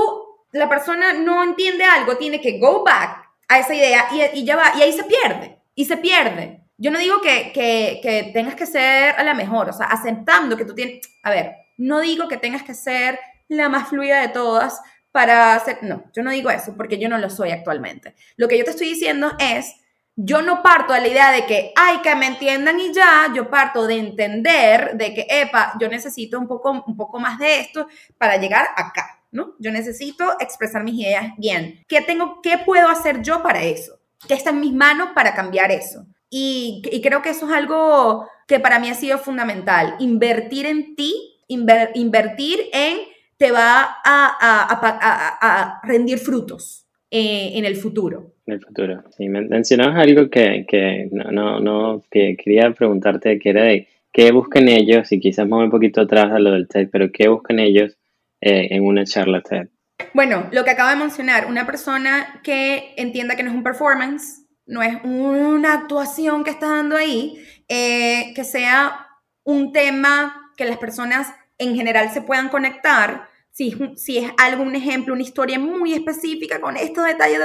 la 0.52 0.70
persona 0.70 1.14
no 1.14 1.44
entiende 1.44 1.84
algo, 1.84 2.18
tiene 2.18 2.40
que 2.40 2.60
go 2.60 2.84
back 2.84 3.30
a 3.48 3.60
esa 3.60 3.74
idea 3.74 4.08
y, 4.34 4.46
ya 4.46 4.56
va, 4.56 4.74
y 4.78 4.82
ahí 4.82 4.94
se 4.94 5.04
pierde, 5.04 5.60
y 5.76 5.86
se 5.86 5.98
pierde. 5.98 6.61
Yo 6.82 6.90
no 6.90 6.98
digo 6.98 7.22
que, 7.22 7.52
que, 7.54 8.32
tengas 8.34 8.56
que 8.56 8.66
ser 8.66 9.14
a 9.16 9.24
la 9.24 9.36
mejor, 9.36 9.70
o 9.70 9.74
sea, 9.74 9.86
aceptando 9.86 10.58
que 10.58 10.66
tú 10.66 10.74
tienes, 10.74 11.08
a 11.22 11.30
ver, 11.30 11.56
no 11.78 12.00
digo 12.00 12.28
que 12.28 12.38
tengas 12.38 12.64
que 12.64 12.74
ser 12.74 13.20
la 13.50 13.70
más 13.70 13.90
fluida 13.90 14.20
de 14.20 14.30
todas 14.30 14.82
para 15.12 15.54
hacer, 15.54 15.78
no, 15.84 16.06
yo 16.12 16.24
no 16.24 16.32
digo 16.32 16.50
eso 16.50 16.74
porque 16.76 16.98
yo 16.98 17.08
no 17.08 17.20
lo 17.20 17.30
soy 17.30 17.52
actualmente. 17.52 18.16
Lo 18.36 18.48
que 18.48 18.58
yo 18.58 18.66
te 18.66 18.72
estoy 18.72 18.90
diciendo 18.90 19.32
es, 19.38 19.76
yo 20.16 20.42
no 20.42 20.64
parto 20.64 20.94
de 20.94 21.02
la 21.02 21.08
idea 21.08 21.32
de 21.32 21.46
que, 21.46 21.72
ay, 21.76 22.00
que 22.02 22.16
me 22.16 22.26
entiendan 22.26 22.80
y 22.80 22.92
ya, 22.92 23.32
yo 23.32 23.48
parto 23.52 23.86
de 23.86 24.00
entender 24.00 24.98
de 24.98 25.14
que, 25.14 25.28
epa, 25.30 25.74
yo 25.80 25.88
necesito 25.88 26.40
un 26.40 26.48
poco, 26.48 26.84
un 26.88 26.98
poco 26.98 27.20
más 27.20 27.38
de 27.38 27.60
esto 27.60 27.88
para 28.18 28.38
llegar 28.38 28.70
acá. 28.76 29.22
¿no? 29.30 29.54
Yo 29.60 29.72
necesito 29.72 30.36
expresar 30.40 30.84
mis 30.84 30.96
ideas 30.96 31.34
bien. 31.38 31.86
¿Qué, 31.88 32.02
tengo, 32.02 32.42
qué 32.42 32.58
puedo 32.58 32.90
hacer 32.90 33.22
yo 33.22 33.44
para 33.44 33.62
eso? 33.62 34.00
¿Qué 34.28 34.34
está 34.34 34.50
en 34.50 34.62
mis 34.62 34.74
manos 34.74 35.10
para 35.14 35.36
cambiar 35.36 35.72
eso? 35.72 36.08
Y, 36.34 36.82
creo 37.04 37.22
que 37.22 37.30
eso 37.30 37.46
es 37.46 37.52
algo 37.52 38.26
que 38.48 38.60
para 38.60 38.80
mí 38.80 38.90
ha 38.90 38.94
sido 38.94 39.18
fundamental. 39.18 39.96
Invertir 40.00 40.66
en 40.66 40.96
ti, 40.96 41.14
invertir 41.48 42.60
en 42.74 43.00
te 43.38 43.52
va 43.52 43.98
a, 44.06 45.82
rendir 45.84 46.20
frutos 46.20 46.88
eh, 47.10 47.52
en 47.56 47.66
el 47.66 47.76
futuro. 47.76 48.34
En 48.46 48.54
el 48.54 48.62
futuro. 48.62 49.04
Sí, 49.18 49.28
mencionabas 49.28 49.98
algo 49.98 50.30
que, 50.30 51.10
no, 51.12 51.60
no, 51.60 52.04
que 52.10 52.38
quería 52.42 52.72
preguntarte, 52.72 53.38
que 53.38 53.50
era 53.50 53.64
de 53.64 53.88
qué 54.14 54.32
buscan 54.32 54.70
ellos, 54.70 55.12
y 55.12 55.20
quizás 55.20 55.48
mover 55.48 55.66
un 55.66 55.72
poquito 55.72 56.02
atrás 56.02 56.32
a 56.32 56.40
lo 56.40 56.52
del 56.52 56.68
TED, 56.68 56.88
pero 56.92 57.12
qué 57.12 57.28
buscan 57.28 57.60
ellos 57.60 57.98
eh, 58.40 58.70
en 58.72 58.86
una 58.86 59.04
charla 59.04 59.42
TED? 59.42 59.68
Bueno, 60.14 60.48
lo 60.52 60.64
que 60.64 60.72
acabo 60.72 60.90
de 60.90 60.96
mencionar, 60.96 61.48
una 61.48 61.66
persona 61.66 62.42
que 62.44 62.94
entienda 62.96 63.36
que 63.36 63.44
no 63.44 63.50
es 63.50 63.56
un 63.56 63.64
performance, 63.64 64.41
no 64.66 64.82
es 64.82 64.98
una 65.04 65.74
actuación 65.74 66.44
que 66.44 66.52
está 66.52 66.68
dando 66.68 66.96
ahí, 66.96 67.44
eh, 67.68 68.34
que 68.36 68.44
sea 68.44 69.08
un 69.44 69.72
tema 69.72 70.52
que 70.56 70.66
las 70.66 70.78
personas 70.78 71.28
en 71.58 71.76
general 71.76 72.12
se 72.12 72.22
puedan 72.22 72.50
conectar. 72.50 73.28
Si, 73.52 73.76
si 73.98 74.18
es 74.18 74.32
algún 74.38 74.76
ejemplo, 74.76 75.14
una 75.14 75.24
historia 75.24 75.60
muy 75.60 75.94
específica 75.94 76.62
con 76.62 76.78
estos 76.78 77.06
detalles, 77.06 77.40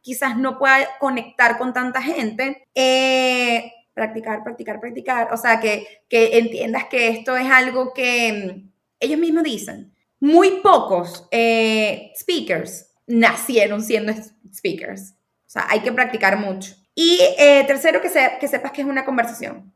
quizás 0.00 0.36
no 0.36 0.58
pueda 0.58 0.88
conectar 0.98 1.58
con 1.58 1.72
tanta 1.72 2.02
gente. 2.02 2.66
Eh, 2.74 3.72
practicar, 3.92 4.42
practicar, 4.42 4.80
practicar. 4.80 5.32
O 5.32 5.36
sea, 5.36 5.60
que, 5.60 5.86
que 6.08 6.38
entiendas 6.38 6.86
que 6.86 7.08
esto 7.08 7.36
es 7.36 7.48
algo 7.50 7.92
que 7.94 8.32
mm, 8.32 8.70
ellos 9.00 9.18
mismos 9.18 9.44
dicen 9.44 9.94
muy 10.24 10.62
pocos 10.62 11.28
eh, 11.30 12.10
speakers 12.16 12.90
nacieron 13.06 13.82
siendo 13.82 14.14
speakers. 14.50 15.14
Sea, 15.54 15.66
hay 15.70 15.80
que 15.80 15.92
practicar 15.92 16.36
mucho. 16.36 16.74
Y 16.96 17.20
eh, 17.38 17.62
tercero, 17.64 18.00
que, 18.00 18.10
que 18.40 18.48
sepas 18.48 18.72
que 18.72 18.80
es 18.80 18.86
una 18.88 19.04
conversación. 19.04 19.72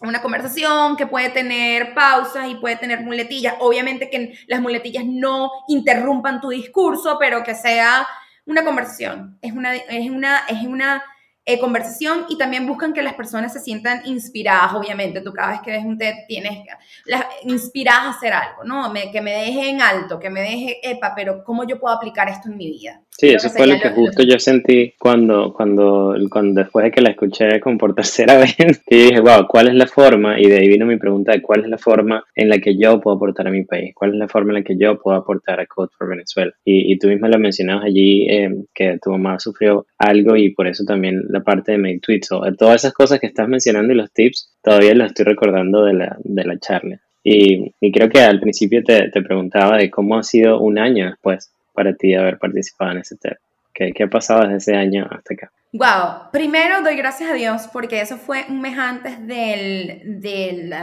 Una 0.00 0.22
conversación 0.22 0.96
que 0.96 1.06
puede 1.06 1.28
tener 1.28 1.92
pausas 1.92 2.48
y 2.48 2.54
puede 2.54 2.76
tener 2.76 3.00
muletillas. 3.02 3.54
Obviamente 3.60 4.08
que 4.08 4.38
las 4.46 4.62
muletillas 4.62 5.04
no 5.04 5.50
interrumpan 5.68 6.40
tu 6.40 6.48
discurso, 6.48 7.18
pero 7.20 7.42
que 7.42 7.54
sea 7.54 8.08
una 8.46 8.64
conversación. 8.64 9.38
Es 9.42 9.52
una, 9.52 9.76
es 9.76 10.10
una, 10.10 10.38
es 10.48 10.66
una 10.66 11.04
eh, 11.44 11.58
conversación 11.58 12.24
y 12.30 12.38
también 12.38 12.66
buscan 12.66 12.94
que 12.94 13.02
las 13.02 13.14
personas 13.14 13.52
se 13.52 13.60
sientan 13.60 14.00
inspiradas, 14.06 14.72
obviamente. 14.72 15.20
Tú 15.20 15.34
cada 15.34 15.50
vez 15.50 15.60
que 15.60 15.72
ves 15.72 15.84
un 15.84 15.98
TED 15.98 16.14
tienes 16.26 16.64
las, 17.04 17.26
inspiradas 17.42 18.02
a 18.02 18.10
hacer 18.10 18.32
algo, 18.32 18.64
¿no? 18.64 18.90
que 19.12 19.20
me 19.20 19.32
deje 19.32 19.68
en 19.68 19.82
alto, 19.82 20.18
que 20.18 20.30
me 20.30 20.40
deje, 20.40 20.78
epa, 20.82 21.12
pero 21.14 21.44
¿cómo 21.44 21.64
yo 21.66 21.78
puedo 21.78 21.94
aplicar 21.94 22.30
esto 22.30 22.48
en 22.48 22.56
mi 22.56 22.70
vida? 22.70 23.02
Sí, 23.20 23.30
eso 23.30 23.50
fue 23.50 23.66
lo 23.66 23.80
que 23.80 23.90
justo 23.90 24.22
yo 24.22 24.38
sentí 24.38 24.94
cuando, 24.96 25.52
cuando, 25.52 26.14
cuando 26.30 26.60
después 26.60 26.84
de 26.84 26.92
que 26.92 27.00
la 27.00 27.10
escuché 27.10 27.58
como 27.58 27.76
por 27.76 27.92
tercera 27.96 28.38
vez, 28.38 28.54
y 28.86 28.96
dije, 28.96 29.20
wow, 29.20 29.48
¿cuál 29.48 29.66
es 29.66 29.74
la 29.74 29.88
forma? 29.88 30.38
Y 30.38 30.46
de 30.46 30.58
ahí 30.58 30.68
vino 30.68 30.86
mi 30.86 30.98
pregunta 30.98 31.32
de 31.32 31.42
cuál 31.42 31.64
es 31.64 31.68
la 31.68 31.78
forma 31.78 32.24
en 32.36 32.48
la 32.48 32.58
que 32.58 32.78
yo 32.78 33.00
puedo 33.00 33.16
aportar 33.16 33.48
a 33.48 33.50
mi 33.50 33.64
país, 33.64 33.92
cuál 33.92 34.12
es 34.12 34.18
la 34.18 34.28
forma 34.28 34.52
en 34.52 34.60
la 34.60 34.62
que 34.62 34.76
yo 34.78 35.00
puedo 35.00 35.16
aportar 35.16 35.58
a 35.58 35.66
Code 35.66 35.90
for 35.98 36.08
Venezuela. 36.08 36.52
Y, 36.64 36.92
y 36.92 36.98
tú 37.00 37.08
misma 37.08 37.26
lo 37.26 37.40
mencionabas 37.40 37.86
allí, 37.86 38.28
eh, 38.30 38.50
que 38.72 39.00
tu 39.02 39.10
mamá 39.10 39.40
sufrió 39.40 39.84
algo 39.98 40.36
y 40.36 40.50
por 40.50 40.68
eso 40.68 40.84
también 40.84 41.20
parte 41.44 41.72
de 41.72 41.78
mi 41.78 41.98
tweets 41.98 42.30
o 42.30 42.42
todas 42.56 42.76
esas 42.84 42.92
cosas 42.92 43.18
que 43.18 43.26
estás 43.26 43.48
mencionando 43.48 43.92
y 43.92 43.96
los 43.96 44.12
tips, 44.12 44.54
todavía 44.62 44.94
los 44.94 45.08
estoy 45.08 45.24
recordando 45.24 45.84
de 45.84 45.94
la, 45.94 46.16
de 46.22 46.44
la 46.44 46.56
charla. 46.60 47.00
Y, 47.24 47.74
y, 47.80 47.90
creo 47.90 48.08
que 48.08 48.20
al 48.20 48.38
principio 48.38 48.84
te, 48.84 49.10
te, 49.10 49.22
preguntaba 49.22 49.76
de 49.76 49.90
cómo 49.90 50.16
ha 50.16 50.22
sido 50.22 50.60
un 50.60 50.78
año 50.78 51.06
después 51.06 51.50
para 51.78 51.94
ti 51.94 52.12
haber 52.12 52.38
participado 52.38 52.90
en 52.90 52.98
ese 52.98 53.14
TED. 53.14 53.36
¿Qué, 53.72 53.92
¿Qué, 53.92 54.02
ha 54.02 54.10
pasado 54.10 54.40
desde 54.40 54.56
ese 54.56 54.74
año 54.74 55.06
hasta 55.08 55.34
acá? 55.34 55.52
Wow, 55.72 56.32
primero 56.32 56.82
doy 56.82 56.96
gracias 56.96 57.30
a 57.30 57.34
Dios 57.34 57.68
porque 57.72 58.00
eso 58.00 58.16
fue 58.16 58.44
un 58.48 58.60
mes 58.60 58.76
antes 58.76 59.24
del, 59.24 60.20
del 60.20 60.74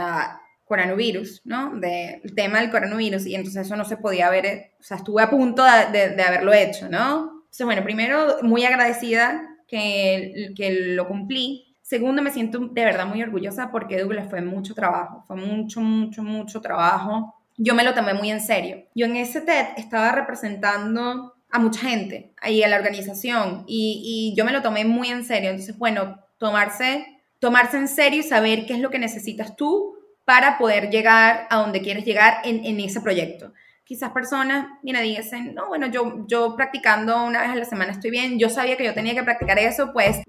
coronavirus, 0.64 1.42
¿no? 1.44 1.78
Del 1.78 2.34
tema 2.34 2.62
del 2.62 2.70
coronavirus 2.70 3.26
y 3.26 3.34
entonces 3.34 3.66
eso 3.66 3.76
no 3.76 3.84
se 3.84 3.98
podía 3.98 4.30
ver, 4.30 4.70
o 4.80 4.82
sea, 4.82 4.96
estuve 4.96 5.22
a 5.22 5.28
punto 5.28 5.62
de, 5.62 5.98
de, 5.98 6.08
de 6.16 6.22
haberlo 6.22 6.54
hecho, 6.54 6.88
¿no? 6.88 7.42
Entonces, 7.44 7.66
bueno, 7.66 7.84
primero 7.84 8.38
muy 8.40 8.64
agradecida 8.64 9.46
que, 9.68 10.54
que 10.56 10.94
lo 10.94 11.06
cumplí. 11.06 11.76
Segundo, 11.82 12.22
me 12.22 12.30
siento 12.30 12.58
de 12.58 12.84
verdad 12.86 13.06
muy 13.06 13.22
orgullosa 13.22 13.70
porque 13.70 14.00
Douglas 14.00 14.30
fue 14.30 14.40
mucho 14.40 14.72
trabajo, 14.74 15.24
fue 15.26 15.36
mucho, 15.36 15.82
mucho, 15.82 16.22
mucho 16.22 16.62
trabajo. 16.62 17.34
Yo 17.56 17.74
me 17.74 17.84
lo 17.84 17.94
tomé 17.94 18.14
muy 18.14 18.30
en 18.30 18.40
serio. 18.40 18.84
Yo 18.94 19.06
en 19.06 19.16
ese 19.16 19.40
TED 19.40 19.66
estaba 19.76 20.12
representando 20.12 21.34
a 21.50 21.58
mucha 21.58 21.80
gente 21.80 22.34
ahí 22.40 22.62
a 22.62 22.68
la 22.68 22.76
organización 22.76 23.64
y, 23.66 24.32
y 24.32 24.36
yo 24.36 24.44
me 24.44 24.52
lo 24.52 24.62
tomé 24.62 24.84
muy 24.84 25.08
en 25.08 25.24
serio. 25.24 25.50
Entonces, 25.50 25.78
bueno, 25.78 26.18
tomarse, 26.38 27.06
tomarse 27.38 27.76
en 27.76 27.88
serio 27.88 28.20
y 28.20 28.24
saber 28.24 28.66
qué 28.66 28.74
es 28.74 28.80
lo 28.80 28.90
que 28.90 28.98
necesitas 28.98 29.56
tú 29.56 29.96
para 30.24 30.58
poder 30.58 30.90
llegar 30.90 31.46
a 31.50 31.56
donde 31.58 31.80
quieres 31.80 32.04
llegar 32.04 32.38
en, 32.44 32.64
en 32.64 32.80
ese 32.80 33.00
proyecto. 33.00 33.52
Quizás 33.84 34.10
personas, 34.10 34.66
mira, 34.82 35.00
dicen, 35.00 35.54
no, 35.54 35.68
bueno, 35.68 35.86
yo, 35.86 36.26
yo 36.26 36.56
practicando 36.56 37.24
una 37.24 37.40
vez 37.40 37.50
a 37.50 37.54
la 37.54 37.64
semana 37.64 37.92
estoy 37.92 38.10
bien, 38.10 38.36
yo 38.36 38.50
sabía 38.50 38.76
que 38.76 38.84
yo 38.84 38.92
tenía 38.92 39.14
que 39.14 39.22
practicar 39.22 39.60
eso, 39.60 39.92
pues 39.92 40.22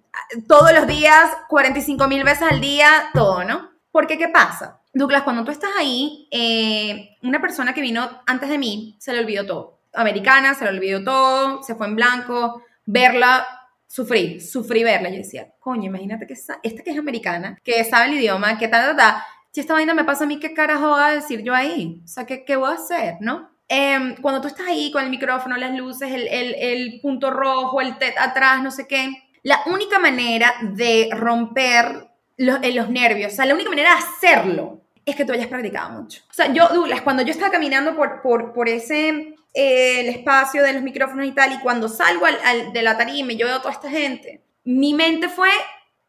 todos 0.47 0.71
los 0.73 0.85
días, 0.85 1.31
45 1.49 2.07
mil 2.07 2.23
veces 2.23 2.43
al 2.43 2.61
día, 2.61 3.09
todo, 3.15 3.43
¿no? 3.43 3.71
Porque, 3.91 4.19
¿qué 4.19 4.27
pasa? 4.27 4.79
Douglas, 4.97 5.21
cuando 5.21 5.43
tú 5.43 5.51
estás 5.51 5.69
ahí, 5.77 6.27
eh, 6.31 7.17
una 7.21 7.39
persona 7.39 7.71
que 7.71 7.81
vino 7.81 8.09
antes 8.25 8.49
de 8.49 8.57
mí 8.57 8.95
se 8.99 9.13
le 9.13 9.19
olvidó 9.19 9.45
todo. 9.45 9.81
Americana, 9.93 10.55
se 10.55 10.63
le 10.63 10.71
olvidó 10.71 11.03
todo, 11.03 11.61
se 11.61 11.75
fue 11.75 11.85
en 11.85 11.95
blanco. 11.95 12.63
Verla, 12.83 13.45
sufrí, 13.85 14.41
sufrí 14.41 14.83
verla. 14.83 15.09
Yo 15.09 15.17
decía, 15.17 15.53
coño, 15.59 15.85
imagínate 15.85 16.25
que 16.25 16.33
esta, 16.33 16.59
que 16.61 16.81
es 16.83 16.97
americana, 16.97 17.59
que 17.63 17.83
sabe 17.83 18.07
el 18.07 18.15
idioma, 18.15 18.57
que 18.57 18.67
tal, 18.67 18.87
tal, 18.87 18.97
tal. 18.97 19.23
Si 19.51 19.59
esta 19.61 19.73
vaina 19.73 19.93
me 19.93 20.03
pasa 20.03 20.23
a 20.23 20.27
mí, 20.27 20.39
¿qué 20.39 20.53
carajo 20.53 20.89
voy 20.89 21.01
a 21.01 21.09
decir 21.09 21.43
yo 21.43 21.53
ahí? 21.53 22.01
O 22.03 22.07
sea, 22.07 22.25
¿qué, 22.25 22.43
qué 22.43 22.55
voy 22.55 22.71
a 22.71 22.73
hacer, 22.73 23.17
no? 23.21 23.51
Em, 23.67 24.15
cuando 24.19 24.41
tú 24.41 24.47
estás 24.47 24.65
ahí 24.67 24.91
con 24.91 25.03
el 25.03 25.11
micrófono, 25.11 25.57
las 25.57 25.75
luces, 25.77 26.11
el, 26.11 26.27
el, 26.27 26.99
punto 27.01 27.29
rojo, 27.29 27.81
el 27.81 27.99
TED 27.99 28.13
atrás, 28.17 28.63
no 28.63 28.71
sé 28.71 28.87
qué, 28.87 29.11
la 29.43 29.59
única 29.67 29.99
manera 29.99 30.53
de 30.61 31.09
romper 31.11 32.07
los, 32.37 32.59
los 32.73 32.89
nervios, 32.89 33.33
o 33.33 33.35
sea, 33.35 33.45
la 33.45 33.53
única 33.53 33.69
manera 33.69 33.91
de 33.91 33.97
hacerlo 33.97 34.86
es 35.07 35.15
que 35.15 35.23
tú 35.23 35.31
hayas 35.31 35.47
practicado 35.47 35.89
mucho. 35.89 36.21
O 36.29 36.33
sea, 36.33 36.51
yo, 36.51 36.67
Douglas, 36.67 37.01
cuando 37.01 37.23
yo 37.23 37.31
estaba 37.31 37.49
caminando 37.49 37.95
por, 37.95 38.21
por, 38.21 38.53
por 38.53 38.67
ese 38.67 39.35
eh, 39.53 40.01
el 40.01 40.09
espacio 40.09 40.61
de 40.61 40.73
los 40.73 40.83
micrófonos 40.83 41.25
y 41.25 41.31
tal, 41.31 41.53
y 41.53 41.59
cuando 41.59 41.87
salgo 41.87 42.25
al, 42.25 42.73
de 42.73 42.81
la 42.81 42.97
tarima 42.97 43.31
y 43.31 43.37
yo 43.37 43.47
veo 43.47 43.55
a 43.55 43.61
toda 43.61 43.73
esta 43.73 43.89
gente, 43.89 44.43
mi 44.65 44.93
mente 44.93 45.29
fue 45.29 45.49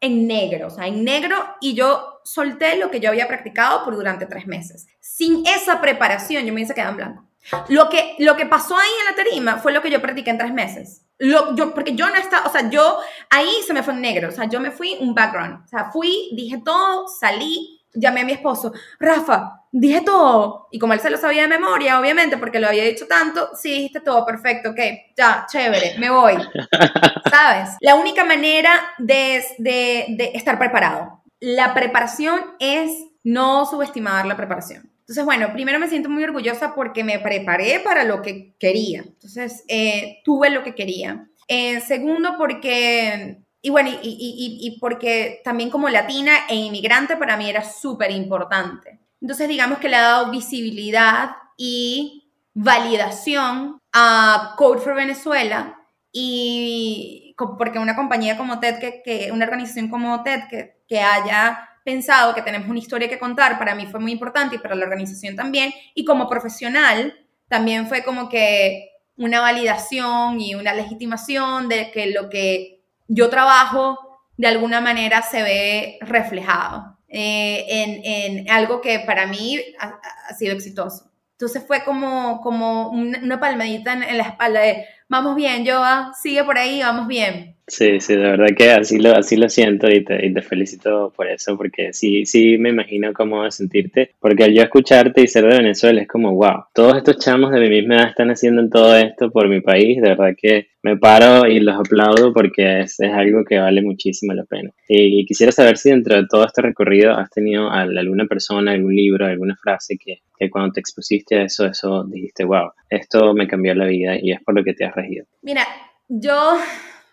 en 0.01 0.27
negro, 0.27 0.67
o 0.67 0.69
sea, 0.69 0.85
en 0.85 1.05
negro, 1.05 1.37
y 1.61 1.75
yo 1.75 2.19
solté 2.25 2.75
lo 2.75 2.91
que 2.91 2.99
yo 2.99 3.09
había 3.09 3.27
practicado 3.27 3.85
por 3.85 3.95
durante 3.95 4.25
tres 4.25 4.45
meses. 4.47 4.87
Sin 4.99 5.47
esa 5.47 5.79
preparación, 5.79 6.45
yo 6.45 6.53
me 6.53 6.61
hice 6.61 6.73
quedar 6.73 6.89
en 6.89 6.97
blanco. 6.97 7.25
Lo 7.69 7.89
que, 7.89 8.15
lo 8.19 8.35
que 8.35 8.45
pasó 8.45 8.77
ahí 8.77 8.89
en 8.99 9.05
la 9.05 9.23
tarima 9.23 9.57
fue 9.59 9.71
lo 9.71 9.81
que 9.81 9.89
yo 9.89 10.01
practiqué 10.01 10.29
en 10.29 10.37
tres 10.37 10.53
meses. 10.53 11.05
Lo, 11.17 11.55
yo, 11.55 11.73
porque 11.73 11.95
yo 11.95 12.09
no 12.09 12.15
estaba, 12.15 12.47
o 12.47 12.51
sea, 12.51 12.69
yo 12.69 12.99
ahí 13.29 13.49
se 13.65 13.73
me 13.73 13.81
fue 13.81 13.93
en 13.93 14.01
negro, 14.01 14.27
o 14.27 14.31
sea, 14.31 14.45
yo 14.45 14.59
me 14.59 14.71
fui 14.71 14.97
un 14.99 15.15
background, 15.15 15.63
o 15.65 15.67
sea, 15.67 15.89
fui, 15.91 16.29
dije 16.33 16.61
todo, 16.63 17.07
salí, 17.07 17.78
llamé 17.93 18.21
a 18.21 18.25
mi 18.25 18.33
esposo, 18.33 18.73
Rafa, 18.99 19.65
dije 19.71 20.01
todo. 20.01 20.67
Y 20.71 20.79
como 20.79 20.93
él 20.93 20.99
se 20.99 21.09
lo 21.09 21.17
sabía 21.17 21.43
de 21.43 21.47
memoria, 21.47 21.99
obviamente, 21.99 22.37
porque 22.37 22.59
lo 22.59 22.67
había 22.67 22.83
dicho 22.83 23.07
tanto, 23.07 23.49
sí, 23.55 23.71
dijiste 23.71 24.01
todo, 24.01 24.25
perfecto, 24.25 24.71
ok, 24.71 24.79
ya, 25.17 25.45
chévere, 25.49 25.95
me 25.99 26.09
voy. 26.09 26.33
¿Sabes? 27.29 27.69
La 27.81 27.95
única 27.95 28.25
manera 28.25 28.71
de, 28.97 29.43
de, 29.57 30.05
de 30.09 30.31
estar 30.33 30.57
preparado. 30.57 31.23
La 31.39 31.73
preparación 31.73 32.39
es 32.59 32.91
no 33.23 33.65
subestimar 33.65 34.25
la 34.25 34.37
preparación. 34.37 34.89
Entonces, 35.09 35.25
bueno, 35.25 35.51
primero 35.53 35.79
me 35.79 35.89
siento 35.89 36.07
muy 36.07 36.23
orgullosa 36.23 36.75
porque 36.75 37.03
me 37.03 37.17
preparé 37.17 37.79
para 37.79 38.03
lo 38.03 38.21
que 38.21 38.53
quería. 38.59 39.01
Entonces, 39.01 39.63
eh, 39.67 40.19
tuve 40.23 40.51
lo 40.51 40.63
que 40.63 40.75
quería. 40.75 41.27
Eh, 41.47 41.81
segundo, 41.81 42.35
porque 42.37 43.39
y 43.61 43.69
bueno, 43.69 43.89
y, 43.89 43.95
y, 44.01 44.67
y, 44.67 44.79
porque 44.79 45.41
también 45.43 45.69
como 45.69 45.89
latina 45.89 46.31
e 46.47 46.55
inmigrante 46.55 47.17
para 47.17 47.35
mí 47.35 47.49
era 47.49 47.63
súper 47.63 48.11
importante. 48.11 48.99
Entonces 49.21 49.49
digamos 49.49 49.79
que 49.79 49.89
le 49.89 49.97
ha 49.97 50.01
dado 50.01 50.31
visibilidad 50.31 51.31
y 51.57 52.31
validación 52.53 53.79
a 53.91 54.55
Code 54.57 54.79
for 54.79 54.95
Venezuela 54.95 55.77
y 56.11 57.35
porque 57.57 57.79
una 57.79 57.95
compañía 57.95 58.37
como 58.37 58.59
TED, 58.59 58.79
que, 58.79 59.01
que 59.03 59.31
una 59.31 59.45
organización 59.45 59.89
como 59.89 60.23
TED 60.23 60.41
que, 60.49 60.81
que 60.87 61.01
haya 61.01 61.69
pensado 61.83 62.35
que 62.35 62.41
tenemos 62.41 62.69
una 62.69 62.79
historia 62.79 63.09
que 63.09 63.19
contar, 63.19 63.57
para 63.57 63.75
mí 63.75 63.87
fue 63.87 63.99
muy 63.99 64.11
importante 64.11 64.55
y 64.55 64.59
para 64.59 64.75
la 64.75 64.85
organización 64.85 65.35
también. 65.35 65.71
Y 65.95 66.05
como 66.05 66.29
profesional, 66.29 67.13
también 67.47 67.87
fue 67.87 68.03
como 68.03 68.29
que 68.29 68.89
una 69.17 69.41
validación 69.41 70.39
y 70.39 70.55
una 70.55 70.73
legitimación 70.73 71.67
de 71.67 71.91
que 71.91 72.07
lo 72.07 72.29
que 72.29 72.78
yo 73.09 73.29
trabajo 73.29 73.97
de 74.37 74.47
alguna 74.47 74.79
manera 74.79 75.21
se 75.21 75.43
ve 75.43 75.97
reflejado 76.01 76.97
eh, 77.09 77.65
en, 77.67 78.49
algo 78.49 78.79
que 78.79 78.99
para 78.99 79.27
mí 79.27 79.59
ha, 79.79 80.33
sido 80.33 80.53
exitoso. 80.53 81.11
Entonces 81.33 81.63
fue 81.65 81.83
como, 81.83 82.39
como 82.41 82.89
una, 82.91 83.39
palmadita 83.39 83.93
en, 83.93 84.17
la 84.17 84.23
espalda 84.23 84.61
de, 84.61 84.85
vamos 85.07 85.35
bien, 85.35 85.65
Joa, 85.65 86.11
sigue 86.13 86.43
por 86.43 86.57
ahí, 86.57 86.81
vamos 86.81 87.07
bien. 87.07 87.55
Sí, 87.67 87.99
sí, 87.99 88.15
de 88.15 88.21
verdad 88.21 88.47
que 88.57 88.71
así 88.71 88.97
lo, 88.99 89.15
así 89.15 89.37
lo 89.37 89.47
siento 89.47 89.89
y 89.89 90.03
te, 90.03 90.25
y 90.25 90.33
te 90.33 90.41
felicito 90.41 91.13
por 91.15 91.27
eso, 91.27 91.55
porque 91.57 91.93
sí, 91.93 92.25
sí 92.25 92.57
me 92.57 92.69
imagino 92.69 93.13
cómo 93.13 93.49
sentirte, 93.51 94.15
porque 94.19 94.43
al 94.43 94.53
yo 94.53 94.63
escucharte 94.63 95.21
y 95.21 95.27
ser 95.27 95.45
de 95.45 95.57
Venezuela 95.57 96.01
es 96.01 96.07
como, 96.07 96.33
wow, 96.33 96.65
todos 96.73 96.97
estos 96.97 97.19
chamos 97.19 97.51
de 97.51 97.59
mi 97.59 97.69
misma 97.69 97.95
edad 97.95 98.09
están 98.09 98.31
haciendo 98.31 98.67
todo 98.69 98.95
esto 98.95 99.31
por 99.31 99.47
mi 99.47 99.61
país, 99.61 100.01
de 100.01 100.09
verdad 100.09 100.33
que 100.37 100.68
me 100.81 100.97
paro 100.97 101.47
y 101.47 101.59
los 101.59 101.75
aplaudo 101.75 102.33
porque 102.33 102.81
es, 102.81 102.99
es 102.99 103.11
algo 103.11 103.43
que 103.43 103.59
vale 103.59 103.81
muchísimo 103.81 104.33
la 104.33 104.45
pena. 104.45 104.71
Y, 104.87 105.25
quisiera 105.25 105.51
saber 105.51 105.77
si 105.77 105.89
dentro 105.89 106.15
de 106.15 106.27
todo 106.29 106.45
este 106.45 106.61
recorrido 106.61 107.13
has 107.13 107.29
tenido 107.29 107.69
alguna 107.69 108.25
persona, 108.25 108.71
algún 108.71 108.95
libro, 108.95 109.25
alguna 109.25 109.55
frase 109.55 109.97
que, 109.97 110.21
que 110.37 110.49
cuando 110.49 110.73
te 110.73 110.79
expusiste 110.79 111.37
a 111.37 111.43
eso, 111.43 111.65
eso 111.65 112.05
dijiste, 112.05 112.45
wow, 112.45 112.71
esto 112.89 113.33
me 113.33 113.47
cambió 113.47 113.75
la 113.75 113.85
vida 113.85 114.17
y 114.19 114.31
es 114.31 114.41
por 114.43 114.55
lo 114.55 114.63
que 114.63 114.73
te 114.73 114.85
has 114.85 114.95
regido. 114.95 115.25
Mira, 115.41 115.65
yo 116.07 116.57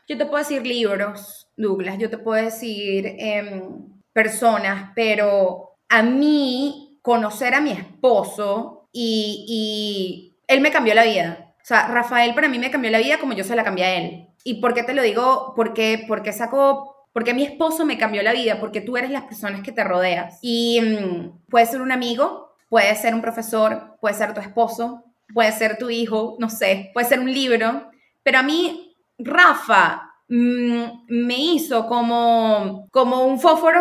yo 0.08 0.16
te 0.16 0.26
puedo 0.26 0.38
decir 0.38 0.64
libros, 0.64 1.48
Douglas, 1.56 1.98
yo 1.98 2.08
te 2.08 2.18
puedo 2.18 2.42
decir 2.42 3.16
em, 3.18 4.00
personas, 4.12 4.92
pero 4.94 5.78
a 5.88 6.02
mí 6.02 7.00
conocer 7.02 7.54
a 7.54 7.60
mi 7.60 7.72
esposo 7.72 8.88
y, 8.92 9.44
y 9.48 10.38
él 10.46 10.60
me 10.60 10.70
cambió 10.70 10.94
la 10.94 11.04
vida. 11.04 11.45
O 11.66 11.68
sea, 11.68 11.88
Rafael 11.88 12.32
para 12.32 12.48
mí 12.48 12.60
me 12.60 12.70
cambió 12.70 12.92
la 12.92 12.98
vida 12.98 13.18
como 13.18 13.32
yo 13.32 13.42
se 13.42 13.56
la 13.56 13.64
cambié 13.64 13.84
a 13.84 13.96
él. 13.96 14.28
¿Y 14.44 14.60
por 14.60 14.72
qué 14.72 14.84
te 14.84 14.94
lo 14.94 15.02
digo? 15.02 15.52
Porque, 15.56 16.04
porque 16.06 16.32
sacó 16.32 16.94
porque 17.12 17.34
mi 17.34 17.42
esposo 17.42 17.84
me 17.84 17.98
cambió 17.98 18.22
la 18.22 18.32
vida, 18.32 18.60
porque 18.60 18.80
tú 18.80 18.96
eres 18.96 19.10
las 19.10 19.24
personas 19.24 19.62
que 19.62 19.72
te 19.72 19.82
rodeas. 19.82 20.38
Y 20.42 20.80
mm, 20.80 21.48
puede 21.48 21.66
ser 21.66 21.80
un 21.80 21.90
amigo, 21.90 22.54
puede 22.68 22.94
ser 22.94 23.16
un 23.16 23.20
profesor, 23.20 23.96
puede 24.00 24.14
ser 24.14 24.32
tu 24.32 24.40
esposo, 24.40 25.02
puede 25.34 25.50
ser 25.50 25.76
tu 25.76 25.90
hijo, 25.90 26.36
no 26.38 26.48
sé, 26.48 26.92
puede 26.94 27.08
ser 27.08 27.18
un 27.18 27.32
libro. 27.32 27.90
Pero 28.22 28.38
a 28.38 28.42
mí 28.44 28.94
Rafa 29.18 30.08
mm, 30.28 30.84
me 31.08 31.36
hizo 31.36 31.88
como, 31.88 32.86
como 32.92 33.24
un 33.24 33.40
fósforo, 33.40 33.80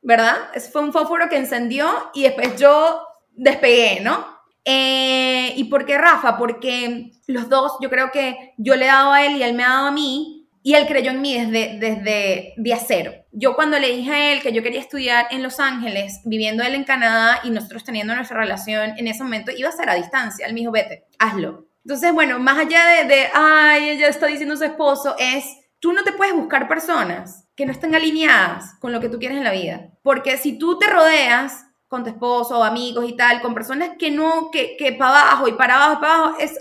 ¿verdad? 0.00 0.36
Fue 0.72 0.80
un 0.80 0.92
fósforo 0.92 1.28
que 1.28 1.36
encendió 1.36 1.86
y 2.14 2.22
después 2.22 2.56
yo 2.56 3.02
despegué, 3.32 4.00
¿no? 4.00 4.35
Eh, 4.68 5.54
¿Y 5.56 5.64
por 5.64 5.86
qué 5.86 5.96
Rafa? 5.96 6.36
Porque 6.36 7.12
los 7.28 7.48
dos, 7.48 7.74
yo 7.80 7.88
creo 7.88 8.10
que 8.10 8.52
yo 8.58 8.74
le 8.74 8.84
he 8.84 8.88
dado 8.88 9.12
a 9.12 9.24
él 9.24 9.36
y 9.36 9.44
él 9.44 9.54
me 9.54 9.62
ha 9.62 9.68
dado 9.68 9.86
a 9.86 9.92
mí 9.92 10.48
y 10.64 10.74
él 10.74 10.88
creyó 10.88 11.12
en 11.12 11.22
mí 11.22 11.38
desde, 11.38 11.78
desde 11.78 12.52
día 12.56 12.76
cero. 12.84 13.12
Yo 13.30 13.54
cuando 13.54 13.78
le 13.78 13.96
dije 13.96 14.10
a 14.10 14.32
él 14.32 14.42
que 14.42 14.52
yo 14.52 14.64
quería 14.64 14.80
estudiar 14.80 15.28
en 15.30 15.44
Los 15.44 15.60
Ángeles, 15.60 16.20
viviendo 16.24 16.64
él 16.64 16.74
en 16.74 16.82
Canadá 16.82 17.38
y 17.44 17.50
nosotros 17.50 17.84
teniendo 17.84 18.16
nuestra 18.16 18.40
relación 18.40 18.94
en 18.98 19.06
ese 19.06 19.22
momento, 19.22 19.52
iba 19.52 19.68
a 19.68 19.72
ser 19.72 19.88
a 19.88 19.94
distancia. 19.94 20.44
Él 20.44 20.54
me 20.54 20.60
dijo, 20.60 20.72
vete, 20.72 21.04
hazlo. 21.20 21.68
Entonces, 21.84 22.12
bueno, 22.12 22.40
más 22.40 22.58
allá 22.58 22.84
de, 22.84 23.04
de, 23.04 23.28
ay, 23.32 23.90
ella 23.90 24.08
está 24.08 24.26
diciendo 24.26 24.56
su 24.56 24.64
esposo, 24.64 25.14
es, 25.20 25.44
tú 25.78 25.92
no 25.92 26.02
te 26.02 26.10
puedes 26.10 26.34
buscar 26.34 26.66
personas 26.66 27.46
que 27.54 27.64
no 27.64 27.70
estén 27.70 27.94
alineadas 27.94 28.74
con 28.80 28.90
lo 28.90 28.98
que 28.98 29.08
tú 29.08 29.20
quieres 29.20 29.38
en 29.38 29.44
la 29.44 29.52
vida. 29.52 29.92
Porque 30.02 30.36
si 30.36 30.58
tú 30.58 30.80
te 30.80 30.88
rodeas 30.88 31.65
con 31.88 32.02
tu 32.02 32.10
esposo 32.10 32.62
amigos 32.62 33.08
y 33.08 33.16
tal, 33.16 33.40
con 33.40 33.54
personas 33.54 33.90
que 33.98 34.10
no, 34.10 34.50
que, 34.50 34.76
que 34.76 34.92
para 34.92 35.20
abajo 35.20 35.48
y 35.48 35.52
para 35.52 35.76
abajo, 35.76 36.00
para 36.00 36.14
abajo, 36.14 36.36
es, 36.40 36.58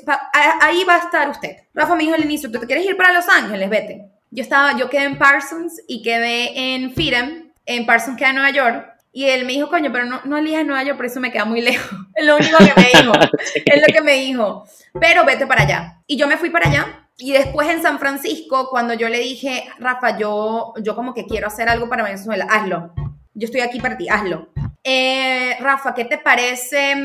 ahí 0.62 0.84
va 0.84 0.96
a 0.96 1.00
estar 1.00 1.30
usted. 1.30 1.56
Rafa 1.74 1.96
me 1.96 2.04
dijo 2.04 2.16
al 2.16 2.24
inicio, 2.24 2.52
¿tú 2.52 2.60
te 2.60 2.68
quieres 2.68 2.86
ir 2.86 2.96
para 2.96 3.14
Los 3.14 3.28
Ángeles? 3.28 3.70
Vete. 3.70 4.10
Yo 4.32 4.44
estaba, 4.44 4.78
yo 4.78 4.90
quedé 4.90 5.06
en 5.06 5.18
Parsons 5.18 5.82
y 5.88 6.02
quedé 6.02 6.76
en 6.76 6.94
FIREM, 6.94 7.52
en 7.66 7.86
Parsons 7.86 8.18
queda 8.18 8.30
en 8.30 8.36
Nueva 8.36 8.52
York, 8.52 8.96
y 9.16 9.30
él 9.30 9.46
me 9.46 9.54
dijo, 9.54 9.70
coño, 9.70 9.94
pero 9.94 10.04
no, 10.04 10.20
no 10.26 10.38
elijas 10.38 10.66
Nueva 10.66 10.84
York, 10.84 10.98
por 10.98 11.06
eso 11.06 11.22
me 11.22 11.32
queda 11.32 11.46
muy 11.46 11.62
lejos. 11.70 11.90
Es 12.14 12.26
lo 12.26 12.36
único 12.36 12.58
que 12.58 12.74
me 12.76 12.88
dijo. 12.94 13.14
es 13.66 13.82
lo 13.82 13.94
que 13.94 14.02
me 14.02 14.14
dijo. 14.16 14.66
Pero 15.00 15.24
vete 15.24 15.48
para 15.48 15.64
allá. 15.64 16.02
Y 16.06 16.18
yo 16.18 16.28
me 16.28 16.36
fui 16.36 16.50
para 16.50 16.68
allá. 16.68 17.08
Y 17.18 17.32
después 17.32 17.70
en 17.70 17.82
San 17.82 17.98
Francisco, 17.98 18.68
cuando 18.70 18.94
yo 18.94 19.08
le 19.08 19.20
dije, 19.20 19.70
Rafa, 19.80 20.18
yo, 20.18 20.74
yo 20.82 20.96
como 20.96 21.14
que 21.14 21.26
quiero 21.26 21.48
hacer 21.48 21.70
algo 21.70 21.88
para 21.88 22.04
Venezuela, 22.04 22.46
hazlo. 22.50 22.94
Yo 23.36 23.48
estoy 23.48 23.62
aquí 23.62 23.80
para 23.82 23.98
ti, 23.98 24.08
hazlo. 24.10 24.48
Eh, 24.82 25.58
Rafa, 25.60 25.94
¿qué 25.94 26.06
te 26.06 26.18
parece? 26.18 26.96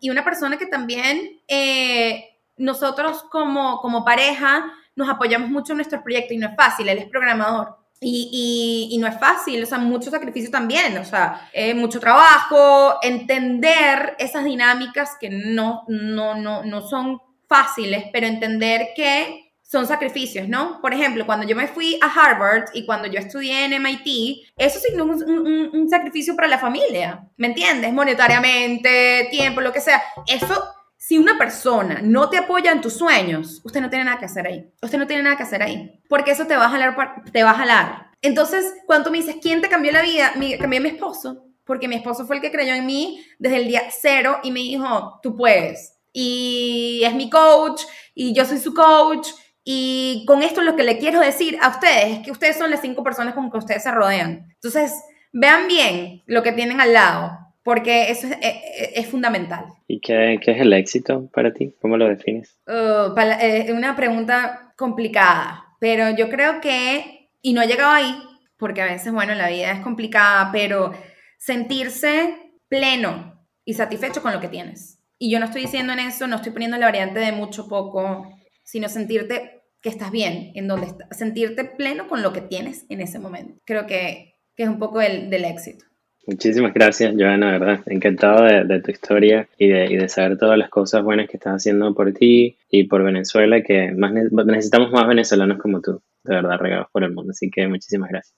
Y 0.00 0.08
una 0.08 0.24
persona 0.24 0.56
que 0.56 0.66
también 0.66 1.40
eh, 1.48 2.38
nosotros 2.56 3.24
como, 3.24 3.80
como 3.80 4.04
pareja 4.04 4.72
nos 4.94 5.08
apoyamos 5.08 5.50
mucho 5.50 5.72
en 5.72 5.78
nuestro 5.78 6.02
proyecto 6.02 6.32
y 6.32 6.36
no 6.36 6.48
es 6.48 6.56
fácil, 6.56 6.88
él 6.88 6.98
es 6.98 7.08
programador. 7.08 7.76
Y, 8.02 8.88
y, 8.90 8.96
no 8.96 9.06
es 9.06 9.18
fácil, 9.18 9.62
o 9.62 9.66
sea, 9.66 9.76
mucho 9.76 10.10
sacrificio 10.10 10.50
también, 10.50 10.96
o 10.96 11.04
sea, 11.04 11.50
eh, 11.52 11.74
mucho 11.74 12.00
trabajo, 12.00 12.94
entender 13.02 14.16
esas 14.18 14.42
dinámicas 14.44 15.16
que 15.20 15.28
no, 15.28 15.84
no, 15.88 16.34
no, 16.34 16.64
no 16.64 16.80
son 16.80 17.20
fáciles, 17.46 18.04
pero 18.10 18.26
entender 18.26 18.88
que 18.96 19.49
son 19.70 19.86
sacrificios, 19.86 20.48
¿no? 20.48 20.80
Por 20.80 20.92
ejemplo, 20.92 21.24
cuando 21.24 21.46
yo 21.46 21.54
me 21.54 21.68
fui 21.68 21.96
a 22.02 22.06
Harvard 22.08 22.70
y 22.74 22.84
cuando 22.84 23.06
yo 23.06 23.20
estudié 23.20 23.66
en 23.66 23.80
MIT, 23.80 24.48
eso 24.56 24.80
significó 24.80 25.30
un, 25.30 25.70
un, 25.72 25.88
sacrificio 25.88 26.34
para 26.34 26.48
la 26.48 26.58
familia, 26.58 27.24
¿me 27.36 27.46
entiendes? 27.46 27.92
Monetariamente, 27.92 29.28
tiempo, 29.30 29.60
lo 29.60 29.72
que 29.72 29.80
sea. 29.80 30.02
Eso, 30.26 30.60
si 30.96 31.18
una 31.18 31.38
persona 31.38 32.00
no 32.02 32.28
te 32.28 32.38
apoya 32.38 32.72
en 32.72 32.80
tus 32.80 32.94
sueños, 32.94 33.60
usted 33.62 33.80
no 33.80 33.88
tiene 33.88 34.06
nada 34.06 34.18
que 34.18 34.24
hacer 34.24 34.44
ahí. 34.44 34.68
Usted 34.82 34.98
no 34.98 35.06
tiene 35.06 35.22
nada 35.22 35.36
que 35.36 35.44
hacer 35.44 35.62
ahí. 35.62 36.00
Porque 36.08 36.32
eso 36.32 36.48
te 36.48 36.56
va 36.56 36.64
a 36.64 36.70
jalar, 36.70 37.22
te 37.30 37.44
va 37.44 37.52
a 37.52 37.54
jalar. 37.54 38.10
Entonces, 38.22 38.74
cuando 38.86 39.12
me 39.12 39.18
dices, 39.18 39.36
¿quién 39.40 39.60
te 39.60 39.68
cambió 39.68 39.92
la 39.92 40.02
vida? 40.02 40.32
Me 40.34 40.58
cambió 40.58 40.80
mi 40.80 40.88
esposo. 40.88 41.44
Porque 41.64 41.86
mi 41.86 41.94
esposo 41.94 42.26
fue 42.26 42.36
el 42.36 42.42
que 42.42 42.50
creyó 42.50 42.74
en 42.74 42.86
mí 42.86 43.24
desde 43.38 43.58
el 43.58 43.68
día 43.68 43.84
cero 43.96 44.38
y 44.42 44.50
me 44.50 44.58
dijo, 44.58 45.20
tú 45.22 45.36
puedes. 45.36 45.94
Y 46.12 47.02
es 47.04 47.14
mi 47.14 47.30
coach 47.30 47.82
y 48.16 48.34
yo 48.34 48.44
soy 48.44 48.58
su 48.58 48.74
coach 48.74 49.28
y 49.64 50.24
con 50.26 50.42
esto 50.42 50.62
lo 50.62 50.76
que 50.76 50.84
le 50.84 50.98
quiero 50.98 51.20
decir 51.20 51.58
a 51.60 51.68
ustedes 51.68 52.18
es 52.18 52.18
que 52.20 52.30
ustedes 52.30 52.56
son 52.56 52.70
las 52.70 52.80
cinco 52.80 53.04
personas 53.04 53.34
con 53.34 53.50
que 53.50 53.58
ustedes 53.58 53.82
se 53.82 53.90
rodean. 53.90 54.48
Entonces, 54.54 54.92
vean 55.32 55.68
bien 55.68 56.22
lo 56.26 56.42
que 56.42 56.52
tienen 56.52 56.80
al 56.80 56.92
lado, 56.92 57.38
porque 57.62 58.10
eso 58.10 58.26
es, 58.40 59.06
fundamental. 59.08 59.66
¿Y 59.86 60.00
qué, 60.00 60.40
qué, 60.42 60.52
es 60.52 60.60
el 60.60 60.72
éxito 60.72 61.28
para 61.32 61.52
ti? 61.52 61.74
¿Cómo 61.80 61.96
lo 61.96 62.08
defines? 62.08 62.58
Uh, 62.66 63.14
es 63.40 63.70
una 63.70 63.94
pregunta 63.96 64.72
complicada, 64.76 65.64
pero 65.78 66.10
yo 66.16 66.30
creo 66.30 66.60
que, 66.60 67.30
y 67.42 67.52
no 67.52 67.62
he 67.62 67.66
llegado 67.66 67.92
ahí, 67.92 68.16
porque 68.56 68.82
a 68.82 68.86
veces, 68.86 69.12
bueno, 69.12 69.34
la 69.34 69.48
vida 69.48 69.72
es 69.72 69.80
complicada, 69.80 70.50
pero 70.52 70.92
sentirse 71.38 72.36
pleno 72.68 73.46
y 73.64 73.74
satisfecho 73.74 74.22
con 74.22 74.32
lo 74.32 74.40
que 74.40 74.48
tienes. 74.48 74.98
Y 75.18 75.30
yo 75.30 75.38
no 75.38 75.46
estoy 75.46 75.62
diciendo 75.62 75.92
en 75.92 75.98
eso, 75.98 76.26
no 76.26 76.36
estoy 76.36 76.52
poniendo 76.52 76.78
la 76.78 76.86
variante 76.86 77.20
de 77.20 77.32
mucho, 77.32 77.68
poco, 77.68 78.26
sino 78.70 78.88
sentirte 78.88 79.62
que 79.82 79.88
estás 79.88 80.12
bien, 80.12 80.52
en 80.54 80.68
donde 80.68 80.86
estás, 80.86 81.18
sentirte 81.18 81.64
pleno 81.64 82.06
con 82.06 82.22
lo 82.22 82.32
que 82.32 82.40
tienes 82.40 82.86
en 82.88 83.00
ese 83.00 83.18
momento. 83.18 83.60
Creo 83.64 83.86
que, 83.86 84.36
que 84.54 84.62
es 84.62 84.68
un 84.68 84.78
poco 84.78 85.00
el, 85.00 85.28
del 85.28 85.44
éxito. 85.44 85.86
Muchísimas 86.26 86.72
gracias, 86.72 87.14
Joana, 87.18 87.58
verdad. 87.58 87.80
Encantado 87.86 88.44
de, 88.44 88.80
tu 88.80 88.92
historia 88.92 89.48
y 89.58 89.68
de, 89.68 89.86
y 89.86 89.96
de, 89.96 90.08
saber 90.08 90.38
todas 90.38 90.56
las 90.56 90.68
cosas 90.68 91.02
buenas 91.02 91.28
que 91.28 91.38
estás 91.38 91.54
haciendo 91.54 91.92
por 91.94 92.12
ti 92.12 92.58
y 92.70 92.84
por 92.84 93.02
Venezuela, 93.02 93.62
que 93.62 93.90
más 93.90 94.12
necesitamos 94.12 94.92
más 94.92 95.08
venezolanos 95.08 95.58
como 95.58 95.80
tú, 95.80 96.00
de 96.22 96.34
verdad, 96.36 96.58
regados 96.58 96.86
por 96.92 97.02
el 97.02 97.12
mundo. 97.12 97.32
Así 97.32 97.50
que 97.50 97.66
muchísimas 97.66 98.10
gracias. 98.10 98.36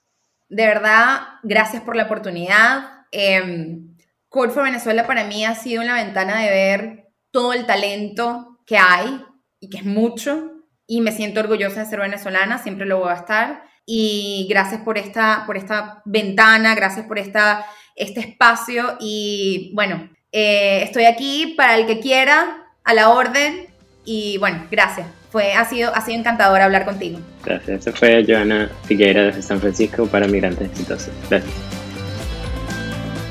De 0.49 0.65
verdad, 0.65 1.19
gracias 1.43 1.83
por 1.83 1.95
la 1.95 2.05
oportunidad. 2.05 3.05
Eh, 3.11 3.81
Code 4.29 4.49
for 4.49 4.63
Venezuela 4.63 5.05
para 5.05 5.25
mí 5.25 5.45
ha 5.45 5.53
sido 5.53 5.83
una 5.83 5.93
ventana 5.93 6.41
de 6.41 6.49
ver 6.49 7.03
todo 7.29 7.53
el 7.53 7.67
talento 7.67 8.59
que 8.65 8.77
hay 8.77 9.21
y 9.63 9.69
que 9.69 9.77
es 9.77 9.85
mucho 9.85 10.51
y 10.85 10.99
me 10.99 11.13
siento 11.13 11.39
orgullosa 11.39 11.79
de 11.79 11.89
ser 11.89 12.01
venezolana, 12.01 12.61
siempre 12.61 12.85
lo 12.85 12.99
voy 12.99 13.09
a 13.11 13.15
estar 13.15 13.63
y 13.85 14.45
gracias 14.49 14.81
por 14.81 14.97
esta, 14.97 15.43
por 15.45 15.55
esta 15.55 16.01
ventana, 16.03 16.75
gracias 16.75 17.05
por 17.05 17.17
esta, 17.17 17.65
este 17.95 18.19
espacio 18.19 18.97
y 18.99 19.71
bueno, 19.73 20.09
eh, 20.33 20.83
estoy 20.83 21.05
aquí 21.05 21.53
para 21.55 21.77
el 21.77 21.85
que 21.85 22.01
quiera, 22.01 22.67
a 22.83 22.93
la 22.93 23.09
orden 23.09 23.67
y 24.03 24.37
bueno, 24.39 24.67
gracias. 24.69 25.07
Fue, 25.31 25.53
ha, 25.53 25.65
sido, 25.65 25.95
ha 25.95 26.01
sido 26.01 26.19
encantador 26.19 26.61
hablar 26.61 26.83
contigo. 26.85 27.19
Gracias. 27.43 27.87
Eso 27.87 27.95
fue 27.95 28.23
Joana 28.27 28.69
Figueira 28.83 29.23
desde 29.23 29.41
San 29.41 29.59
Francisco 29.59 30.05
para 30.05 30.27
Migrantes 30.27 30.69
Exitosos. 30.69 31.13
Gracias. 31.29 31.82